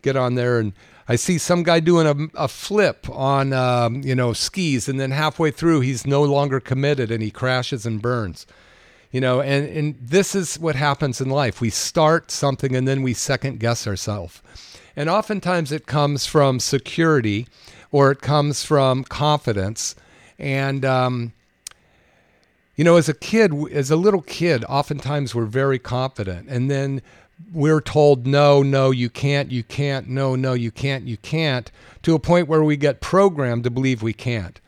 get 0.02 0.18
on 0.18 0.34
there 0.34 0.58
and 0.58 0.74
I 1.08 1.16
see 1.18 1.38
some 1.38 1.64
guy 1.64 1.80
doing 1.80 2.08
a, 2.08 2.44
a 2.44 2.48
flip 2.48 3.10
on, 3.10 3.52
um, 3.52 4.02
you 4.04 4.16
know, 4.16 4.34
skis, 4.34 4.88
and 4.88 5.00
then 5.00 5.12
halfway 5.12 5.52
through, 5.52 5.82
he's 5.82 6.08
no 6.08 6.24
longer 6.24 6.60
committed 6.60 7.12
and 7.12 7.22
he 7.22 7.32
crashes 7.32 7.86
and 7.86 8.02
burns. 8.02 8.48
You 9.12 9.22
know, 9.22 9.42
and, 9.42 9.68
and 9.68 9.96
this 10.02 10.34
is 10.34 10.58
what 10.58 10.76
happens 10.76 11.22
in 11.22 11.30
life. 11.30 11.62
We 11.62 11.70
start 11.70 12.32
something 12.32 12.76
and 12.76 12.88
then 12.88 13.04
we 13.04 13.14
second 13.14 13.60
guess 13.60 13.86
ourselves. 13.86 14.42
And 14.96 15.10
oftentimes 15.10 15.72
it 15.72 15.86
comes 15.86 16.26
from 16.26 16.60
security 16.60 17.48
or 17.92 18.10
it 18.10 18.22
comes 18.22 18.64
from 18.64 19.04
confidence. 19.04 19.96
And, 20.40 20.84
um, 20.84 21.34
you 22.76 22.84
know, 22.84 22.96
as 22.96 23.08
a 23.08 23.14
kid, 23.14 23.54
as 23.72 23.92
a 23.92 23.96
little 23.96 24.24
kid, 24.24 24.66
oftentimes 24.66 25.36
we're 25.36 25.46
very 25.46 25.78
confident. 25.78 26.50
And 26.50 26.72
then 26.72 27.04
we're 27.52 27.82
told, 27.82 28.26
no, 28.26 28.64
no, 28.64 28.92
you 28.92 29.10
can't, 29.10 29.52
you 29.52 29.64
can't, 29.64 30.08
no, 30.08 30.36
no, 30.36 30.54
you 30.54 30.72
can't, 30.72 31.06
you 31.06 31.18
can't, 31.18 31.72
to 32.04 32.16
a 32.16 32.20
point 32.20 32.48
where 32.48 32.64
we 32.64 32.78
get 32.78 33.02
programmed 33.02 33.64
to 33.64 33.70
believe 33.70 34.02
we 34.02 34.14
can't. 34.14 34.60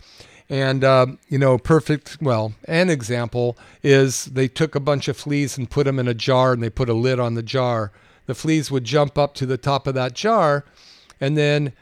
And, 0.49 0.83
um, 0.83 1.17
you 1.27 1.39
know, 1.39 1.57
perfect, 1.57 2.17
well, 2.21 2.53
an 2.65 2.89
example 2.89 3.57
is 3.81 4.25
they 4.25 4.47
took 4.47 4.75
a 4.75 4.79
bunch 4.79 5.07
of 5.07 5.17
fleas 5.17 5.57
and 5.57 5.69
put 5.69 5.85
them 5.85 5.97
in 5.97 6.07
a 6.07 6.13
jar 6.13 6.53
and 6.53 6.61
they 6.61 6.69
put 6.69 6.89
a 6.89 6.93
lid 6.93 7.19
on 7.19 7.33
the 7.33 7.43
jar. 7.43 7.91
The 8.27 8.35
fleas 8.35 8.69
would 8.69 8.83
jump 8.83 9.17
up 9.17 9.33
to 9.35 9.45
the 9.45 9.57
top 9.57 9.87
of 9.87 9.95
that 9.95 10.13
jar 10.13 10.63
and 11.19 11.37
then 11.37 11.73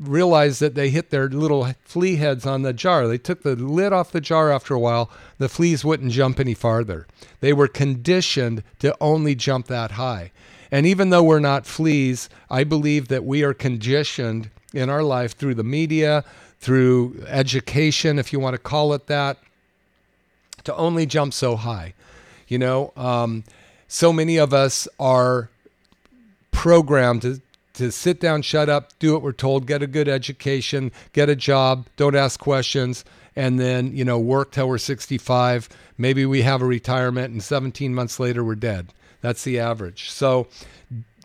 realized 0.00 0.60
that 0.60 0.74
they 0.74 0.90
hit 0.90 1.10
their 1.10 1.28
little 1.28 1.72
flea 1.84 2.16
heads 2.16 2.46
on 2.46 2.62
the 2.62 2.72
jar. 2.72 3.06
They 3.06 3.18
took 3.18 3.42
the 3.42 3.56
lid 3.56 3.92
off 3.92 4.12
the 4.12 4.20
jar 4.20 4.50
after 4.50 4.74
a 4.74 4.78
while. 4.78 5.10
The 5.38 5.48
fleas 5.48 5.84
wouldn't 5.84 6.12
jump 6.12 6.40
any 6.40 6.54
farther. 6.54 7.06
They 7.40 7.52
were 7.52 7.68
conditioned 7.68 8.62
to 8.80 8.96
only 9.00 9.34
jump 9.34 9.66
that 9.68 9.92
high. 9.92 10.32
And 10.70 10.86
even 10.86 11.10
though 11.10 11.22
we're 11.22 11.38
not 11.38 11.66
fleas, 11.66 12.28
I 12.50 12.64
believe 12.64 13.08
that 13.08 13.24
we 13.24 13.44
are 13.44 13.54
conditioned 13.54 14.50
in 14.72 14.90
our 14.90 15.02
life 15.02 15.36
through 15.36 15.54
the 15.54 15.62
media, 15.64 16.24
through 16.58 17.24
education, 17.28 18.18
if 18.18 18.32
you 18.32 18.40
want 18.40 18.54
to 18.54 18.58
call 18.58 18.92
it 18.92 19.06
that, 19.06 19.38
to 20.64 20.74
only 20.74 21.06
jump 21.06 21.32
so 21.32 21.56
high. 21.56 21.94
You 22.48 22.58
know, 22.58 22.92
um, 22.96 23.44
so 23.86 24.12
many 24.12 24.36
of 24.36 24.52
us 24.52 24.88
are 24.98 25.50
programmed 26.50 27.22
to 27.22 27.40
to 27.74 27.90
sit 27.92 28.20
down, 28.20 28.42
shut 28.42 28.68
up, 28.68 28.98
do 28.98 29.12
what 29.12 29.22
we're 29.22 29.32
told, 29.32 29.66
get 29.66 29.82
a 29.82 29.86
good 29.86 30.08
education, 30.08 30.92
get 31.12 31.28
a 31.28 31.36
job, 31.36 31.86
don't 31.96 32.16
ask 32.16 32.40
questions, 32.40 33.04
and 33.36 33.58
then, 33.58 33.94
you 33.96 34.04
know, 34.04 34.18
work 34.18 34.52
till 34.52 34.68
we're 34.68 34.78
65. 34.78 35.68
Maybe 35.98 36.24
we 36.24 36.42
have 36.42 36.62
a 36.62 36.66
retirement 36.66 37.32
and 37.32 37.42
17 37.42 37.94
months 37.94 38.20
later 38.20 38.44
we're 38.44 38.54
dead. 38.54 38.92
That's 39.20 39.44
the 39.44 39.58
average. 39.58 40.10
So 40.10 40.48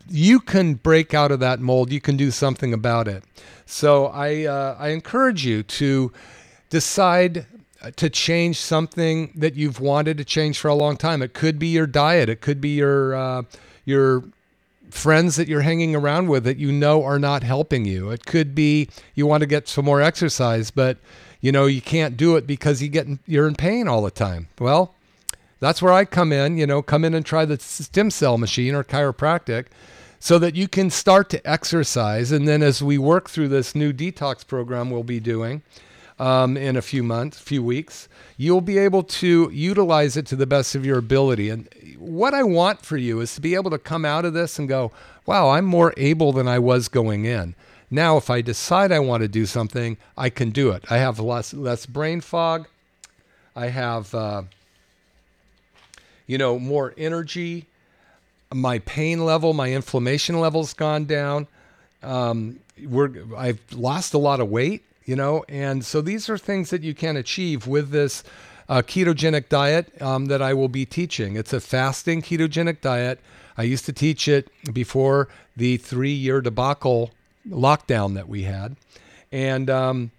you 0.08 0.40
can 0.40 0.74
break 0.74 1.14
out 1.14 1.30
of 1.30 1.40
that 1.40 1.60
mold. 1.60 1.92
You 1.92 2.00
can 2.00 2.16
do 2.16 2.30
something 2.30 2.72
about 2.72 3.06
it. 3.06 3.22
So 3.66 4.06
I, 4.06 4.44
uh, 4.44 4.76
I 4.78 4.88
encourage 4.88 5.44
you 5.46 5.62
to 5.62 6.12
decide 6.68 7.46
to 7.96 8.10
change 8.10 8.58
something 8.58 9.32
that 9.36 9.54
you've 9.54 9.80
wanted 9.80 10.18
to 10.18 10.24
change 10.24 10.58
for 10.58 10.68
a 10.68 10.74
long 10.74 10.96
time. 10.96 11.22
It 11.22 11.32
could 11.32 11.58
be 11.58 11.68
your 11.68 11.86
diet. 11.86 12.28
It 12.28 12.40
could 12.40 12.60
be 12.60 12.70
your 12.70 13.14
uh, 13.14 13.42
your 13.84 14.24
friends 14.94 15.36
that 15.36 15.48
you're 15.48 15.60
hanging 15.62 15.94
around 15.94 16.28
with 16.28 16.44
that 16.44 16.58
you 16.58 16.72
know 16.72 17.04
are 17.04 17.18
not 17.18 17.42
helping 17.42 17.84
you. 17.84 18.10
It 18.10 18.26
could 18.26 18.54
be 18.54 18.88
you 19.14 19.26
want 19.26 19.42
to 19.42 19.46
get 19.46 19.68
some 19.68 19.84
more 19.84 20.00
exercise, 20.00 20.70
but 20.70 20.98
you 21.40 21.52
know 21.52 21.66
you 21.66 21.80
can't 21.80 22.16
do 22.16 22.36
it 22.36 22.46
because 22.46 22.82
you 22.82 22.88
get 22.88 23.06
in, 23.06 23.18
you're 23.26 23.48
in 23.48 23.54
pain 23.54 23.88
all 23.88 24.02
the 24.02 24.10
time. 24.10 24.48
Well, 24.58 24.94
that's 25.60 25.82
where 25.82 25.92
I 25.92 26.04
come 26.04 26.32
in. 26.32 26.56
You 26.58 26.66
know, 26.66 26.82
come 26.82 27.04
in 27.04 27.14
and 27.14 27.24
try 27.24 27.44
the 27.44 27.58
stem 27.58 28.10
cell 28.10 28.38
machine 28.38 28.74
or 28.74 28.84
chiropractic. 28.84 29.66
So 30.22 30.38
that 30.38 30.54
you 30.54 30.68
can 30.68 30.90
start 30.90 31.30
to 31.30 31.50
exercise. 31.50 32.30
And 32.30 32.46
then 32.46 32.62
as 32.62 32.82
we 32.82 32.98
work 32.98 33.30
through 33.30 33.48
this 33.48 33.74
new 33.74 33.90
detox 33.90 34.46
program 34.46 34.90
we'll 34.90 35.02
be 35.02 35.18
doing, 35.18 35.62
um, 36.20 36.58
in 36.58 36.76
a 36.76 36.82
few 36.82 37.02
months, 37.02 37.40
few 37.40 37.62
weeks, 37.62 38.06
you'll 38.36 38.60
be 38.60 38.76
able 38.76 39.02
to 39.02 39.50
utilize 39.52 40.18
it 40.18 40.26
to 40.26 40.36
the 40.36 40.46
best 40.46 40.74
of 40.74 40.84
your 40.84 40.98
ability. 40.98 41.48
And 41.48 41.66
what 41.98 42.34
I 42.34 42.42
want 42.42 42.84
for 42.84 42.98
you 42.98 43.20
is 43.20 43.34
to 43.36 43.40
be 43.40 43.54
able 43.54 43.70
to 43.70 43.78
come 43.78 44.04
out 44.04 44.26
of 44.26 44.34
this 44.34 44.58
and 44.58 44.68
go, 44.68 44.92
wow, 45.24 45.48
I'm 45.48 45.64
more 45.64 45.94
able 45.96 46.32
than 46.32 46.46
I 46.46 46.58
was 46.58 46.88
going 46.88 47.24
in. 47.24 47.54
Now, 47.90 48.18
if 48.18 48.28
I 48.28 48.42
decide 48.42 48.92
I 48.92 48.98
want 48.98 49.22
to 49.22 49.28
do 49.28 49.46
something, 49.46 49.96
I 50.16 50.28
can 50.28 50.50
do 50.50 50.70
it. 50.72 50.84
I 50.90 50.98
have 50.98 51.18
less 51.18 51.54
less 51.54 51.86
brain 51.86 52.20
fog. 52.20 52.68
I 53.56 53.68
have, 53.68 54.14
uh, 54.14 54.42
you 56.26 56.38
know, 56.38 56.58
more 56.58 56.94
energy. 56.98 57.66
My 58.52 58.78
pain 58.80 59.24
level, 59.24 59.54
my 59.54 59.72
inflammation 59.72 60.38
level's 60.38 60.74
gone 60.74 61.06
down. 61.06 61.48
Um, 62.02 62.60
we're 62.84 63.10
I've 63.36 63.60
lost 63.72 64.14
a 64.14 64.18
lot 64.18 64.38
of 64.38 64.50
weight 64.50 64.84
you 65.04 65.16
know? 65.16 65.44
And 65.48 65.84
so 65.84 66.00
these 66.00 66.28
are 66.28 66.38
things 66.38 66.70
that 66.70 66.82
you 66.82 66.94
can 66.94 67.16
achieve 67.16 67.66
with 67.66 67.90
this 67.90 68.22
uh, 68.70 68.82
ketogenic 68.82 69.48
diet 69.48 70.00
um, 70.00 70.26
that 70.26 70.40
i 70.40 70.54
will 70.54 70.68
be 70.68 70.86
teaching. 70.86 71.36
It's 71.36 71.52
a 71.52 71.60
fasting 71.60 72.22
ketogenic 72.22 72.80
diet. 72.80 73.20
I 73.58 73.64
used 73.64 73.84
to 73.86 73.92
teach 73.92 74.28
it 74.28 74.48
before 74.72 75.28
the 75.56 75.76
three 75.76 76.12
year 76.12 76.40
debacle 76.40 77.10
lockdown 77.48 78.14
that 78.14 78.28
we 78.28 78.44
had. 78.44 78.76
And 79.32 79.68
um, 79.68 80.12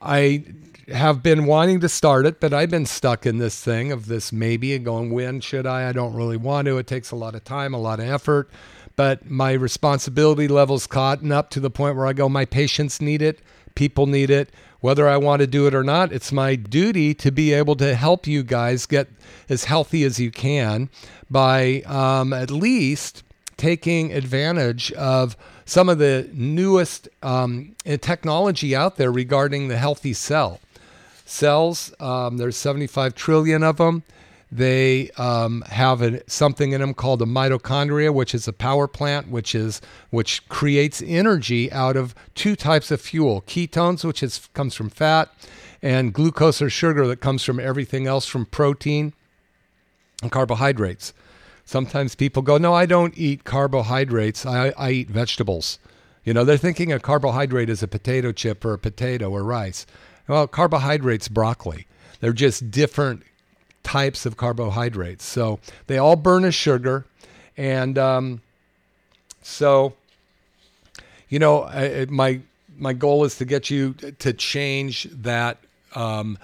i 0.00 0.44
have 0.88 1.22
been 1.22 1.44
wanting 1.44 1.80
to 1.80 1.88
start 1.88 2.24
it 2.24 2.40
but 2.40 2.54
i've 2.54 2.70
been 2.70 2.86
stuck 2.86 3.26
in 3.26 3.36
this 3.36 3.62
thing 3.62 3.92
of 3.92 4.06
this 4.06 4.32
maybe 4.32 4.74
and 4.74 4.86
going 4.86 5.10
when 5.12 5.38
should 5.40 5.66
i? 5.66 5.86
I 5.86 5.92
don't 5.92 6.14
really 6.14 6.38
want 6.38 6.66
to. 6.66 6.78
It 6.78 6.86
takes 6.86 7.10
a 7.10 7.16
lot 7.16 7.34
of 7.34 7.44
time 7.44 7.74
a 7.74 7.78
lot 7.78 8.00
of 8.00 8.06
effort. 8.06 8.48
But 8.96 9.30
my 9.30 9.52
responsibility 9.52 10.48
levels 10.48 10.86
caught 10.86 11.24
up 11.30 11.50
to 11.50 11.60
the 11.60 11.70
point 11.70 11.94
where 11.94 12.06
i 12.06 12.14
go 12.14 12.28
my 12.28 12.46
patients 12.46 13.02
need 13.02 13.20
it 13.20 13.40
People 13.78 14.08
need 14.08 14.28
it. 14.28 14.50
Whether 14.80 15.08
I 15.08 15.18
want 15.18 15.38
to 15.38 15.46
do 15.46 15.68
it 15.68 15.74
or 15.74 15.84
not, 15.84 16.10
it's 16.12 16.32
my 16.32 16.56
duty 16.56 17.14
to 17.14 17.30
be 17.30 17.52
able 17.52 17.76
to 17.76 17.94
help 17.94 18.26
you 18.26 18.42
guys 18.42 18.86
get 18.86 19.06
as 19.48 19.66
healthy 19.66 20.02
as 20.02 20.18
you 20.18 20.32
can 20.32 20.90
by 21.30 21.82
um, 21.82 22.32
at 22.32 22.50
least 22.50 23.22
taking 23.56 24.12
advantage 24.12 24.90
of 24.94 25.36
some 25.64 25.88
of 25.88 25.98
the 25.98 26.28
newest 26.32 27.08
um, 27.22 27.76
technology 28.00 28.74
out 28.74 28.96
there 28.96 29.12
regarding 29.12 29.68
the 29.68 29.78
healthy 29.78 30.12
cell. 30.12 30.58
Cells, 31.24 31.94
um, 32.00 32.38
there's 32.38 32.56
75 32.56 33.14
trillion 33.14 33.62
of 33.62 33.76
them. 33.76 34.02
They 34.50 35.10
um, 35.18 35.62
have 35.68 36.00
a, 36.00 36.22
something 36.28 36.72
in 36.72 36.80
them 36.80 36.94
called 36.94 37.20
a 37.20 37.26
mitochondria, 37.26 38.12
which 38.12 38.34
is 38.34 38.48
a 38.48 38.52
power 38.52 38.88
plant, 38.88 39.28
which 39.28 39.54
is 39.54 39.82
which 40.10 40.48
creates 40.48 41.02
energy 41.06 41.70
out 41.70 41.96
of 41.96 42.14
two 42.34 42.56
types 42.56 42.90
of 42.90 43.00
fuel: 43.00 43.42
ketones, 43.42 44.04
which 44.04 44.22
is 44.22 44.48
comes 44.54 44.74
from 44.74 44.88
fat, 44.88 45.28
and 45.82 46.14
glucose 46.14 46.62
or 46.62 46.70
sugar 46.70 47.06
that 47.06 47.20
comes 47.20 47.44
from 47.44 47.60
everything 47.60 48.06
else 48.06 48.26
from 48.26 48.46
protein 48.46 49.12
and 50.22 50.32
carbohydrates. 50.32 51.12
Sometimes 51.66 52.14
people 52.14 52.40
go, 52.40 52.56
"No, 52.56 52.72
I 52.72 52.86
don't 52.86 53.16
eat 53.18 53.44
carbohydrates. 53.44 54.46
I, 54.46 54.72
I 54.78 54.90
eat 54.92 55.10
vegetables." 55.10 55.78
You 56.24 56.32
know, 56.32 56.44
they're 56.44 56.56
thinking 56.56 56.90
a 56.90 56.98
carbohydrate 56.98 57.68
is 57.68 57.82
a 57.82 57.88
potato 57.88 58.32
chip 58.32 58.64
or 58.64 58.72
a 58.72 58.78
potato 58.78 59.30
or 59.30 59.44
rice. 59.44 59.86
Well, 60.26 60.46
carbohydrates, 60.46 61.28
broccoli. 61.28 61.86
They're 62.20 62.32
just 62.32 62.70
different 62.70 63.22
types 63.88 64.26
of 64.26 64.36
carbohydrates. 64.36 65.24
So 65.24 65.60
they 65.86 65.98
all 65.98 66.16
burn 66.16 66.44
as 66.44 66.54
sugar. 66.54 67.06
And 67.56 67.96
um, 67.96 68.42
so, 69.42 69.94
you 71.28 71.38
know, 71.38 71.64
I, 71.64 72.06
my 72.08 72.40
my 72.78 72.92
goal 72.92 73.24
is 73.24 73.36
to 73.38 73.44
get 73.44 73.70
you 73.70 73.94
to 73.94 74.32
change 74.32 75.08
that. 75.10 75.58
Um, 75.94 76.38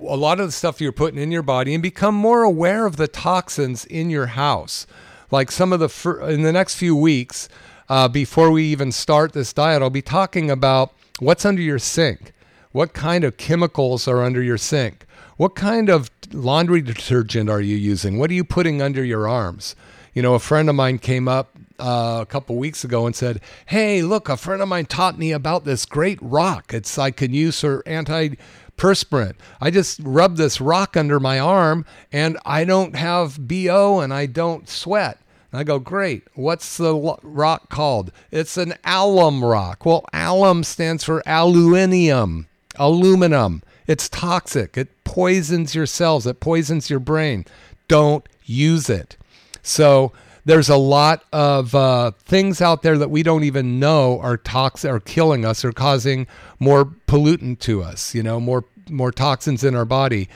a 0.00 0.16
lot 0.16 0.40
of 0.40 0.46
the 0.46 0.52
stuff 0.52 0.80
you're 0.80 0.92
putting 0.92 1.20
in 1.20 1.30
your 1.30 1.42
body 1.42 1.74
and 1.74 1.82
become 1.82 2.14
more 2.14 2.42
aware 2.42 2.86
of 2.86 2.96
the 2.96 3.06
toxins 3.06 3.84
in 3.84 4.10
your 4.10 4.26
house. 4.26 4.86
Like 5.30 5.52
some 5.52 5.72
of 5.72 5.80
the 5.80 5.88
fir- 5.88 6.30
in 6.30 6.42
the 6.42 6.52
next 6.52 6.76
few 6.76 6.96
weeks, 6.96 7.48
uh, 7.88 8.08
before 8.08 8.50
we 8.50 8.64
even 8.64 8.90
start 8.92 9.32
this 9.32 9.52
diet, 9.52 9.82
I'll 9.82 9.90
be 9.90 10.02
talking 10.02 10.50
about 10.50 10.92
what's 11.20 11.44
under 11.44 11.62
your 11.62 11.78
sink, 11.78 12.32
what 12.72 12.92
kind 12.92 13.24
of 13.24 13.36
chemicals 13.36 14.08
are 14.08 14.22
under 14.22 14.42
your 14.42 14.58
sink, 14.58 15.06
what 15.38 15.54
kind 15.54 15.88
of 15.88 16.10
laundry 16.32 16.82
detergent 16.82 17.48
are 17.48 17.60
you 17.60 17.76
using? 17.76 18.18
What 18.18 18.28
are 18.30 18.34
you 18.34 18.44
putting 18.44 18.82
under 18.82 19.04
your 19.04 19.28
arms? 19.28 19.76
You 20.12 20.20
know, 20.20 20.34
a 20.34 20.40
friend 20.40 20.68
of 20.68 20.74
mine 20.74 20.98
came 20.98 21.28
up 21.28 21.56
uh, 21.78 22.18
a 22.22 22.26
couple 22.26 22.56
weeks 22.56 22.82
ago 22.82 23.06
and 23.06 23.14
said, 23.14 23.40
Hey, 23.66 24.02
look, 24.02 24.28
a 24.28 24.36
friend 24.36 24.60
of 24.60 24.68
mine 24.68 24.86
taught 24.86 25.16
me 25.16 25.30
about 25.30 25.64
this 25.64 25.86
great 25.86 26.18
rock. 26.20 26.74
It's 26.74 26.98
I 26.98 27.12
can 27.12 27.32
use 27.32 27.60
for 27.60 27.84
antiperspirant. 27.84 29.36
I 29.60 29.70
just 29.70 30.00
rub 30.02 30.36
this 30.36 30.60
rock 30.60 30.96
under 30.96 31.20
my 31.20 31.38
arm 31.38 31.86
and 32.12 32.36
I 32.44 32.64
don't 32.64 32.96
have 32.96 33.46
BO 33.46 34.00
and 34.00 34.12
I 34.12 34.26
don't 34.26 34.68
sweat. 34.68 35.20
And 35.52 35.60
I 35.60 35.62
go, 35.62 35.78
Great. 35.78 36.24
What's 36.34 36.78
the 36.78 36.96
rock 37.22 37.68
called? 37.68 38.10
It's 38.32 38.56
an 38.56 38.74
alum 38.84 39.44
rock. 39.44 39.86
Well, 39.86 40.04
alum 40.12 40.64
stands 40.64 41.04
for 41.04 41.22
aluminium, 41.26 42.48
aluminum. 42.74 43.62
It's 43.88 44.08
toxic. 44.08 44.76
It 44.76 44.88
poisons 45.02 45.74
your 45.74 45.86
cells, 45.86 46.26
it 46.26 46.38
poisons 46.38 46.88
your 46.90 47.00
brain. 47.00 47.44
Don't 47.88 48.28
use 48.44 48.88
it. 48.88 49.16
So, 49.62 50.12
there's 50.44 50.70
a 50.70 50.76
lot 50.76 51.24
of 51.30 51.74
uh, 51.74 52.12
things 52.24 52.62
out 52.62 52.82
there 52.82 52.96
that 52.96 53.10
we 53.10 53.22
don't 53.22 53.44
even 53.44 53.78
know 53.78 54.18
are 54.20 54.38
toxic, 54.38 54.90
are 54.90 55.00
killing 55.00 55.44
us, 55.44 55.62
or 55.62 55.72
causing 55.72 56.26
more 56.58 56.86
pollutant 57.06 57.58
to 57.60 57.82
us. 57.82 58.14
You 58.14 58.22
know, 58.22 58.40
more 58.40 58.64
more 58.88 59.12
toxins 59.12 59.62
in 59.64 59.74
our 59.74 59.84
body. 59.84 60.28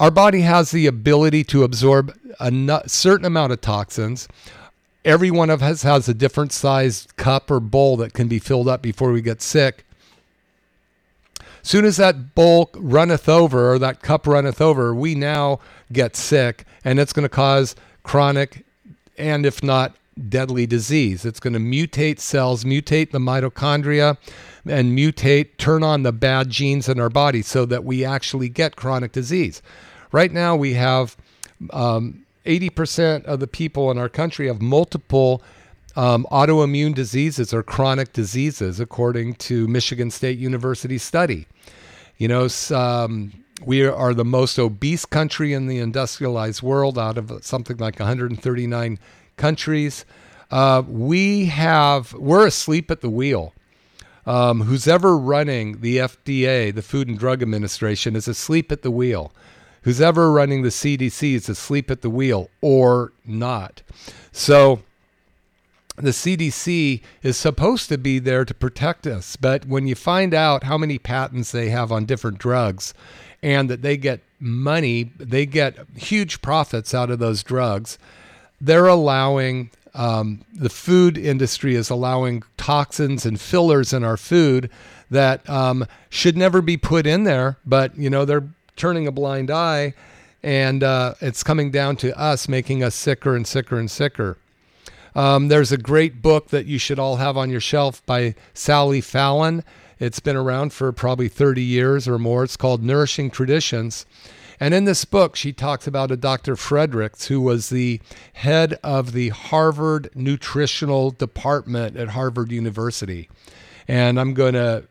Our 0.00 0.10
body 0.10 0.40
has 0.40 0.72
the 0.72 0.88
ability 0.88 1.44
to 1.44 1.62
absorb 1.62 2.12
a 2.40 2.82
certain 2.88 3.24
amount 3.24 3.52
of 3.52 3.60
toxins. 3.60 4.26
Every 5.04 5.30
one 5.30 5.50
of 5.50 5.62
us 5.62 5.82
has 5.82 6.08
a 6.08 6.14
different 6.14 6.52
sized 6.52 7.16
cup 7.16 7.48
or 7.50 7.60
bowl 7.60 7.96
that 7.98 8.12
can 8.12 8.26
be 8.26 8.40
filled 8.40 8.68
up 8.68 8.82
before 8.82 9.12
we 9.12 9.22
get 9.22 9.40
sick. 9.40 9.86
Soon 11.64 11.86
as 11.86 11.96
that 11.96 12.34
bowl 12.34 12.68
runneth 12.74 13.26
over 13.26 13.72
or 13.72 13.78
that 13.78 14.02
cup 14.02 14.26
runneth 14.26 14.60
over, 14.60 14.94
we 14.94 15.14
now 15.14 15.60
get 15.90 16.14
sick 16.14 16.66
and 16.84 17.00
it's 17.00 17.14
going 17.14 17.22
to 17.24 17.28
cause 17.30 17.74
chronic 18.02 18.66
and 19.16 19.46
if 19.46 19.62
not 19.62 19.96
deadly 20.28 20.66
disease. 20.66 21.24
It's 21.24 21.40
going 21.40 21.54
to 21.54 21.58
mutate 21.58 22.20
cells, 22.20 22.64
mutate 22.64 23.12
the 23.12 23.18
mitochondria, 23.18 24.18
and 24.66 24.96
mutate, 24.96 25.56
turn 25.56 25.82
on 25.82 26.02
the 26.02 26.12
bad 26.12 26.50
genes 26.50 26.86
in 26.86 27.00
our 27.00 27.08
body 27.08 27.40
so 27.40 27.64
that 27.64 27.82
we 27.82 28.04
actually 28.04 28.50
get 28.50 28.76
chronic 28.76 29.12
disease. 29.12 29.62
Right 30.12 30.32
now, 30.32 30.54
we 30.54 30.74
have 30.74 31.16
um, 31.70 32.26
80% 32.44 33.24
of 33.24 33.40
the 33.40 33.46
people 33.46 33.90
in 33.90 33.96
our 33.96 34.10
country 34.10 34.48
have 34.48 34.60
multiple 34.60 35.42
um, 35.96 36.26
autoimmune 36.30 36.94
diseases 36.94 37.54
or 37.54 37.62
chronic 37.62 38.12
diseases, 38.12 38.80
according 38.80 39.34
to 39.34 39.66
Michigan 39.68 40.10
State 40.10 40.38
University 40.38 40.98
study. 40.98 41.46
You 42.16 42.28
know, 42.28 42.48
um, 42.70 43.32
we 43.64 43.86
are 43.86 44.14
the 44.14 44.24
most 44.24 44.58
obese 44.58 45.04
country 45.04 45.52
in 45.52 45.66
the 45.66 45.78
industrialized 45.78 46.62
world 46.62 46.98
out 46.98 47.18
of 47.18 47.44
something 47.44 47.76
like 47.76 47.98
139 47.98 48.98
countries. 49.36 50.04
Uh, 50.50 50.82
we 50.86 51.46
have, 51.46 52.12
we're 52.14 52.46
asleep 52.46 52.90
at 52.90 53.00
the 53.00 53.10
wheel. 53.10 53.52
Um, 54.26 54.62
who's 54.62 54.88
ever 54.88 55.18
running 55.18 55.80
the 55.80 55.98
FDA, 55.98 56.74
the 56.74 56.82
Food 56.82 57.08
and 57.08 57.18
Drug 57.18 57.42
Administration, 57.42 58.16
is 58.16 58.26
asleep 58.26 58.72
at 58.72 58.82
the 58.82 58.90
wheel. 58.90 59.32
Who's 59.82 60.00
ever 60.00 60.32
running 60.32 60.62
the 60.62 60.70
CDC 60.70 61.34
is 61.34 61.48
asleep 61.48 61.90
at 61.90 62.00
the 62.00 62.08
wheel 62.08 62.48
or 62.62 63.12
not. 63.26 63.82
So, 64.32 64.80
the 65.96 66.10
CDC 66.10 67.02
is 67.22 67.36
supposed 67.36 67.88
to 67.88 67.98
be 67.98 68.18
there 68.18 68.44
to 68.44 68.54
protect 68.54 69.06
us. 69.06 69.36
But 69.36 69.66
when 69.66 69.86
you 69.86 69.94
find 69.94 70.34
out 70.34 70.64
how 70.64 70.76
many 70.76 70.98
patents 70.98 71.52
they 71.52 71.70
have 71.70 71.92
on 71.92 72.04
different 72.04 72.38
drugs 72.38 72.94
and 73.42 73.70
that 73.70 73.82
they 73.82 73.96
get 73.96 74.20
money, 74.40 75.12
they 75.18 75.46
get 75.46 75.76
huge 75.96 76.42
profits 76.42 76.94
out 76.94 77.10
of 77.10 77.18
those 77.20 77.42
drugs, 77.42 77.98
they're 78.60 78.88
allowing 78.88 79.70
um, 79.94 80.44
the 80.52 80.68
food 80.68 81.16
industry 81.16 81.76
is 81.76 81.90
allowing 81.90 82.42
toxins 82.56 83.24
and 83.24 83.40
fillers 83.40 83.92
in 83.92 84.02
our 84.02 84.16
food 84.16 84.68
that 85.10 85.48
um, 85.48 85.86
should 86.08 86.36
never 86.36 86.60
be 86.60 86.76
put 86.76 87.06
in 87.06 87.24
there, 87.24 87.58
but 87.64 87.96
you 87.96 88.10
know 88.10 88.24
they're 88.24 88.48
turning 88.76 89.06
a 89.06 89.12
blind 89.12 89.50
eye, 89.50 89.94
and 90.42 90.82
uh, 90.82 91.14
it's 91.20 91.44
coming 91.44 91.70
down 91.70 91.96
to 91.96 92.18
us 92.18 92.48
making 92.48 92.82
us 92.82 92.94
sicker 92.94 93.36
and 93.36 93.46
sicker 93.46 93.78
and 93.78 93.90
sicker. 93.90 94.36
Um, 95.14 95.48
there's 95.48 95.72
a 95.72 95.78
great 95.78 96.22
book 96.22 96.48
that 96.48 96.66
you 96.66 96.78
should 96.78 96.98
all 96.98 97.16
have 97.16 97.36
on 97.36 97.50
your 97.50 97.60
shelf 97.60 98.04
by 98.06 98.34
Sally 98.52 99.00
Fallon. 99.00 99.62
It's 99.98 100.20
been 100.20 100.36
around 100.36 100.72
for 100.72 100.90
probably 100.92 101.28
30 101.28 101.62
years 101.62 102.08
or 102.08 102.18
more. 102.18 102.42
It's 102.42 102.56
called 102.56 102.82
Nourishing 102.82 103.30
Traditions. 103.30 104.06
And 104.60 104.74
in 104.74 104.84
this 104.84 105.04
book, 105.04 105.36
she 105.36 105.52
talks 105.52 105.86
about 105.86 106.10
a 106.10 106.16
Dr. 106.16 106.56
Fredericks, 106.56 107.26
who 107.26 107.40
was 107.40 107.68
the 107.68 108.00
head 108.34 108.78
of 108.82 109.12
the 109.12 109.30
Harvard 109.30 110.10
Nutritional 110.14 111.10
Department 111.10 111.96
at 111.96 112.08
Harvard 112.08 112.52
University. 112.52 113.28
And 113.86 114.18
I'm 114.18 114.34
going 114.34 114.54
to 114.54 114.84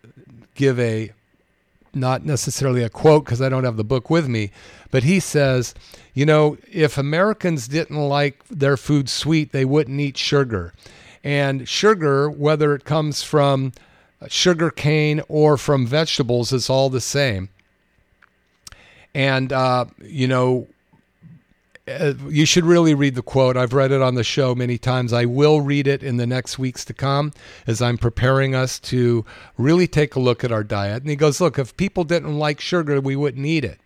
give 0.55 0.79
a 0.79 1.11
not 1.93 2.25
necessarily 2.25 2.83
a 2.83 2.89
quote 2.89 3.25
because 3.25 3.41
I 3.41 3.49
don't 3.49 3.63
have 3.63 3.77
the 3.77 3.83
book 3.83 4.09
with 4.09 4.27
me, 4.27 4.51
but 4.91 5.03
he 5.03 5.19
says, 5.19 5.73
you 6.13 6.25
know, 6.25 6.57
if 6.71 6.97
Americans 6.97 7.67
didn't 7.67 7.97
like 7.97 8.43
their 8.47 8.77
food 8.77 9.09
sweet, 9.09 9.51
they 9.51 9.65
wouldn't 9.65 9.99
eat 9.99 10.17
sugar. 10.17 10.73
And 11.23 11.67
sugar, 11.67 12.29
whether 12.29 12.75
it 12.75 12.83
comes 12.83 13.23
from 13.23 13.73
sugar 14.27 14.69
cane 14.69 15.21
or 15.27 15.57
from 15.57 15.87
vegetables, 15.87 16.51
is 16.51 16.69
all 16.69 16.89
the 16.89 17.01
same. 17.01 17.49
And, 19.15 19.53
uh, 19.53 19.85
you 20.01 20.27
know, 20.27 20.67
uh, 21.87 22.13
you 22.29 22.45
should 22.45 22.63
really 22.63 22.93
read 22.93 23.15
the 23.15 23.21
quote. 23.21 23.57
I've 23.57 23.73
read 23.73 23.91
it 23.91 24.01
on 24.01 24.15
the 24.15 24.23
show 24.23 24.55
many 24.55 24.77
times. 24.77 25.11
I 25.11 25.25
will 25.25 25.59
read 25.59 25.85
it 25.85 26.01
in 26.01 26.17
the 26.17 26.25
next 26.25 26.57
weeks 26.57 26.85
to 26.85 26.93
come 26.93 27.33
as 27.67 27.81
I'm 27.81 27.97
preparing 27.97 28.55
us 28.55 28.79
to 28.81 29.25
really 29.57 29.87
take 29.87 30.15
a 30.15 30.19
look 30.19 30.43
at 30.43 30.51
our 30.51 30.63
diet. 30.63 31.03
And 31.03 31.09
he 31.09 31.17
goes, 31.17 31.41
Look, 31.41 31.59
if 31.59 31.75
people 31.75 32.05
didn't 32.05 32.39
like 32.39 32.61
sugar, 32.61 33.01
we 33.01 33.15
wouldn't 33.15 33.45
eat 33.45 33.65
it. 33.65 33.81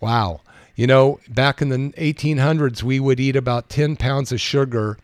Wow. 0.00 0.40
You 0.74 0.86
know, 0.86 1.20
back 1.28 1.60
in 1.60 1.68
the 1.68 1.76
1800s, 1.76 2.82
we 2.82 2.98
would 2.98 3.20
eat 3.20 3.36
about 3.36 3.68
10 3.68 3.96
pounds 3.96 4.32
of 4.32 4.40
sugar 4.40 4.96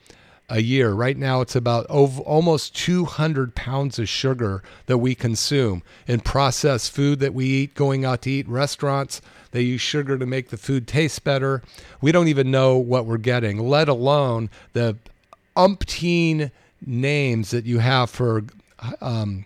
a 0.49 0.63
year. 0.63 0.93
Right 0.93 1.17
now, 1.17 1.43
it's 1.43 1.55
about 1.55 1.85
over, 1.91 2.23
almost 2.23 2.75
200 2.75 3.55
pounds 3.55 3.99
of 3.99 4.09
sugar 4.09 4.63
that 4.87 4.99
we 4.99 5.15
consume 5.15 5.83
in 6.07 6.21
processed 6.21 6.93
food 6.93 7.21
that 7.21 7.35
we 7.35 7.45
eat, 7.45 7.75
going 7.75 8.07
out 8.07 8.23
to 8.23 8.31
eat 8.31 8.49
restaurants. 8.49 9.21
They 9.51 9.63
use 9.63 9.81
sugar 9.81 10.19
to 10.19 10.27
make 10.27 10.51
the 10.51 10.57
food 10.57 10.87
taste 10.87 11.25
better. 11.25 11.63
We 12.01 12.13
don't 12.13 12.29
even 12.29 12.51
know 12.51 12.77
what 12.77 13.07
we're 13.07 13.19
getting, 13.19 13.59
let 13.59 13.89
alone 13.89 14.51
the 14.73 14.97
umpteen 15.57 16.51
names 16.85 17.51
that 17.51 17.65
you 17.65 17.79
have 17.79 18.11
for 18.11 18.45
um, 19.01 19.45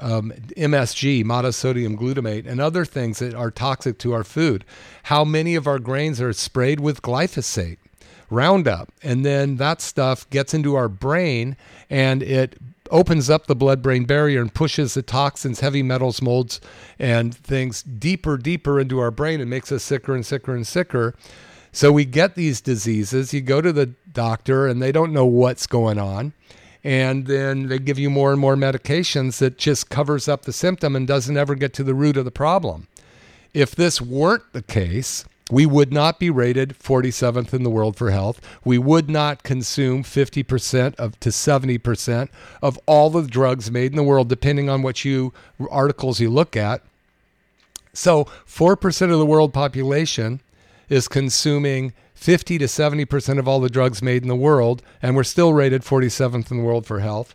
um, 0.00 0.32
MSG, 0.56 1.24
monosodium 1.24 1.96
glutamate, 1.96 2.46
and 2.46 2.60
other 2.60 2.84
things 2.84 3.18
that 3.20 3.34
are 3.34 3.50
toxic 3.50 3.98
to 3.98 4.12
our 4.12 4.24
food. 4.24 4.64
How 5.04 5.24
many 5.24 5.54
of 5.54 5.66
our 5.66 5.78
grains 5.78 6.20
are 6.20 6.32
sprayed 6.32 6.80
with 6.80 7.02
glyphosate, 7.02 7.78
Roundup, 8.28 8.92
and 9.02 9.24
then 9.24 9.56
that 9.56 9.80
stuff 9.80 10.28
gets 10.30 10.54
into 10.54 10.76
our 10.76 10.88
brain 10.88 11.56
and 11.88 12.22
it 12.22 12.56
opens 12.90 13.30
up 13.30 13.46
the 13.46 13.54
blood 13.54 13.82
brain 13.82 14.04
barrier 14.04 14.40
and 14.40 14.52
pushes 14.52 14.94
the 14.94 15.02
toxins, 15.02 15.60
heavy 15.60 15.82
metals, 15.82 16.20
molds, 16.20 16.60
and 16.98 17.34
things 17.34 17.82
deeper, 17.82 18.36
deeper 18.36 18.80
into 18.80 18.98
our 18.98 19.10
brain 19.10 19.40
and 19.40 19.48
makes 19.48 19.72
us 19.72 19.82
sicker 19.82 20.14
and 20.14 20.26
sicker 20.26 20.54
and 20.54 20.66
sicker. 20.66 21.14
So 21.72 21.92
we 21.92 22.04
get 22.04 22.34
these 22.34 22.60
diseases. 22.60 23.32
You 23.32 23.40
go 23.40 23.60
to 23.60 23.72
the 23.72 23.86
doctor 24.12 24.66
and 24.66 24.82
they 24.82 24.92
don't 24.92 25.12
know 25.12 25.26
what's 25.26 25.66
going 25.66 25.98
on. 25.98 26.32
And 26.82 27.26
then 27.26 27.68
they 27.68 27.78
give 27.78 27.98
you 27.98 28.08
more 28.08 28.32
and 28.32 28.40
more 28.40 28.56
medications 28.56 29.38
that 29.38 29.58
just 29.58 29.90
covers 29.90 30.28
up 30.28 30.42
the 30.42 30.52
symptom 30.52 30.96
and 30.96 31.06
doesn't 31.06 31.36
ever 31.36 31.54
get 31.54 31.74
to 31.74 31.84
the 31.84 31.94
root 31.94 32.16
of 32.16 32.24
the 32.24 32.30
problem. 32.30 32.88
If 33.52 33.74
this 33.74 34.00
weren't 34.00 34.52
the 34.52 34.62
case, 34.62 35.24
we 35.50 35.66
would 35.66 35.92
not 35.92 36.18
be 36.18 36.30
rated 36.30 36.78
47th 36.78 37.52
in 37.52 37.62
the 37.62 37.70
world 37.70 37.96
for 37.96 38.10
health. 38.10 38.40
We 38.64 38.78
would 38.78 39.10
not 39.10 39.42
consume 39.42 40.04
50% 40.04 40.94
of 40.96 41.18
to 41.20 41.30
70% 41.30 42.28
of 42.62 42.78
all 42.86 43.10
the 43.10 43.26
drugs 43.26 43.70
made 43.70 43.92
in 43.92 43.96
the 43.96 44.02
world, 44.02 44.28
depending 44.28 44.68
on 44.68 44.82
what 44.82 45.04
you 45.04 45.32
articles 45.70 46.20
you 46.20 46.30
look 46.30 46.56
at. 46.56 46.82
So 47.92 48.24
4% 48.46 49.12
of 49.12 49.18
the 49.18 49.26
world 49.26 49.52
population 49.52 50.40
is 50.88 51.08
consuming 51.08 51.92
50 52.14 52.58
to 52.58 52.66
70% 52.66 53.38
of 53.38 53.48
all 53.48 53.60
the 53.60 53.70
drugs 53.70 54.02
made 54.02 54.22
in 54.22 54.28
the 54.28 54.36
world, 54.36 54.82
and 55.02 55.16
we're 55.16 55.24
still 55.24 55.52
rated 55.52 55.82
47th 55.82 56.50
in 56.50 56.58
the 56.58 56.62
world 56.62 56.86
for 56.86 57.00
health. 57.00 57.34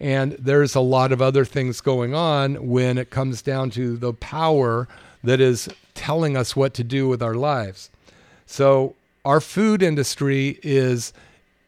And 0.00 0.32
there's 0.32 0.74
a 0.74 0.80
lot 0.80 1.12
of 1.12 1.22
other 1.22 1.44
things 1.44 1.80
going 1.80 2.14
on 2.14 2.68
when 2.68 2.98
it 2.98 3.10
comes 3.10 3.40
down 3.40 3.70
to 3.70 3.96
the 3.96 4.12
power 4.12 4.88
that 5.22 5.40
is 5.40 5.68
telling 5.96 6.36
us 6.36 6.54
what 6.54 6.74
to 6.74 6.84
do 6.84 7.08
with 7.08 7.22
our 7.22 7.34
lives. 7.34 7.90
So 8.46 8.94
our 9.24 9.40
food 9.40 9.82
industry 9.82 10.60
is, 10.62 11.12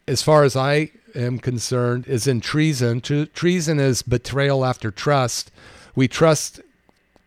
as 0.07 0.21
far 0.21 0.43
as 0.43 0.55
I 0.55 0.91
am 1.13 1.39
concerned, 1.39 2.07
is 2.07 2.27
in 2.27 2.39
treason. 2.39 3.01
Treason 3.01 3.79
is 3.79 4.01
betrayal 4.01 4.63
after 4.63 4.91
trust. 4.91 5.51
We 5.95 6.07
trust 6.07 6.61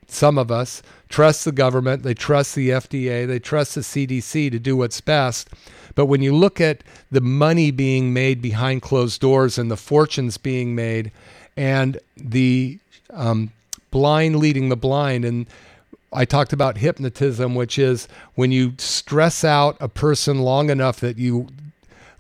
some 0.07 0.39
of 0.39 0.51
us 0.51 0.83
trust 1.13 1.45
the 1.45 1.53
government, 1.53 2.03
they 2.03 2.15
trust 2.15 2.57
the 2.57 2.71
FDA, 2.71 3.27
they 3.27 3.39
trust 3.39 3.77
the 3.77 3.83
CDC 3.83 4.51
to 4.51 4.59
do 4.59 4.77
what's 4.77 5.01
best. 5.01 5.49
But 5.95 6.07
when 6.07 6.23
you 6.23 6.35
look 6.35 6.61
at 6.61 6.83
the 7.11 7.21
money 7.21 7.71
being 7.71 8.15
made 8.15 8.41
behind 8.41 8.81
closed 8.81 9.21
doors 9.21 9.59
and 9.59 9.71
the 9.71 9.77
fortunes 9.77 10.39
being 10.39 10.75
made, 10.75 11.13
and 11.55 11.99
the 12.17 12.79
um, 13.11 13.53
blind 13.91 14.37
leading 14.37 14.71
the 14.71 14.77
blind, 14.77 15.27
and 15.27 15.47
I 16.13 16.25
talked 16.25 16.53
about 16.53 16.79
hypnotism, 16.79 17.55
which 17.55 17.79
is 17.79 18.07
when 18.35 18.53
you 18.53 18.75
stress 18.79 19.45
out 19.45 19.77
a 19.81 19.89
person 19.89 20.41
long 20.41 20.71
enough 20.71 21.01
that 21.01 21.19
you 21.19 21.49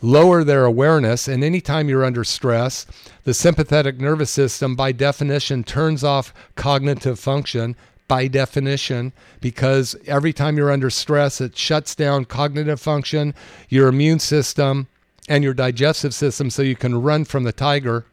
lower 0.00 0.42
their 0.44 0.64
awareness. 0.64 1.28
And 1.28 1.44
anytime 1.44 1.88
you're 1.88 2.04
under 2.04 2.24
stress, 2.24 2.86
the 3.24 3.34
sympathetic 3.34 4.00
nervous 4.00 4.30
system, 4.30 4.74
by 4.74 4.92
definition, 4.92 5.62
turns 5.62 6.02
off 6.02 6.34
cognitive 6.56 7.18
function. 7.18 7.76
By 8.08 8.26
definition, 8.28 9.12
because 9.40 9.96
every 10.06 10.34
time 10.34 10.58
you're 10.58 10.72
under 10.72 10.90
stress, 10.90 11.40
it 11.40 11.56
shuts 11.56 11.94
down 11.94 12.26
cognitive 12.26 12.78
function, 12.78 13.32
your 13.70 13.88
immune 13.88 14.18
system, 14.18 14.88
and 15.30 15.42
your 15.42 15.54
digestive 15.54 16.12
system 16.12 16.50
so 16.50 16.60
you 16.60 16.76
can 16.76 17.00
run 17.00 17.24
from 17.24 17.44
the 17.44 17.52
tiger. 17.52 18.04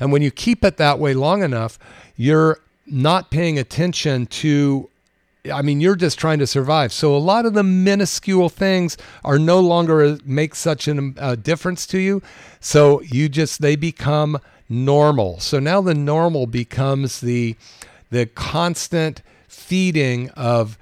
And 0.00 0.10
when 0.10 0.20
you 0.20 0.32
keep 0.32 0.64
it 0.64 0.78
that 0.78 0.98
way 0.98 1.14
long 1.14 1.44
enough, 1.44 1.78
you're 2.16 2.58
not 2.86 3.30
paying 3.30 3.58
attention 3.58 4.26
to 4.26 4.88
I 5.52 5.62
mean, 5.62 5.80
you're 5.80 5.96
just 5.96 6.18
trying 6.18 6.40
to 6.40 6.46
survive. 6.46 6.92
So 6.92 7.14
a 7.14 7.18
lot 7.18 7.46
of 7.46 7.54
the 7.54 7.62
minuscule 7.62 8.48
things 8.48 8.96
are 9.24 9.38
no 9.38 9.60
longer 9.60 10.18
make 10.24 10.56
such 10.56 10.88
a 10.88 11.12
uh, 11.18 11.36
difference 11.36 11.86
to 11.88 11.98
you. 11.98 12.22
So 12.60 13.00
you 13.02 13.28
just 13.28 13.60
they 13.60 13.76
become 13.76 14.38
normal. 14.68 15.38
So 15.40 15.58
now 15.58 15.80
the 15.80 15.94
normal 15.94 16.46
becomes 16.46 17.20
the 17.20 17.56
the 18.10 18.26
constant 18.26 19.22
feeding 19.48 20.30
of 20.30 20.78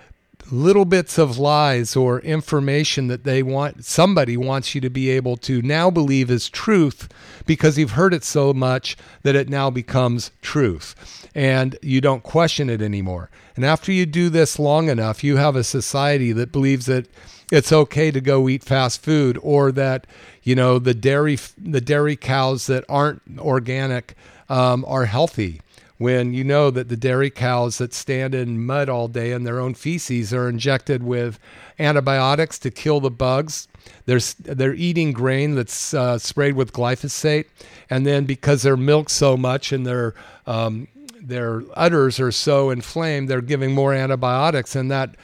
little 0.51 0.85
bits 0.85 1.19
of 1.19 1.39
lies 1.39 1.97
or 1.97 2.21
information 2.21 3.09
that 3.09 3.25
they 3.25 3.43
want 3.43 3.85
somebody 3.85 4.37
wants 4.37 4.75
you 4.75 4.81
to 4.81 4.91
be 4.91 5.11
able 5.11 5.37
to 5.37 5.63
now 5.63 5.91
believe 5.91 6.31
is 6.31 6.49
truth 6.49 7.09
because 7.47 7.79
you've 7.79 7.93
heard 7.93 8.15
it 8.15 8.25
so 8.25 8.53
much 8.53 8.97
that 9.23 9.37
it 9.37 9.49
now 9.49 9.71
becomes 9.71 10.31
truth. 10.43 11.29
And 11.35 11.79
you 11.83 12.01
don't 12.01 12.23
question 12.23 12.71
it 12.71 12.83
anymore. 12.83 13.31
And 13.57 13.65
after 13.65 13.93
you 13.93 14.07
do 14.07 14.29
this 14.29 14.59
long 14.59 14.89
enough 14.89 15.25
you 15.25 15.37
have 15.37 15.57
a 15.57 15.65
society 15.65 16.33
that 16.33 16.53
believes 16.53 16.87
that 16.87 17.07
it's 17.51 17.73
okay 17.73 18.11
to 18.11 18.21
go 18.21 18.49
eat 18.49 18.65
fast 18.65 19.03
food 19.03 19.39
or 19.43 19.71
that 19.73 20.07
you 20.43 20.55
know 20.55 20.79
the 20.79 20.95
dairy 20.95 21.39
the 21.59 21.81
dairy 21.81 22.17
cows 22.17 22.67
that 22.67 22.85
aren't 22.89 23.23
organic 23.39 24.15
um, 24.49 24.85
are 24.87 25.05
healthy 25.05 25.61
when 25.99 26.35
you 26.35 26.43
know 26.43 26.71
that 26.71 26.89
the 26.89 26.97
dairy 26.97 27.31
cows 27.31 27.79
that 27.79 27.95
stand 27.95 28.35
in 28.35 28.65
mud 28.65 28.89
all 28.89 29.07
day 29.09 29.33
and 29.33 29.47
their 29.47 29.61
own 29.61 29.75
feces 29.75 30.35
are 30.35 30.49
injected 30.49 31.03
with 31.03 31.39
antibiotics 31.79 32.59
to 32.59 32.71
kill 32.71 33.01
the 33.01 33.11
bugs. 33.11 33.69
They're, 34.07 34.21
they're 34.41 34.75
eating 34.75 35.13
grain 35.13 35.55
that's 35.55 35.95
uh, 35.95 36.19
sprayed 36.19 36.55
with 36.55 36.73
glyphosate. 36.73 37.47
And 37.89 38.07
then 38.07 38.25
because 38.25 38.63
they're 38.63 38.77
milked 38.77 39.11
so 39.11 39.37
much 39.37 39.73
and 39.73 39.87
their, 39.87 40.15
um, 40.47 40.89
their 41.21 41.63
udders 41.75 42.19
are 42.19 42.33
so 42.33 42.71
inflamed, 42.71 43.29
they're 43.29 43.41
giving 43.41 43.73
more 43.73 43.95
antibiotics. 43.95 44.75
And 44.75 44.91
that, 44.91 45.15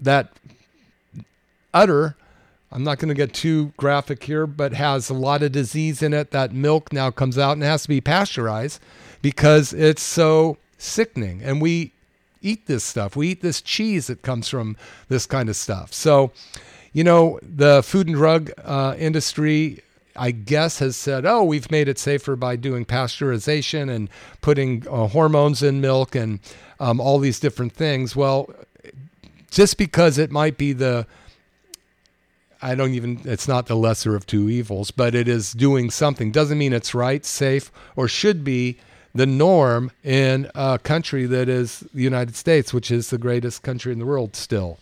that 0.00 0.32
udder 1.72 2.14
I'm 2.70 2.84
not 2.84 2.98
going 2.98 3.08
to 3.08 3.14
get 3.14 3.32
too 3.32 3.72
graphic 3.78 4.24
here, 4.24 4.46
but 4.46 4.74
has 4.74 5.08
a 5.08 5.14
lot 5.14 5.42
of 5.42 5.52
disease 5.52 6.02
in 6.02 6.12
it. 6.12 6.32
That 6.32 6.52
milk 6.52 6.92
now 6.92 7.10
comes 7.10 7.38
out 7.38 7.52
and 7.52 7.62
has 7.62 7.82
to 7.84 7.88
be 7.88 8.00
pasteurized 8.00 8.80
because 9.22 9.72
it's 9.72 10.02
so 10.02 10.58
sickening. 10.78 11.42
And 11.42 11.60
we 11.60 11.92
eat 12.40 12.66
this 12.66 12.84
stuff. 12.84 13.16
We 13.16 13.28
eat 13.28 13.42
this 13.42 13.60
cheese 13.60 14.06
that 14.06 14.22
comes 14.22 14.48
from 14.48 14.76
this 15.08 15.26
kind 15.26 15.48
of 15.48 15.56
stuff. 15.56 15.92
So, 15.92 16.32
you 16.92 17.04
know, 17.04 17.38
the 17.42 17.82
food 17.82 18.06
and 18.06 18.16
drug 18.16 18.50
uh, 18.64 18.94
industry, 18.98 19.82
I 20.16 20.30
guess, 20.30 20.78
has 20.78 20.96
said, 20.96 21.26
oh, 21.26 21.42
we've 21.44 21.70
made 21.70 21.88
it 21.88 21.98
safer 21.98 22.36
by 22.36 22.56
doing 22.56 22.84
pasteurization 22.84 23.90
and 23.90 24.08
putting 24.40 24.86
uh, 24.88 25.08
hormones 25.08 25.62
in 25.62 25.80
milk 25.80 26.14
and 26.14 26.40
um, 26.80 27.00
all 27.00 27.18
these 27.18 27.40
different 27.40 27.72
things. 27.72 28.14
Well, 28.14 28.50
just 29.50 29.78
because 29.78 30.18
it 30.18 30.30
might 30.30 30.58
be 30.58 30.72
the 30.72 31.06
I 32.60 32.74
don't 32.74 32.94
even, 32.94 33.20
it's 33.24 33.46
not 33.46 33.66
the 33.66 33.76
lesser 33.76 34.16
of 34.16 34.26
two 34.26 34.48
evils, 34.48 34.90
but 34.90 35.14
it 35.14 35.28
is 35.28 35.52
doing 35.52 35.90
something. 35.90 36.32
Doesn't 36.32 36.58
mean 36.58 36.72
it's 36.72 36.92
right, 36.94 37.24
safe, 37.24 37.70
or 37.94 38.08
should 38.08 38.42
be 38.42 38.78
the 39.14 39.26
norm 39.26 39.90
in 40.04 40.50
a 40.54 40.78
country 40.78 41.26
that 41.26 41.48
is 41.48 41.80
the 41.92 42.02
United 42.02 42.36
States, 42.36 42.72
which 42.72 42.90
is 42.90 43.10
the 43.10 43.18
greatest 43.18 43.62
country 43.62 43.92
in 43.92 43.98
the 43.98 44.06
world 44.06 44.36
still. 44.36 44.78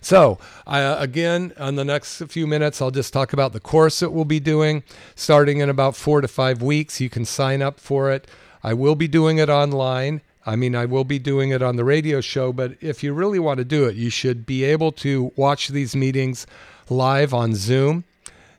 So, 0.00 0.38
uh, 0.66 0.96
again, 1.00 1.52
on 1.58 1.74
the 1.74 1.84
next 1.84 2.22
few 2.28 2.46
minutes, 2.46 2.80
I'll 2.80 2.92
just 2.92 3.12
talk 3.12 3.32
about 3.32 3.52
the 3.52 3.60
course 3.60 3.98
that 4.00 4.10
we'll 4.10 4.24
be 4.24 4.38
doing 4.38 4.84
starting 5.16 5.58
in 5.58 5.68
about 5.68 5.96
four 5.96 6.20
to 6.20 6.28
five 6.28 6.62
weeks. 6.62 7.00
You 7.00 7.10
can 7.10 7.24
sign 7.24 7.60
up 7.60 7.80
for 7.80 8.12
it. 8.12 8.28
I 8.62 8.72
will 8.72 8.94
be 8.94 9.08
doing 9.08 9.38
it 9.38 9.48
online. 9.48 10.20
I 10.44 10.54
mean, 10.54 10.76
I 10.76 10.84
will 10.84 11.02
be 11.02 11.18
doing 11.18 11.50
it 11.50 11.60
on 11.60 11.74
the 11.74 11.84
radio 11.84 12.20
show, 12.20 12.52
but 12.52 12.76
if 12.80 13.02
you 13.02 13.12
really 13.14 13.40
want 13.40 13.58
to 13.58 13.64
do 13.64 13.86
it, 13.86 13.96
you 13.96 14.10
should 14.10 14.46
be 14.46 14.62
able 14.62 14.92
to 14.92 15.32
watch 15.34 15.68
these 15.68 15.96
meetings 15.96 16.46
live 16.88 17.34
on 17.34 17.56
Zoom. 17.56 18.04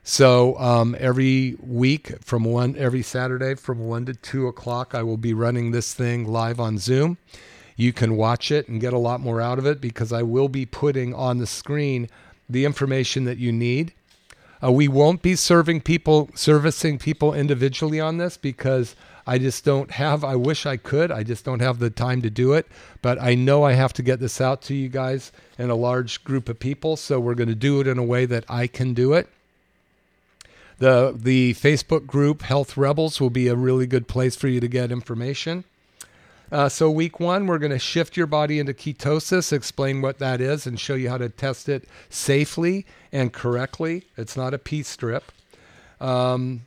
So 0.08 0.58
um, 0.58 0.96
every 0.98 1.58
week 1.60 2.14
from 2.24 2.42
one, 2.42 2.74
every 2.78 3.02
Saturday 3.02 3.54
from 3.56 3.80
one 3.80 4.06
to 4.06 4.14
two 4.14 4.46
o'clock, 4.46 4.94
I 4.94 5.02
will 5.02 5.18
be 5.18 5.34
running 5.34 5.70
this 5.70 5.92
thing 5.92 6.26
live 6.26 6.58
on 6.58 6.78
Zoom. 6.78 7.18
You 7.76 7.92
can 7.92 8.16
watch 8.16 8.50
it 8.50 8.68
and 8.68 8.80
get 8.80 8.94
a 8.94 8.98
lot 8.98 9.20
more 9.20 9.42
out 9.42 9.58
of 9.58 9.66
it 9.66 9.82
because 9.82 10.10
I 10.10 10.22
will 10.22 10.48
be 10.48 10.64
putting 10.64 11.12
on 11.12 11.36
the 11.36 11.46
screen 11.46 12.08
the 12.48 12.64
information 12.64 13.24
that 13.24 13.36
you 13.36 13.52
need. 13.52 13.92
Uh, 14.64 14.72
we 14.72 14.88
won't 14.88 15.20
be 15.20 15.36
serving 15.36 15.82
people, 15.82 16.30
servicing 16.34 16.96
people 16.98 17.34
individually 17.34 18.00
on 18.00 18.16
this 18.16 18.38
because 18.38 18.96
I 19.26 19.36
just 19.36 19.62
don't 19.62 19.90
have, 19.90 20.24
I 20.24 20.36
wish 20.36 20.64
I 20.64 20.78
could. 20.78 21.12
I 21.12 21.22
just 21.22 21.44
don't 21.44 21.60
have 21.60 21.80
the 21.80 21.90
time 21.90 22.22
to 22.22 22.30
do 22.30 22.54
it. 22.54 22.66
But 23.02 23.20
I 23.20 23.34
know 23.34 23.62
I 23.62 23.74
have 23.74 23.92
to 23.92 24.02
get 24.02 24.20
this 24.20 24.40
out 24.40 24.62
to 24.62 24.74
you 24.74 24.88
guys 24.88 25.32
in 25.58 25.68
a 25.68 25.74
large 25.74 26.24
group 26.24 26.48
of 26.48 26.58
people. 26.58 26.96
So 26.96 27.20
we're 27.20 27.34
going 27.34 27.50
to 27.50 27.54
do 27.54 27.78
it 27.82 27.86
in 27.86 27.98
a 27.98 28.02
way 28.02 28.24
that 28.24 28.46
I 28.48 28.68
can 28.68 28.94
do 28.94 29.12
it. 29.12 29.28
The, 30.78 31.14
the 31.16 31.54
Facebook 31.54 32.06
group 32.06 32.42
Health 32.42 32.76
Rebels 32.76 33.20
will 33.20 33.30
be 33.30 33.48
a 33.48 33.56
really 33.56 33.86
good 33.86 34.06
place 34.06 34.36
for 34.36 34.48
you 34.48 34.60
to 34.60 34.68
get 34.68 34.92
information. 34.92 35.64
Uh, 36.50 36.68
so, 36.68 36.90
week 36.90 37.20
one, 37.20 37.46
we're 37.46 37.58
going 37.58 37.72
to 37.72 37.78
shift 37.78 38.16
your 38.16 38.26
body 38.26 38.58
into 38.58 38.72
ketosis, 38.72 39.52
explain 39.52 40.00
what 40.00 40.18
that 40.18 40.40
is, 40.40 40.66
and 40.66 40.80
show 40.80 40.94
you 40.94 41.10
how 41.10 41.18
to 41.18 41.28
test 41.28 41.68
it 41.68 41.86
safely 42.08 42.86
and 43.12 43.32
correctly. 43.32 44.04
It's 44.16 44.36
not 44.36 44.54
a 44.54 44.58
pee 44.58 44.82
strip. 44.82 45.30
Um, 46.00 46.62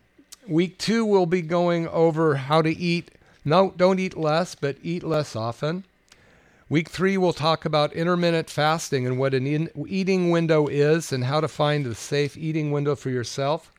Week 0.47 0.77
two, 0.79 1.05
we'll 1.05 1.27
be 1.27 1.43
going 1.43 1.87
over 1.89 2.35
how 2.35 2.63
to 2.63 2.75
eat. 2.75 3.11
No, 3.45 3.73
don't 3.77 3.99
eat 3.99 4.17
less, 4.17 4.55
but 4.55 4.75
eat 4.81 5.03
less 5.03 5.35
often. 5.35 5.83
Week 6.67 6.89
three, 6.89 7.15
we'll 7.15 7.31
talk 7.31 7.63
about 7.63 7.93
intermittent 7.93 8.49
fasting 8.49 9.05
and 9.05 9.19
what 9.19 9.35
an 9.35 9.45
in- 9.45 9.69
eating 9.87 10.31
window 10.31 10.67
is 10.67 11.11
and 11.11 11.25
how 11.25 11.41
to 11.41 11.47
find 11.47 11.85
a 11.85 11.93
safe 11.93 12.35
eating 12.37 12.71
window 12.71 12.95
for 12.95 13.09
yourself. 13.11 13.71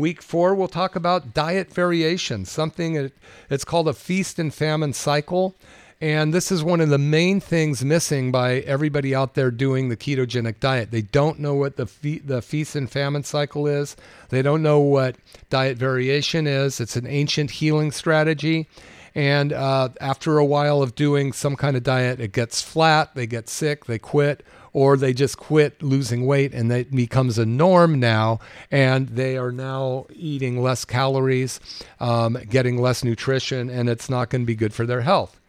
Week 0.00 0.22
four, 0.22 0.54
we'll 0.54 0.66
talk 0.66 0.96
about 0.96 1.34
diet 1.34 1.72
variation, 1.72 2.46
something 2.46 3.12
it's 3.50 3.64
called 3.64 3.86
a 3.86 3.92
feast 3.92 4.38
and 4.38 4.52
famine 4.52 4.94
cycle. 4.94 5.54
And 6.00 6.32
this 6.32 6.50
is 6.50 6.64
one 6.64 6.80
of 6.80 6.88
the 6.88 6.96
main 6.96 7.38
things 7.40 7.84
missing 7.84 8.32
by 8.32 8.60
everybody 8.60 9.14
out 9.14 9.34
there 9.34 9.50
doing 9.50 9.90
the 9.90 9.98
ketogenic 9.98 10.58
diet. 10.58 10.90
They 10.90 11.02
don't 11.02 11.38
know 11.38 11.54
what 11.54 11.76
the, 11.76 11.84
fe- 11.84 12.20
the 12.20 12.40
feast 12.40 12.74
and 12.74 12.90
famine 12.90 13.24
cycle 13.24 13.66
is. 13.66 13.96
They 14.30 14.40
don't 14.40 14.62
know 14.62 14.80
what 14.80 15.16
diet 15.50 15.76
variation 15.76 16.46
is. 16.46 16.80
It's 16.80 16.96
an 16.96 17.06
ancient 17.06 17.50
healing 17.50 17.92
strategy. 17.92 18.66
And 19.14 19.52
uh, 19.52 19.90
after 20.00 20.38
a 20.38 20.44
while 20.46 20.80
of 20.80 20.94
doing 20.94 21.34
some 21.34 21.56
kind 21.56 21.76
of 21.76 21.82
diet, 21.82 22.20
it 22.20 22.32
gets 22.32 22.62
flat, 22.62 23.14
they 23.14 23.26
get 23.26 23.50
sick, 23.50 23.84
they 23.84 23.98
quit, 23.98 24.42
or 24.72 24.96
they 24.96 25.12
just 25.12 25.36
quit 25.36 25.82
losing 25.82 26.26
weight 26.26 26.54
and 26.54 26.70
it 26.72 26.90
becomes 26.90 27.38
a 27.38 27.46
norm 27.46 27.98
now 27.98 28.38
and 28.70 29.08
they 29.10 29.36
are 29.36 29.52
now 29.52 30.06
eating 30.12 30.62
less 30.62 30.84
calories 30.84 31.60
um, 31.98 32.38
getting 32.48 32.80
less 32.80 33.02
nutrition 33.04 33.68
and 33.68 33.88
it's 33.88 34.08
not 34.08 34.30
going 34.30 34.42
to 34.42 34.46
be 34.46 34.54
good 34.54 34.74
for 34.74 34.86
their 34.86 35.00
health 35.00 35.40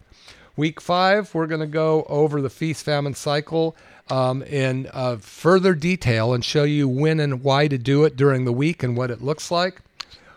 Week 0.58 0.82
five, 0.82 1.34
we're 1.34 1.48
going 1.48 1.62
to 1.62 1.66
go 1.66 2.04
over 2.10 2.42
the 2.42 2.50
feast 2.50 2.84
famine 2.84 3.14
cycle 3.14 3.76
um, 4.10 4.44
in 4.44 4.90
uh, 4.94 5.16
further 5.18 5.74
detail 5.74 6.34
and 6.34 6.44
show 6.44 6.64
you 6.64 6.90
when 6.90 7.22
and 7.22 7.42
why 7.42 7.70
to 7.70 7.78
do 7.78 8.04
it 8.04 8.18
during 8.18 8.44
the 8.44 8.52
week 8.52 8.84
and 8.84 8.98
what 8.98 9.10
it 9.10 9.22
looks 9.22 9.50
like. 9.50 9.82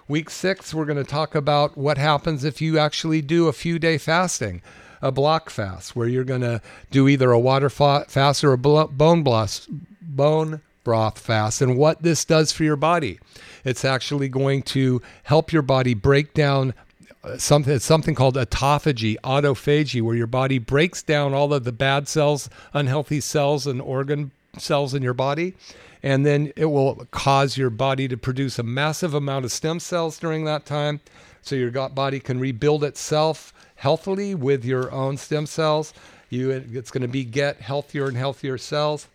Week 0.06 0.30
six, 0.30 0.72
we're 0.72 0.84
going 0.84 1.02
to 1.02 1.04
talk 1.04 1.34
about 1.34 1.76
what 1.76 1.98
happens 1.98 2.44
if 2.44 2.60
you 2.60 2.78
actually 2.78 3.22
do 3.22 3.48
a 3.48 3.52
few 3.52 3.80
day 3.80 3.98
fasting, 3.98 4.62
a 5.04 5.12
block 5.12 5.50
fast, 5.50 5.94
where 5.94 6.08
you're 6.08 6.24
going 6.24 6.40
to 6.40 6.62
do 6.90 7.06
either 7.08 7.30
a 7.30 7.38
water 7.38 7.68
fast 7.68 8.42
or 8.42 8.52
a 8.54 8.58
bone 8.58 9.22
broth, 9.22 9.68
bone 10.00 10.62
broth 10.82 11.18
fast, 11.18 11.60
and 11.60 11.76
what 11.76 12.02
this 12.02 12.24
does 12.24 12.52
for 12.52 12.64
your 12.64 12.76
body. 12.76 13.20
It's 13.64 13.84
actually 13.84 14.28
going 14.28 14.62
to 14.62 15.02
help 15.24 15.52
your 15.52 15.62
body 15.62 15.94
break 15.94 16.34
down 16.34 16.74
uh, 17.22 17.38
something 17.38 17.72
it's 17.72 17.84
something 17.84 18.14
called 18.14 18.36
autophagy, 18.36 19.16
autophagy, 19.24 20.02
where 20.02 20.16
your 20.16 20.26
body 20.26 20.58
breaks 20.58 21.02
down 21.02 21.32
all 21.32 21.54
of 21.54 21.64
the 21.64 21.72
bad 21.72 22.06
cells, 22.08 22.50
unhealthy 22.74 23.20
cells, 23.20 23.66
and 23.66 23.80
organ 23.80 24.30
cells 24.58 24.94
in 24.94 25.02
your 25.02 25.14
body, 25.14 25.54
and 26.02 26.26
then 26.26 26.52
it 26.54 26.66
will 26.66 27.06
cause 27.10 27.56
your 27.56 27.70
body 27.70 28.08
to 28.08 28.16
produce 28.16 28.58
a 28.58 28.62
massive 28.62 29.14
amount 29.14 29.44
of 29.44 29.52
stem 29.52 29.80
cells 29.80 30.18
during 30.18 30.44
that 30.44 30.66
time, 30.66 31.00
so 31.40 31.56
your 31.56 31.70
body 31.70 32.20
can 32.20 32.38
rebuild 32.38 32.84
itself 32.84 33.53
healthily 33.84 34.34
with 34.34 34.64
your 34.64 34.90
own 34.90 35.14
stem 35.18 35.44
cells. 35.44 35.92
You, 36.30 36.50
it's 36.50 36.90
going 36.90 37.02
to 37.02 37.08
be 37.08 37.22
get 37.22 37.60
healthier 37.60 38.06
and 38.08 38.16
healthier 38.16 38.56
cells. 38.56 39.08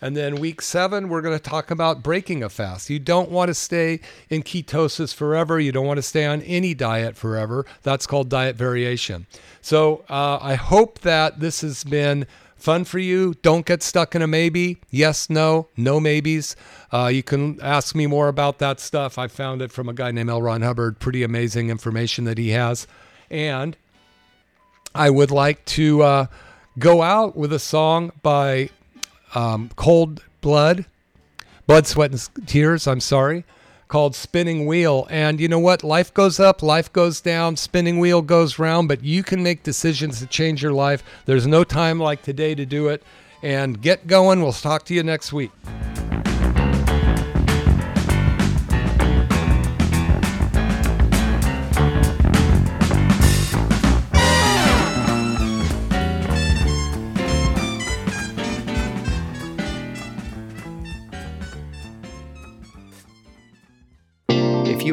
And 0.00 0.16
then 0.16 0.34
week 0.36 0.60
seven, 0.60 1.08
we're 1.08 1.22
going 1.22 1.38
to 1.38 1.42
talk 1.42 1.70
about 1.70 2.02
breaking 2.02 2.42
a 2.42 2.48
fast. 2.48 2.90
You 2.90 2.98
don't 2.98 3.30
want 3.30 3.48
to 3.48 3.54
stay 3.54 4.00
in 4.28 4.42
ketosis 4.42 5.14
forever. 5.14 5.60
You 5.60 5.70
don't 5.70 5.86
want 5.86 5.98
to 5.98 6.02
stay 6.02 6.26
on 6.26 6.42
any 6.42 6.74
diet 6.74 7.16
forever. 7.16 7.64
That's 7.84 8.08
called 8.08 8.28
diet 8.28 8.56
variation. 8.56 9.28
So 9.62 10.04
uh, 10.10 10.38
I 10.42 10.56
hope 10.56 10.98
that 11.02 11.38
this 11.38 11.60
has 11.60 11.84
been 11.84 12.26
fun 12.56 12.84
for 12.84 12.98
you. 12.98 13.34
Don't 13.42 13.64
get 13.64 13.84
stuck 13.84 14.16
in 14.16 14.20
a 14.20 14.26
maybe. 14.26 14.78
Yes, 14.90 15.30
no, 15.30 15.68
no 15.76 16.00
maybes. 16.00 16.56
Uh, 16.92 17.06
you 17.06 17.22
can 17.22 17.60
ask 17.62 17.94
me 17.94 18.08
more 18.08 18.26
about 18.26 18.58
that 18.58 18.80
stuff. 18.80 19.16
I 19.16 19.28
found 19.28 19.62
it 19.62 19.70
from 19.70 19.88
a 19.88 19.94
guy 19.94 20.10
named 20.10 20.30
L. 20.30 20.42
Ron 20.42 20.62
Hubbard. 20.62 20.98
Pretty 20.98 21.22
amazing 21.22 21.70
information 21.70 22.24
that 22.24 22.36
he 22.36 22.50
has. 22.50 22.88
And 23.30 23.76
I 24.94 25.10
would 25.10 25.30
like 25.30 25.64
to 25.66 26.02
uh, 26.02 26.26
go 26.78 27.02
out 27.02 27.36
with 27.36 27.52
a 27.52 27.58
song 27.58 28.12
by 28.22 28.70
um, 29.34 29.70
Cold 29.76 30.22
Blood, 30.40 30.86
Blood, 31.66 31.86
Sweat, 31.86 32.10
and 32.12 32.46
Tears, 32.46 32.86
I'm 32.86 33.00
sorry, 33.00 33.44
called 33.88 34.14
Spinning 34.14 34.66
Wheel. 34.66 35.06
And 35.10 35.40
you 35.40 35.48
know 35.48 35.58
what? 35.58 35.84
Life 35.84 36.14
goes 36.14 36.40
up, 36.40 36.62
life 36.62 36.92
goes 36.92 37.20
down, 37.20 37.56
spinning 37.56 37.98
wheel 37.98 38.22
goes 38.22 38.58
round, 38.58 38.88
but 38.88 39.04
you 39.04 39.22
can 39.22 39.42
make 39.42 39.62
decisions 39.62 40.20
to 40.20 40.26
change 40.26 40.62
your 40.62 40.72
life. 40.72 41.02
There's 41.24 41.46
no 41.46 41.64
time 41.64 42.00
like 42.00 42.22
today 42.22 42.54
to 42.54 42.64
do 42.64 42.88
it. 42.88 43.02
And 43.42 43.80
get 43.80 44.06
going. 44.06 44.40
We'll 44.42 44.52
talk 44.52 44.86
to 44.86 44.94
you 44.94 45.02
next 45.02 45.32
week. 45.32 45.50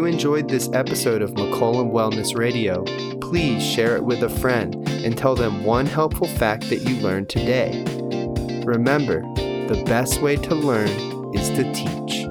You 0.03 0.09
enjoyed 0.09 0.49
this 0.49 0.69
episode 0.73 1.21
of 1.21 1.31
McCollum 1.31 1.93
Wellness 1.93 2.35
Radio, 2.35 2.83
please 3.21 3.63
share 3.63 3.95
it 3.95 4.03
with 4.03 4.21
a 4.21 4.27
friend 4.27 4.75
and 4.89 5.17
tell 5.17 5.33
them 5.33 5.63
one 5.63 5.85
helpful 5.85 6.27
fact 6.27 6.69
that 6.69 6.81
you 6.81 6.97
learned 6.97 7.29
today. 7.29 7.85
Remember, 8.65 9.21
the 9.37 9.81
best 9.85 10.21
way 10.21 10.35
to 10.35 10.55
learn 10.55 10.89
is 11.33 11.47
to 11.51 11.63
teach. 11.71 12.22